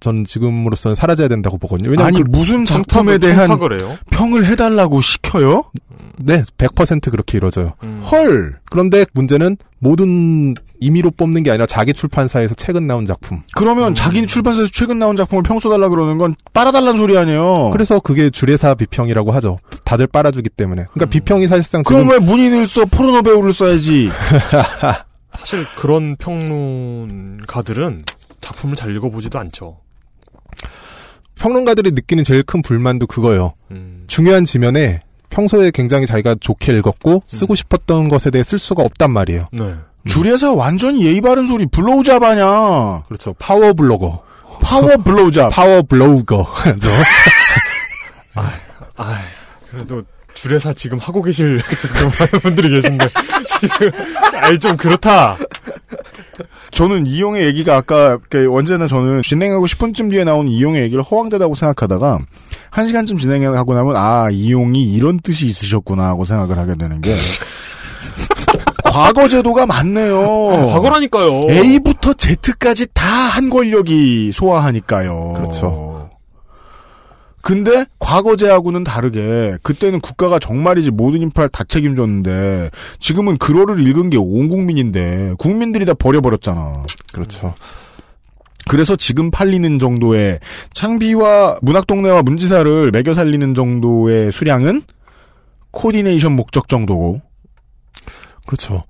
[0.00, 1.90] 전 지금으로서는 사라져야 된다고 보거든요.
[1.90, 3.48] 왜냐면 아니 그 무슨 작품에 대한?
[4.10, 5.64] 평을 해달라고 시켜요?
[6.22, 7.72] 네, 100% 그렇게 이루어져요.
[7.82, 8.00] 음.
[8.10, 8.58] 헐.
[8.70, 13.42] 그런데 문제는 모든 임의로 뽑는 게 아니라 자기 출판사에서 최근 나온 작품.
[13.54, 17.70] 그러면 자기 출판사에서 최근 나온 작품을 평 써달라 그러는 건 빨아달라는 소리 아니에요?
[17.72, 19.58] 그래서 그게 주례사 비평이라고 하죠.
[19.84, 20.86] 다들 빨아주기 때문에.
[20.92, 21.10] 그러니까 음.
[21.10, 24.10] 비평이 사실상 그럼 지금 왜 문인을 써 포르노 배우를 써야지?
[25.38, 28.00] 사실 그런 평론가들은
[28.40, 29.78] 작품을 잘 읽어보지도 않죠.
[31.36, 33.54] 평론가들이 느끼는 제일 큰 불만도 그거예요.
[33.70, 34.04] 음.
[34.06, 35.00] 중요한 지면에
[35.30, 39.46] 평소에 굉장히 자기가 좋게 읽었고 쓰고 싶었던 것에 대해 쓸 수가 없단 말이에요.
[39.52, 39.74] 네.
[40.06, 43.02] 주례사 완전히 예의 바른 소리 blowjob 아냐?
[43.06, 43.34] 그렇죠.
[43.38, 44.22] 파워 블로거.
[44.60, 45.50] power blowjob.
[45.50, 46.46] 파워 블로우거.
[48.96, 49.18] 아,
[49.70, 50.02] 그래도
[50.34, 53.06] 주례사 지금 하고 계실 그런 많은 분들이 계신데
[53.60, 53.90] 지금
[54.34, 55.36] 아이 좀 그렇다.
[56.70, 62.18] 저는 이용의 얘기가 아까 그 언제나 저는 진행하고 10분쯤 뒤에 나온 이용의 얘기를 허황되다고 생각하다가
[62.70, 67.18] 한 시간쯤 진행하고 나면 아 이용이 이런 뜻이 있으셨구나 하고 생각을 하게 되는 게
[68.84, 70.20] 과거 제도가 많네요.
[70.52, 71.46] 아, 과거라니까요.
[71.50, 75.34] A부터 Z까지 다 한 권력이 소화하니까요.
[75.36, 76.10] 그렇죠.
[77.42, 84.48] 근데 과거제하고는 다르게 그때는 국가가 정말이지 모든 인프라를 다 책임졌는데 지금은 글어를 읽은 게 온
[84.48, 86.82] 국민인데 국민들이 다 버려버렸잖아.
[87.12, 87.54] 그렇죠.
[88.68, 90.38] 그래서 지금 팔리는 정도의
[90.72, 94.82] 창비와 문학동네와 문지사를 매겨 살리는 정도의 수량은
[95.70, 97.20] 코디네이션 목적 정도고.
[98.46, 98.82] 그렇죠.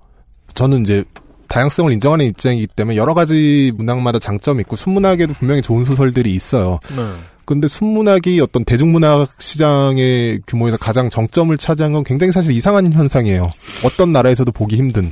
[0.53, 1.03] 저는 이제
[1.47, 6.79] 다양성을 인정하는 입장이기 때문에 여러 가지 문학마다 장점이 있고 순문학에도 분명히 좋은 소설들이 있어요.
[6.95, 7.13] 네.
[7.45, 13.51] 근데 순문학이 어떤 대중문학 시장의 규모에서 가장 정점을 차지한 건 굉장히 사실 이상한 현상이에요.
[13.83, 15.11] 어떤 나라에서도 보기 힘든.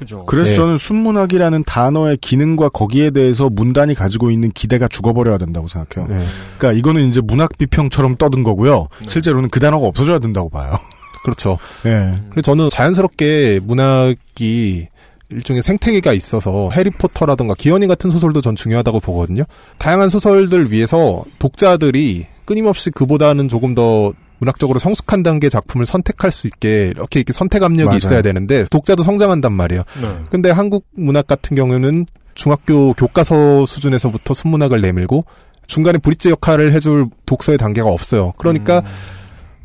[0.00, 0.24] 그죠.
[0.24, 0.54] 그래서 네.
[0.54, 6.08] 저는 순문학이라는 단어의 기능과 거기에 대해서 문단이 가지고 있는 기대가 죽어버려야 된다고 생각해요.
[6.08, 6.24] 네.
[6.56, 8.88] 그러니까 이거는 이제 문학 비평처럼 떠든 거고요.
[9.06, 10.72] 실제로는 그 단어가 없어져야 된다고 봐요.
[11.22, 11.58] 그렇죠.
[11.82, 12.14] 네.
[12.30, 14.88] 그래서 저는 자연스럽게 문학이
[15.28, 19.42] 일종의 생태계가 있어서 해리포터라든가 기현이 같은 소설도 전 중요하다고 보거든요.
[19.76, 26.86] 다양한 소설들 위해서 독자들이 끊임없이 그보다는 조금 더 문학적으로 성숙한 단계 작품을 선택할 수 있게
[26.88, 27.96] 이렇게 이렇게 선택 압력이 맞아요.
[27.96, 29.82] 있어야 되는데 독자도 성장한단 말이에요.
[30.00, 30.18] 네.
[30.30, 35.24] 근데 한국 문학 같은 경우는 중학교 교과서 수준에서부터 순문학을 내밀고
[35.66, 38.32] 중간에 브릿지 역할을 해줄 독서의 단계가 없어요.
[38.38, 38.82] 그러니까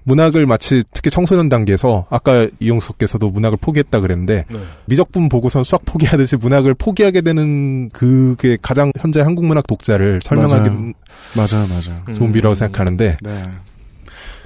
[0.04, 4.60] 문학을 마치 특히 청소년 단계에서 아까 이용석께서도 문학을 포기했다 그랬는데 네.
[4.86, 10.70] 미적분 보고선 수학 포기하듯이 문학을 포기하게 되는 그게 가장 현재 한국 문학 독자를 설명하기
[11.36, 12.16] 맞아요, 맞아요.
[12.16, 13.44] 좋은 비라고 생각하는데 네.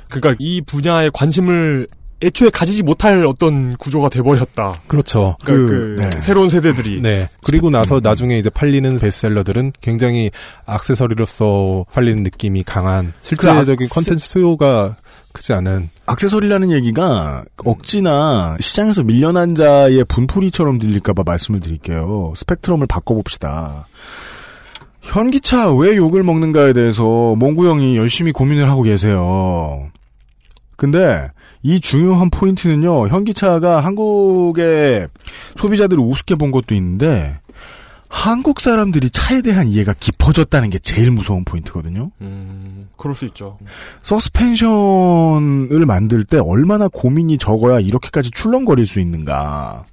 [0.09, 1.87] 그러니까 이 분야에 관심을
[2.21, 4.81] 애초에 가지지 못할 어떤 구조가 돼버렸다.
[4.87, 5.37] 그렇죠.
[5.45, 6.21] 그러니까 그, 네.
[6.21, 6.99] 새로운 세대들이.
[7.01, 7.25] 네.
[7.43, 10.29] 그리고 나서 나중에 이제 팔리는 베스트셀러들은 굉장히
[10.67, 14.97] 액세서리로서 팔리는 느낌이 강한 실제적인 그 악세- 컨텐츠 수요가
[15.31, 22.33] 크지 않은 액세서리라는 얘기가 억지나 시장에서 밀려난 자의 분풀이처럼 들릴까봐 말씀을 드릴게요.
[22.35, 23.87] 스펙트럼을 바꿔봅시다.
[25.01, 27.03] 현기차 왜 욕을 먹는가에 대해서
[27.37, 29.87] 몽구 형이 열심히 고민을 하고 계세요.
[30.79, 31.29] 근데
[31.61, 35.09] 이 중요한 포인트는요, 현기차가 한국의
[35.57, 37.37] 소비자들을 우습게 본 것도 있는데,
[38.07, 42.11] 한국 사람들이 차에 대한 이해가 깊어졌다는 게 제일 무서운 포인트거든요.
[42.21, 43.59] 음, 그럴 수 있죠.
[44.03, 49.83] 서스펜션을 만들 때 얼마나 고민이 적어야 이렇게까지 출렁거릴 수 있는가.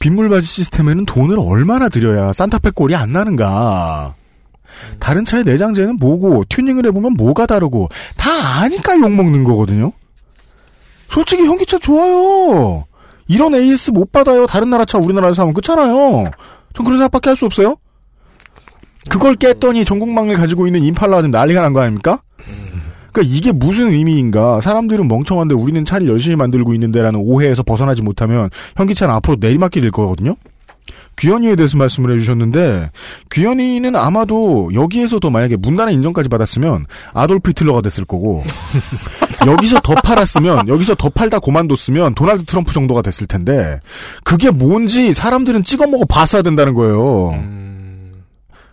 [0.00, 4.14] 빗물바지 시스템에는 돈을 얼마나 들여야 산타페 꼴이 안 나는가.
[4.98, 8.30] 다른 차의 내장재는 뭐고 튜닝을 해보면 뭐가 다르고 다
[8.62, 9.92] 아니까 욕먹는 거거든요.
[11.08, 12.84] 솔직히 현기차 좋아요.
[13.28, 14.46] 이런 AS 못 받아요.
[14.46, 16.30] 다른 나라 차 우리나라에서 사면 그렇잖아요.
[16.74, 17.76] 전 그런 생각밖에 할 수 없어요.
[19.10, 22.22] 그걸 깼더니 전국망을 가지고 있는 임팔라가 좀 난리가 난 거 아닙니까?
[23.12, 24.60] 그러니까 이게 무슨 의미인가?
[24.60, 30.34] 사람들은 멍청한데 우리는 차를 열심히 만들고 있는데라는 오해에서 벗어나지 못하면 현기차는 앞으로 내리막길 될 거거든요.
[31.16, 32.90] 귀현이에 대해서 말씀을 해주셨는데
[33.32, 38.42] 귀현이는 아마도 여기에서도 만약에 문단의 인정까지 받았으면 아돌프 히틀러가 됐을 거고
[39.46, 43.80] 여기서 더 팔았으면 여기서 더 팔다 고만뒀으면 도널드 트럼프 정도가 됐을 텐데
[44.24, 47.32] 그게 뭔지 사람들은 찍어 먹어 봤어야 된다는 거예요.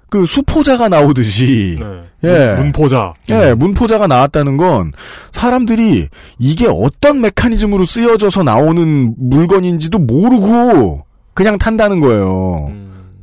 [0.09, 1.79] 그 수포자가 나오듯이
[2.23, 2.27] 예.
[2.55, 3.13] 문- 문포자.
[3.29, 4.91] 예, 문포자가 나왔다는 건
[5.31, 6.07] 사람들이
[6.37, 12.71] 이게 어떤 메커니즘으로 쓰여져서 나오는 물건인지도 모르고 그냥 탄다는 거예요.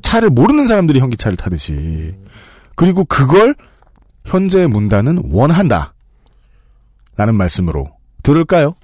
[0.03, 2.15] 차를 모르는 사람들이 현기차를 타듯이.
[2.77, 3.55] 그리고 그걸
[4.25, 5.95] 현재 문단은 원한다.
[7.17, 7.91] 라는 말씀으로
[8.23, 8.75] 들을까요?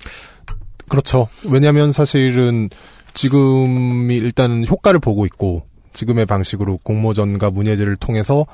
[0.88, 1.28] 그렇죠.
[1.44, 2.68] 왜냐하면 사실은
[3.14, 8.44] 지금이 일단은 효과를 보고 있고 지금의 방식으로 공모전과 문예제를 통해서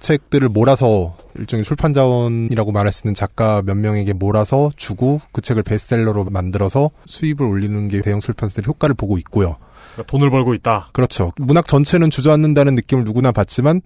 [0.00, 5.62] 책들을 몰아서 일종의 출판 자원이라고 말할 수 있는 작가 몇 명에게 몰아서 주고 그 책을
[5.62, 9.56] 베스트셀러로 만들어서 수입을 올리는 게 대형 출판사들이 효과를 보고 있고요.
[9.98, 10.90] 그러니까 돈을 벌고 있다.
[10.92, 11.32] 그렇죠.
[11.36, 13.82] 문학 전체는 주저앉는다는 느낌을 누구나 받지만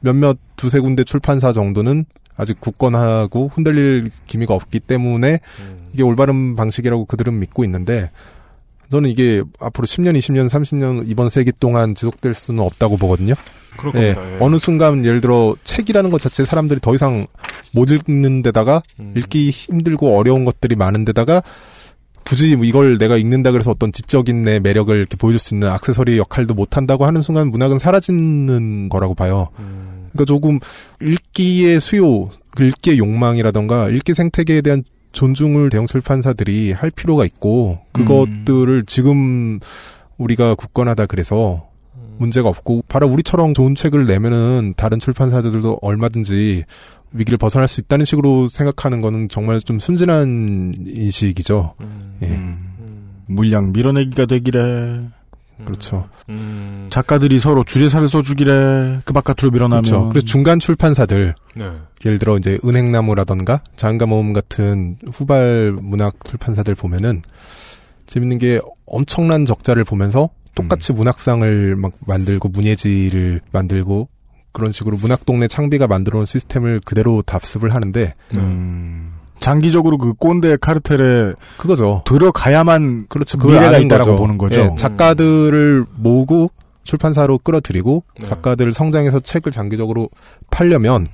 [0.00, 2.06] 몇몇 두세 군데 출판사 정도는
[2.36, 5.40] 아직 굳건하고 흔들릴 기미가 없기 때문에
[5.92, 8.10] 이게 올바른 방식이라고 그들은 믿고 있는데
[8.90, 13.34] 저는 이게 앞으로 10년, 20년, 30년 이번 세기 동안 지속될 수는 없다고 보거든요.
[13.76, 14.08] 그럴 예.
[14.08, 14.36] 예.
[14.40, 17.26] 어느 순간 예를 들어 책이라는 것 자체 사람들이 더 이상
[17.72, 19.14] 못 읽는 데다가 음.
[19.16, 21.42] 읽기 힘들고 어려운 것들이 많은 데다가
[22.24, 26.18] 굳이 뭐 이걸 내가 읽는다 그래서 어떤 지적인 내 매력을 이렇게 보여줄 수 있는 액세서리
[26.18, 29.48] 역할도 못 한다고 하는 순간 문학은 사라지는 거라고 봐요.
[30.12, 30.58] 그러니까 조금
[31.00, 38.84] 읽기의 수요, 그 읽기의 욕망이라던가 읽기 생태계에 대한 존중을 대형 출판사들이 할 필요가 있고 그것들을
[38.86, 39.60] 지금
[40.16, 41.68] 우리가 굳건하다 그래서
[42.18, 46.64] 문제가 없고 바로 우리처럼 좋은 책을 내면은 다른 출판사들도 얼마든지
[47.12, 51.74] 위기를 벗어날 수 있다는 식으로 생각하는 거는 정말 좀 순진한 인식이죠.
[52.22, 52.40] 예.
[53.26, 55.00] 물량 밀어내기가 되기래.
[55.64, 56.08] 그렇죠.
[56.88, 59.00] 작가들이 서로 주제사를 써주기래.
[59.04, 59.82] 그 바깥으로 밀어나면.
[59.82, 60.08] 그렇죠.
[60.08, 61.70] 그래서 중간 출판사들 네.
[62.04, 67.22] 예를 들어 이제 은행나무라던가 자연가 모음 같은 후발 문학 출판사들 보면은
[68.06, 74.08] 재밌는 게 엄청난 적자를 보면서 똑같이 문학상을 막 만들고 문예지를 만들고
[74.52, 79.12] 그런 식으로 문학동네 창비가 만들어 놓은 시스템을 그대로 답습을 하는데 음.
[79.38, 82.02] 장기적으로 그 꼰대 카르텔에 그거죠.
[82.06, 83.38] 들어가야만 그렇죠.
[83.38, 84.16] 미래가 있다라고 거죠.
[84.16, 84.60] 보는 거죠.
[84.60, 86.50] 예, 작가들을 모으고
[86.84, 88.26] 출판사로 끌어들이고 네.
[88.26, 90.08] 작가들을 성장해서 책을 장기적으로
[90.50, 91.08] 팔려면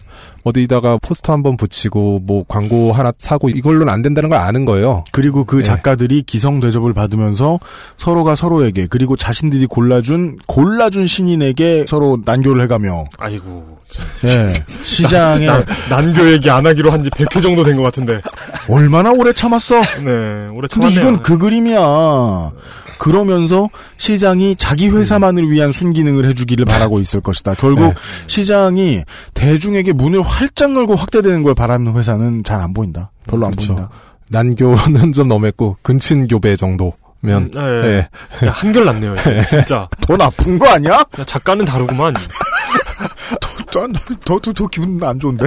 [0.44, 5.04] 어디다가 포스터 한번 붙이고 뭐 광고 하나 사고 이걸로는 안 된다는 걸 아는 거예요.
[5.12, 5.62] 그리고 그 예.
[5.62, 7.58] 작가들이 기성 대접을 받으면서
[7.98, 13.78] 서로가 서로에게 그리고 자신들이 골라준 골라준 신인에게 서로 난교를 해가며 아이고.
[14.24, 18.20] 예 시장에 난, 난교 얘기 안 하기로 한 지 100회 정도 된 것 같은데.
[18.68, 19.80] 얼마나 오래 참았어.
[20.04, 20.10] 네,
[20.52, 21.00] 오래 근데 참았네요.
[21.00, 22.52] 이건 그 그림이야.
[22.98, 27.54] 그러면서 시장이 자기 회사만을 위한 순기능을 해주기를 바라고 있을 것이다.
[27.54, 27.94] 결국 네.
[28.26, 29.02] 시장이
[29.34, 33.10] 대중에게 문을 활짝 열고 확대되는 걸 바라는 회사는 잘 안 보인다.
[33.26, 33.74] 별로 안 그렇죠.
[33.74, 33.90] 보인다.
[34.30, 38.08] 난교는 좀 너무했고 근친교배 정도 면 음, 예, 예.
[38.42, 38.46] 예.
[38.46, 39.14] 야, 한결 낫네요.
[39.16, 39.88] 이게, 진짜.
[40.00, 40.92] 더 나쁜 거 아니야?
[40.92, 42.14] 야, 작가는 다르구만.
[43.70, 43.86] 더,
[44.24, 45.46] 더, 더, 더 기분 안 좋은데?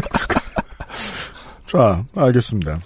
[1.66, 2.80] 자, 알겠습니다.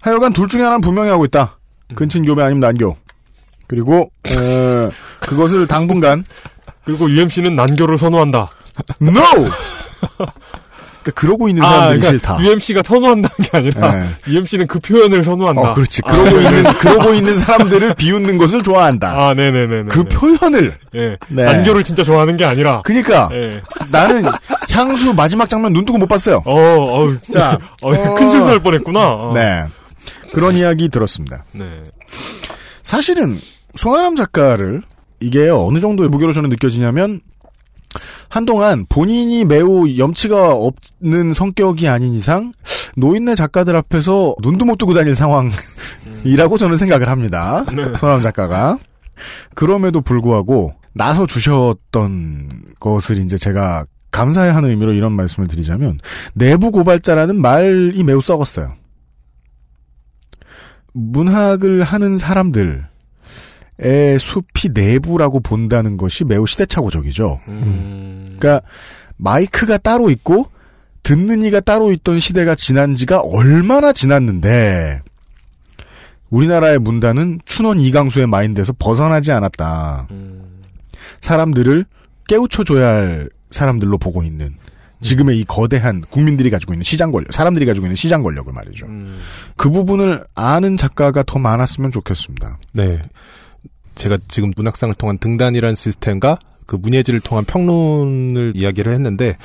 [0.00, 1.58] 하여간 둘 중에 하나는 분명히 하고 있다.
[1.94, 2.96] 근친교배 아니면 난교.
[3.68, 4.90] 그리고, 에,
[5.20, 6.24] 그것을 당분간,
[6.84, 8.48] 그리고 UMC는 난교를 선호한다.
[9.00, 9.12] NO!
[11.02, 12.38] 그러니까 그러고 있는 사람들이 싫다.
[12.40, 14.08] UMC가 선호한다는 게 아니라 네.
[14.28, 15.60] UMC는 그 표현을 선호한다.
[15.60, 16.00] 어, 그렇지.
[16.04, 16.58] 아, 그러고 네네.
[16.58, 19.14] 있는, 그러고 있는 사람들을 비웃는 것을 좋아한다.
[19.18, 19.84] 아, 네네네.
[19.88, 20.78] 그 표현을.
[20.94, 21.16] 예.
[21.28, 21.44] 네.
[21.44, 22.82] 난교를 진짜 좋아하는 게 아니라.
[22.82, 23.62] 그니까, 예.
[23.90, 24.24] 나는
[24.70, 26.42] 향수 마지막 장면 눈 뜨고 못 봤어요.
[26.44, 29.10] 어, 어, 자, 어, 큰 실수할 뻔했구나.
[29.10, 29.32] 어.
[29.34, 29.64] 네.
[30.32, 31.44] 그런 이야기 들었습니다.
[31.52, 31.68] 네.
[32.84, 33.40] 사실은
[33.74, 34.82] 손아람 작가를
[35.22, 37.20] 이게 어느 정도의 무게로 저는 느껴지냐면
[38.28, 42.52] 한동안 본인이 매우 염치가 없는 성격이 아닌 이상
[42.96, 47.64] 노인네 작가들 앞에서 눈도 못 뜨고 다닐 상황이라고 저는 생각을 합니다.
[47.74, 47.84] 네.
[47.98, 48.78] 손아람 작가가
[49.54, 55.98] 그럼에도 불구하고 나서 주셨던 것을 이제 제가 감사해야 하는 의미로 이런 말씀을 드리자면
[56.34, 58.74] 내부 고발자라는 말이 매우 썩었어요.
[60.92, 62.86] 문학을 하는 사람들
[63.82, 67.40] 의 숲이 내부라고 본다는 것이 매우 시대착오적이죠.
[67.48, 68.24] 음.
[68.38, 68.62] 그러니까
[69.16, 70.46] 마이크가 따로 있고
[71.02, 75.00] 듣는 이가 따로 있던 시대가 지난 지가 얼마나 지났는데
[76.30, 80.08] 우리나라의 문단은 춘원 이강수의 마인드에서 벗어나지 않았다.
[81.20, 81.84] 사람들을
[82.28, 84.54] 깨우쳐줘야 할 사람들로 보고 있는
[85.02, 88.86] 지금의 이 거대한 국민들이 가지고 있는 시장 권력, 사람들이 가지고 있는 시장 권력을 말이죠.
[89.56, 92.58] 그 부분을 아는 작가가 더 많았으면 좋겠습니다.
[92.72, 93.02] 네.
[93.94, 99.36] 제가 지금 문학상을 통한 등단이라는 시스템과 그 문예지를 통한 평론을 이야기를 했는데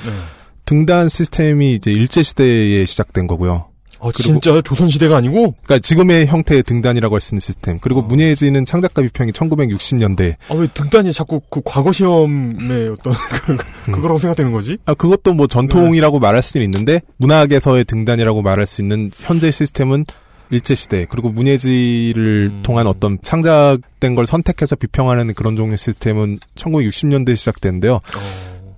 [0.64, 3.66] 등단 시스템이 이제 일제 시대에 시작된 거고요.
[4.00, 5.54] 어, 진짜 조선 시대가 아니고?
[5.64, 7.78] 그러니까 지금의 형태의 등단이라고 할 수 있는 시스템.
[7.80, 10.36] 그리고 문예지는 창작가 비평이 1960년대.
[10.48, 13.12] 아, 왜 등단이 자꾸 그 과거 시험의 어떤
[13.44, 13.56] 그,
[13.90, 14.78] 그거라고 생각되는 거지?
[14.84, 20.04] 아, 그것도 뭐 전통이라고 말할 수는 있는데 문학에서의 등단이라고 말할 수 있는 현재 시스템은
[20.50, 28.00] 일제 시대 그리고 문예지를 통한 어떤 창작된 걸 선택해서 비평하는 그런 종류의 시스템은 1960년대에 시작됐는데요.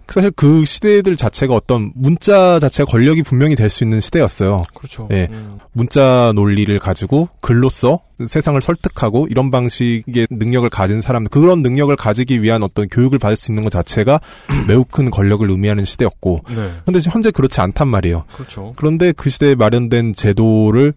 [0.08, 4.58] 사실 그 시대들 자체가 어떤 문자 자체가 권력이 분명히 될 수 있는 시대였어요.
[4.74, 5.06] 그렇죠.
[5.12, 5.28] 예.
[5.30, 5.58] 음.
[5.72, 12.64] 문자 논리를 가지고 글로써 세상을 설득하고 이런 방식의 능력을 가진 사람, 그런 능력을 가지기 위한
[12.64, 14.20] 어떤 교육을 받을 수 있는 것 자체가
[14.66, 16.40] 매우 큰 권력을 의미하는 시대였고.
[16.48, 16.70] 네.
[16.84, 18.24] 근데 현재 그렇지 않단 말이에요.
[18.34, 18.72] 그렇죠.
[18.76, 20.92] 그런데 그 시대에 마련된 제도를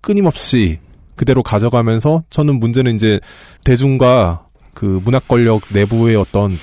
[0.00, 0.78] 끊임없이
[1.16, 3.20] 그대로 가져가면서 저는 문제는 이제
[3.64, 6.56] 대중과 그 문학 권력 내부의 어떤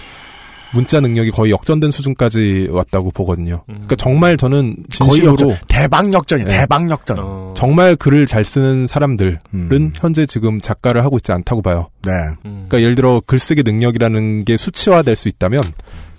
[0.73, 3.63] 문자 능력이 거의 역전된 수준까지 왔다고 보거든요.
[3.67, 6.49] 그러니까 정말 저는 거의 진심으로 역전, 대박 역전이 네.
[6.49, 7.17] 대박 역전.
[7.19, 7.53] 어.
[7.55, 9.91] 정말 글을 잘 쓰는 사람들은 음.
[9.95, 11.89] 현재 지금 작가를 하고 있지 않다고 봐요.
[12.03, 12.11] 네.
[12.43, 15.61] 그러니까 예를 들어 글쓰기 능력이라는 게 수치화될 수 있다면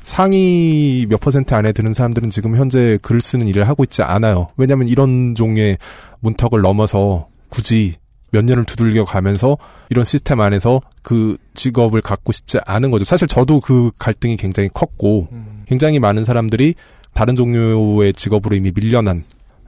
[0.09, 4.48] 상위 몇 퍼센트 안에 드는 사람들은 지금 현재 글 쓰는 일을 하고 있지 않아요.
[4.56, 5.76] 왜냐하면 이런 종의
[6.20, 7.97] 문턱을 넘어서 굳이
[8.30, 9.59] 몇 년을 두들겨 가면서
[9.90, 13.05] 이런 시스템 안에서 그 직업을 갖고 싶지 않은 거죠.
[13.05, 15.28] 사실 저도 그 갈등이 굉장히 컸고
[15.66, 16.74] 굉장히 많은 사람들이
[17.12, 19.24] 다른 종류의 직업으로 이미 밀려난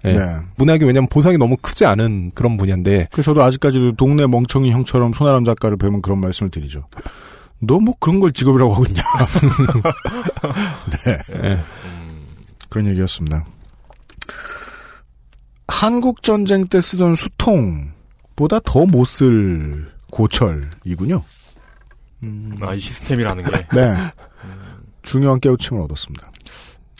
[0.07, 0.15] 예.
[0.15, 0.25] 네.
[0.57, 5.45] 문학이 왜냐면 보상이 너무 크지 않은 그런 분야인데 그 저도 아직까지도 동네 멍청이 형처럼 손아람
[5.45, 6.87] 작가를 뵈면 그런 말씀을 드리죠.
[7.63, 9.03] 너 뭐 그런 걸 직업이라고 하고 있냐.
[11.05, 11.19] 네.
[11.49, 11.61] 예.
[12.69, 13.45] 그런 얘기였습니다.
[15.69, 21.23] 한국 전쟁 때 쓰던 수통보다 더 못 쓸 고철이군요.
[22.61, 23.67] 아, 이 시스템이라는 게.
[23.75, 23.95] 네.
[25.03, 26.31] 중요한 깨우침을 얻었습니다.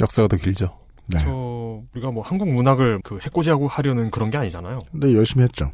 [0.01, 0.79] 역사가 더 길죠.
[1.13, 1.19] 네.
[1.21, 4.79] 저, 우리가 뭐 한국 문학을 그 해코지하고 하려는 그런 게 아니잖아요.
[4.93, 5.71] 근데 열심히 했죠.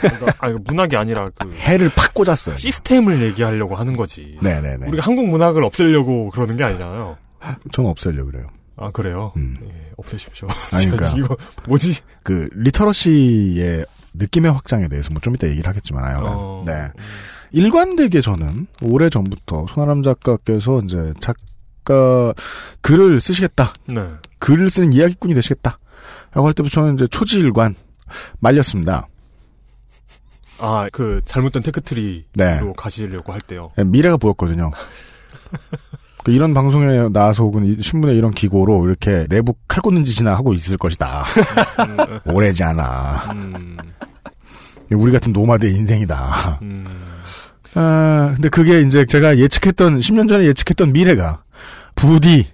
[0.00, 1.52] 그러니까, 아니, 그 문학이 아니라 그.
[1.54, 2.56] 해를 팍 꽂았어요.
[2.56, 4.36] 시스템을 얘기하려고 하는 거지.
[4.42, 4.86] 네네네.
[4.88, 7.16] 우리가 한국 문학을 없애려고 그러는 게 아니잖아요.
[7.72, 8.46] 저는 없애려고 그래요.
[8.76, 9.32] 아, 그래요?
[9.36, 10.46] 예, 없애십시오.
[10.72, 11.16] 아니, 그러니까.
[11.18, 11.36] 이거,
[11.66, 11.94] 뭐지?
[12.22, 13.84] 그, 리터러시의
[14.14, 16.62] 느낌의 확장에 대해서 뭐 좀 이따 얘기를 하겠지만, 요 어.
[16.64, 16.88] 네.
[17.50, 21.36] 일관되게 저는 오래 전부터 손아람 작가께서 이제 작
[21.88, 22.34] 가
[22.82, 23.72] 글을 쓰시겠다.
[23.88, 24.06] 네.
[24.38, 25.78] 글을 쓰는 이야기꾼이 되시겠다.
[26.32, 27.74] 라고 할 때부터 저는 이제 초지일관
[28.40, 29.08] 말렸습니다.
[30.58, 32.60] 아, 그, 잘못된 tech tree로 네.
[32.76, 33.70] 가시려고 할 때요.
[33.76, 34.70] 네, 미래가 보였거든요.
[36.24, 40.52] 그 이런 방송에 나와서 혹은 이 신문의 이런 기고로 이렇게 내부 칼 꽂는 짓이나 하고
[40.52, 41.22] 있을 것이다.
[42.26, 43.34] 오래지 않아.
[44.90, 46.60] 우리 같은 노마드의 인생이다.
[47.74, 51.44] 아, 근데 그게 이제 제가 예측했던, 10년 전에 예측했던 미래가
[51.98, 52.46] 부디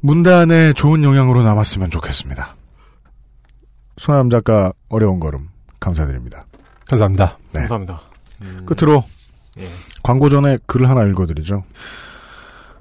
[0.00, 2.56] 문단에 좋은 영향으로 남았으면 좋겠습니다.
[3.96, 5.48] 손아람 작가 어려운 걸음
[5.80, 6.44] 감사드립니다.
[6.90, 7.38] 감사합니다.
[7.54, 7.60] 네.
[7.60, 8.02] 감사합니다.
[8.66, 9.02] 끝으로
[9.58, 9.66] 예.
[10.02, 11.64] 광고 전에 글을 하나 읽어드리죠.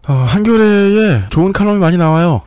[0.10, 2.44] 어, 한겨레에 좋은 칼럼이 많이 나와요.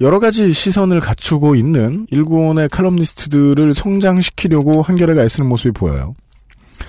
[0.00, 6.14] 여러 가지 시선을 갖추고 있는 일군의 칼럼니스트들을 성장시키려고 한겨레가 애쓰는 모습이 보여요.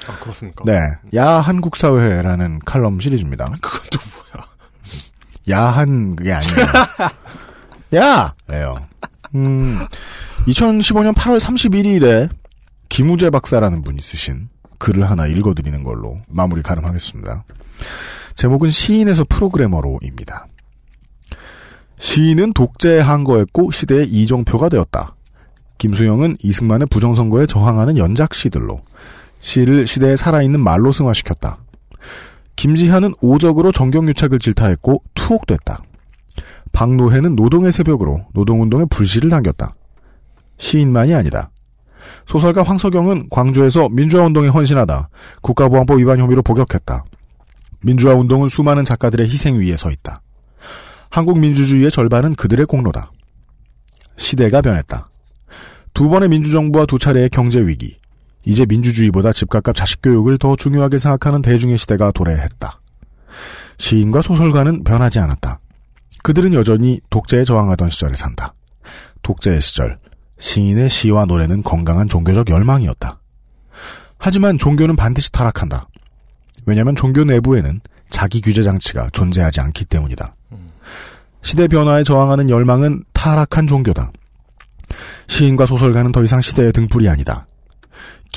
[0.10, 0.64] 아, 그렇습니까?
[0.66, 0.80] 네.
[1.14, 3.46] 야 한국 사회라는 칼럼 시리즈입니다.
[3.62, 4.17] 그것도 뭐
[5.50, 5.58] 야.
[5.58, 6.68] 야한 그게 아니에요.
[7.96, 8.34] 야!
[8.52, 8.76] 예요.
[9.36, 9.80] 음,
[10.48, 12.30] 2015년 8월 31일에
[12.90, 17.46] 김우재 박사라는 분이 쓰신 글을 하나 읽어드리는 걸로 마무리 가름하겠습니다.
[18.36, 20.48] 제목은 시인에서 프로그래머로입니다.
[22.00, 25.16] 시인은 독재에 항거했고 시대의 이정표가 되었다.
[25.80, 28.82] 김수영은 이승만의 부정선거에 저항하는 연작 시들로
[29.40, 31.60] 시를 시대에 살아있는 말로 승화시켰다.
[32.58, 35.82] 김지한은 오적으로 정경유착을 질타했고 투옥됐다.
[36.74, 39.76] 박노해는 노동의 새벽으로 노동운동의 불씨를 당겼다.
[40.58, 41.52] 시인만이 아니다.
[42.26, 45.10] 소설가 황석영은 광주에서 민주화운동에 헌신하다
[45.42, 47.06] 국가보안법 위반 혐의로 복역했다.
[47.84, 50.22] 민주화운동은 수많은 작가들의 희생 위에 서 있다.
[51.10, 53.12] 한국 민주주의의 절반은 그들의 공로다.
[54.18, 55.10] 시대가 변했다.
[55.94, 57.98] 두 번의 민주정부와 두 차례의 경제위기.
[58.48, 62.80] 이제 민주주의보다 집값과 자식교육을 더 중요하게 생각하는 대중의 시대가 도래했다.
[63.78, 65.60] 시인과 소설가는 변하지 않았다.
[66.24, 68.54] 그들은 여전히 독재에 저항하던 시절에 산다.
[69.22, 70.00] 독재의 시절,
[70.40, 73.20] 시인의 시와 노래는 건강한 종교적 열망이었다.
[74.18, 75.90] 하지만 종교는 반드시 타락한다.
[76.66, 80.36] 왜냐하면 종교 내부에는 자기 규제 장치가 존재하지 않기 때문이다.
[81.42, 84.14] 시대 변화에 저항하는 열망은 타락한 종교다.
[85.28, 87.47] 시인과 소설가는 더 이상 시대의 등불이 아니다.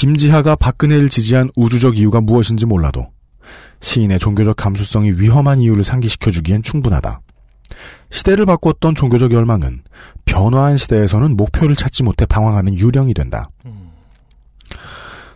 [0.01, 3.13] 김지하가 박근혜를 지지한 우주적 이유가 무엇인지 몰라도
[3.83, 7.21] 시인의 종교적 감수성이 위험한 이유를 상기시켜주기엔 충분하다.
[8.09, 9.83] 시대를 바꿨던 종교적 열망은
[10.25, 13.51] 변화한 시대에서는 목표를 찾지 못해 방황하는 유령이 된다.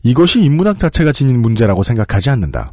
[0.03, 2.73] 이것이 인문학 자체가 지닌 문제라고 생각하지 않는다.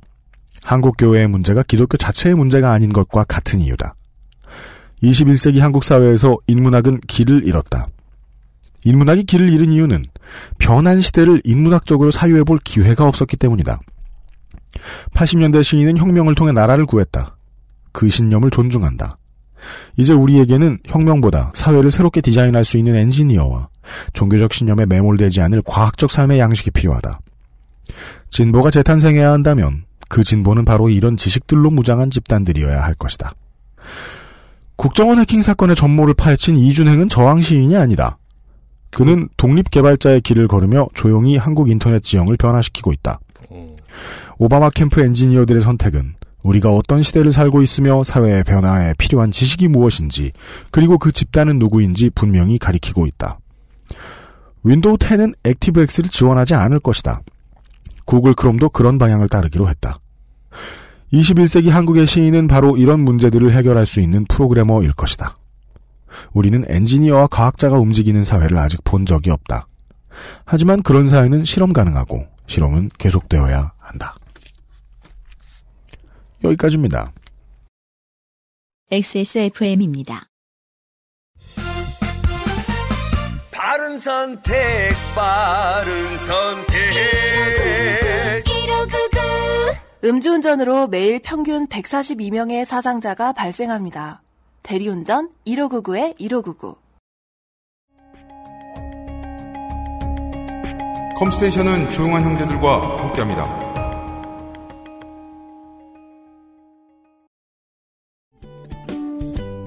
[0.63, 3.95] 한국 교회의 문제가 기독교 자체의 문제가 아닌 것과 같은 이유다.
[5.03, 7.87] 21세기 한국 사회에서 인문학은 길을 잃었다.
[8.83, 10.05] 인문학이 길을 잃은 이유는
[10.59, 13.79] 변한 시대를 인문학적으로 사유해 볼 기회가 없었기 때문이다.
[15.13, 17.35] 80년대 시인은 혁명을 통해 나라를 구했다.
[17.91, 19.17] 그 신념을 존중한다.
[19.97, 23.69] 이제 우리에게는 혁명보다 사회를 새롭게 디자인할 수 있는 엔지니어와
[24.13, 27.19] 종교적 신념에 매몰되지 않을 과학적 삶의 양식이 필요하다.
[28.29, 33.33] 진보가 재탄생해야 한다면 그 진보는 바로 이런 지식들로 무장한 집단들이어야 할 것이다.
[34.75, 38.17] 국정원 해킹 사건의 전모를 파헤친 이준행은 저항 시인이 아니다.
[38.91, 43.19] 그는 독립개발자의 길을 걸으며 조용히 한국 인터넷 지형을 변화시키고 있다.
[44.37, 50.31] 오바마 캠프 엔지니어들의 선택은 우리가 어떤 시대를 살고 있으며 사회의 변화에 필요한 지식이 무엇인지
[50.71, 53.39] 그리고 그 집단은 누구인지 분명히 가리키고 있다.
[54.63, 57.21] 윈도우 10은 액티브엑스를 지원하지 않을 것이다.
[58.05, 59.99] 구글 크롬도 그런 방향을 따르기로 했다.
[61.13, 65.37] 21세기 한국의 시인은 바로 이런 문제들을 해결할 수 있는 프로그래머일 것이다.
[66.33, 69.67] 우리는 엔지니어와 과학자가 움직이는 사회를 아직 본 적이 없다.
[70.45, 74.15] 하지만 그런 사회는 실험 가능하고 실험은 계속되어야 한다.
[76.43, 77.11] 여기까지입니다.
[78.91, 80.27] XSFM입니다.
[83.51, 86.71] 바른 선택, 바른 선택.
[90.03, 94.23] 음주운전으로 매일 평균 142명의 사상자가 발생합니다.
[94.63, 96.75] 대리운전 1599에 1599.
[101.17, 103.71] 컴스테이션은 조용한 형제들과 함께합니다.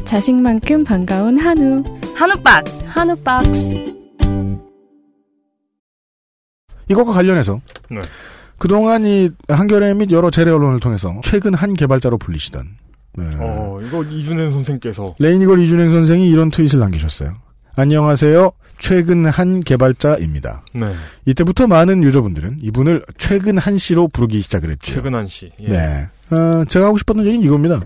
[0.05, 1.83] 자식만큼 반가운 한우.
[2.15, 2.83] 한우박스.
[2.85, 3.95] 한우박스.
[6.89, 7.61] 이것과 관련해서
[7.91, 8.01] 네.
[8.59, 12.77] 그동안 이 한겨레 및 여러 재래 언론을 통해서 최근 한 개발자로 불리시던
[13.17, 13.27] 네.
[13.39, 17.35] 어, 이거 이준현 선생께서 레이니걸 이준행 선생이 이런 트윗을 남기셨어요.
[17.77, 18.53] 안녕하세요.
[18.79, 20.65] 최근 한 개발자입니다.
[20.75, 20.87] 네.
[21.27, 24.95] 이때부터 많은 유저분들은 이분을 최근 한 씨로 부르기 시작을 했죠.
[24.95, 25.51] 최근 한 씨.
[25.63, 25.69] 예.
[25.69, 26.09] 네.
[26.31, 27.81] 어, 제가 하고 싶었던 얘기는 이겁니다.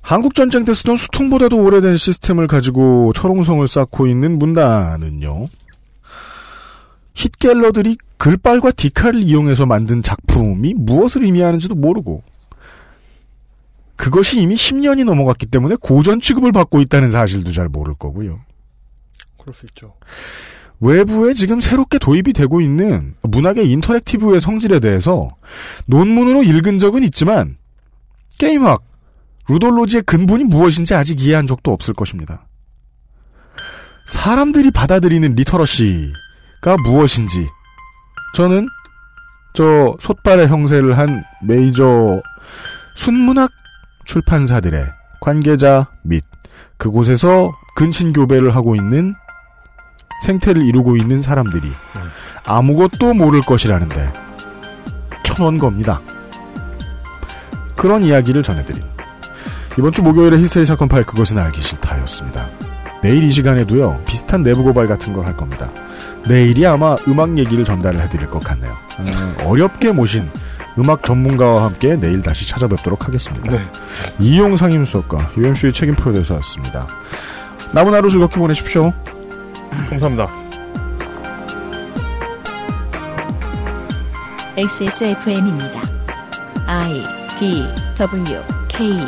[0.00, 5.46] 한국 전쟁 때 쓰던 수통보다도 오래된 시스템을 가지고 철옹성을 쌓고 있는 문단은요.
[7.14, 12.22] 힛갤러들이 글빨과 디카를 이용해서 만든 작품이 무엇을 의미하는지도 모르고
[14.02, 18.40] 그것이 이미 10년이 넘어갔기 때문에 고전 취급을 받고 있다는 사실도 잘 모를 거고요.
[19.38, 19.94] 그럴 수 있죠.
[20.80, 25.36] 외부에 지금 새롭게 도입이 되고 있는 문학의 인터랙티브의 성질에 대해서
[25.86, 27.56] 논문으로 읽은 적은 있지만
[28.38, 28.82] 게임학,
[29.48, 32.48] 루돌로지의 근본이 무엇인지 아직 이해한 적도 없을 것입니다.
[34.08, 37.46] 사람들이 받아들이는 리터러시가 무엇인지
[38.34, 38.66] 저는
[39.54, 42.20] 저 솥발의 형세를 한 메이저
[42.96, 43.61] 순문학
[44.04, 44.86] 출판사들의
[45.20, 46.24] 관계자 및
[46.76, 49.14] 그곳에서 근친교배를 하고 있는
[50.24, 51.70] 생태를 이루고 있는 사람들이
[52.44, 54.12] 아무것도 모를 것이라는데
[55.22, 56.00] 천원 겁니다.
[57.76, 58.82] 그런 이야기를 전해드린
[59.78, 62.48] 이번 주 목요일에 히스테리 사건 파일 그것은 알기 싫다였습니다.
[63.02, 65.70] 내일 이 시간에도요 비슷한 내부 고발 같은 걸 할 겁니다.
[66.28, 68.76] 내일이 아마 음악 얘기를 전달을 해드릴 것 같네요.
[69.00, 70.30] 음, 어렵게 모신
[70.78, 73.50] 음악 전문가와 함께 내일 다시 찾아뵙도록 하겠습니다.
[73.50, 73.60] 네.
[74.18, 76.88] 이용 상임수석과 UMC의 책임 프로듀서였습니다.
[77.72, 78.92] 남은 하루 즐겁게 보내십시오.
[79.90, 80.28] 감사합니다.
[84.56, 85.80] XSFM입니다.
[86.66, 87.02] I
[87.38, 87.64] D
[87.98, 88.98] W K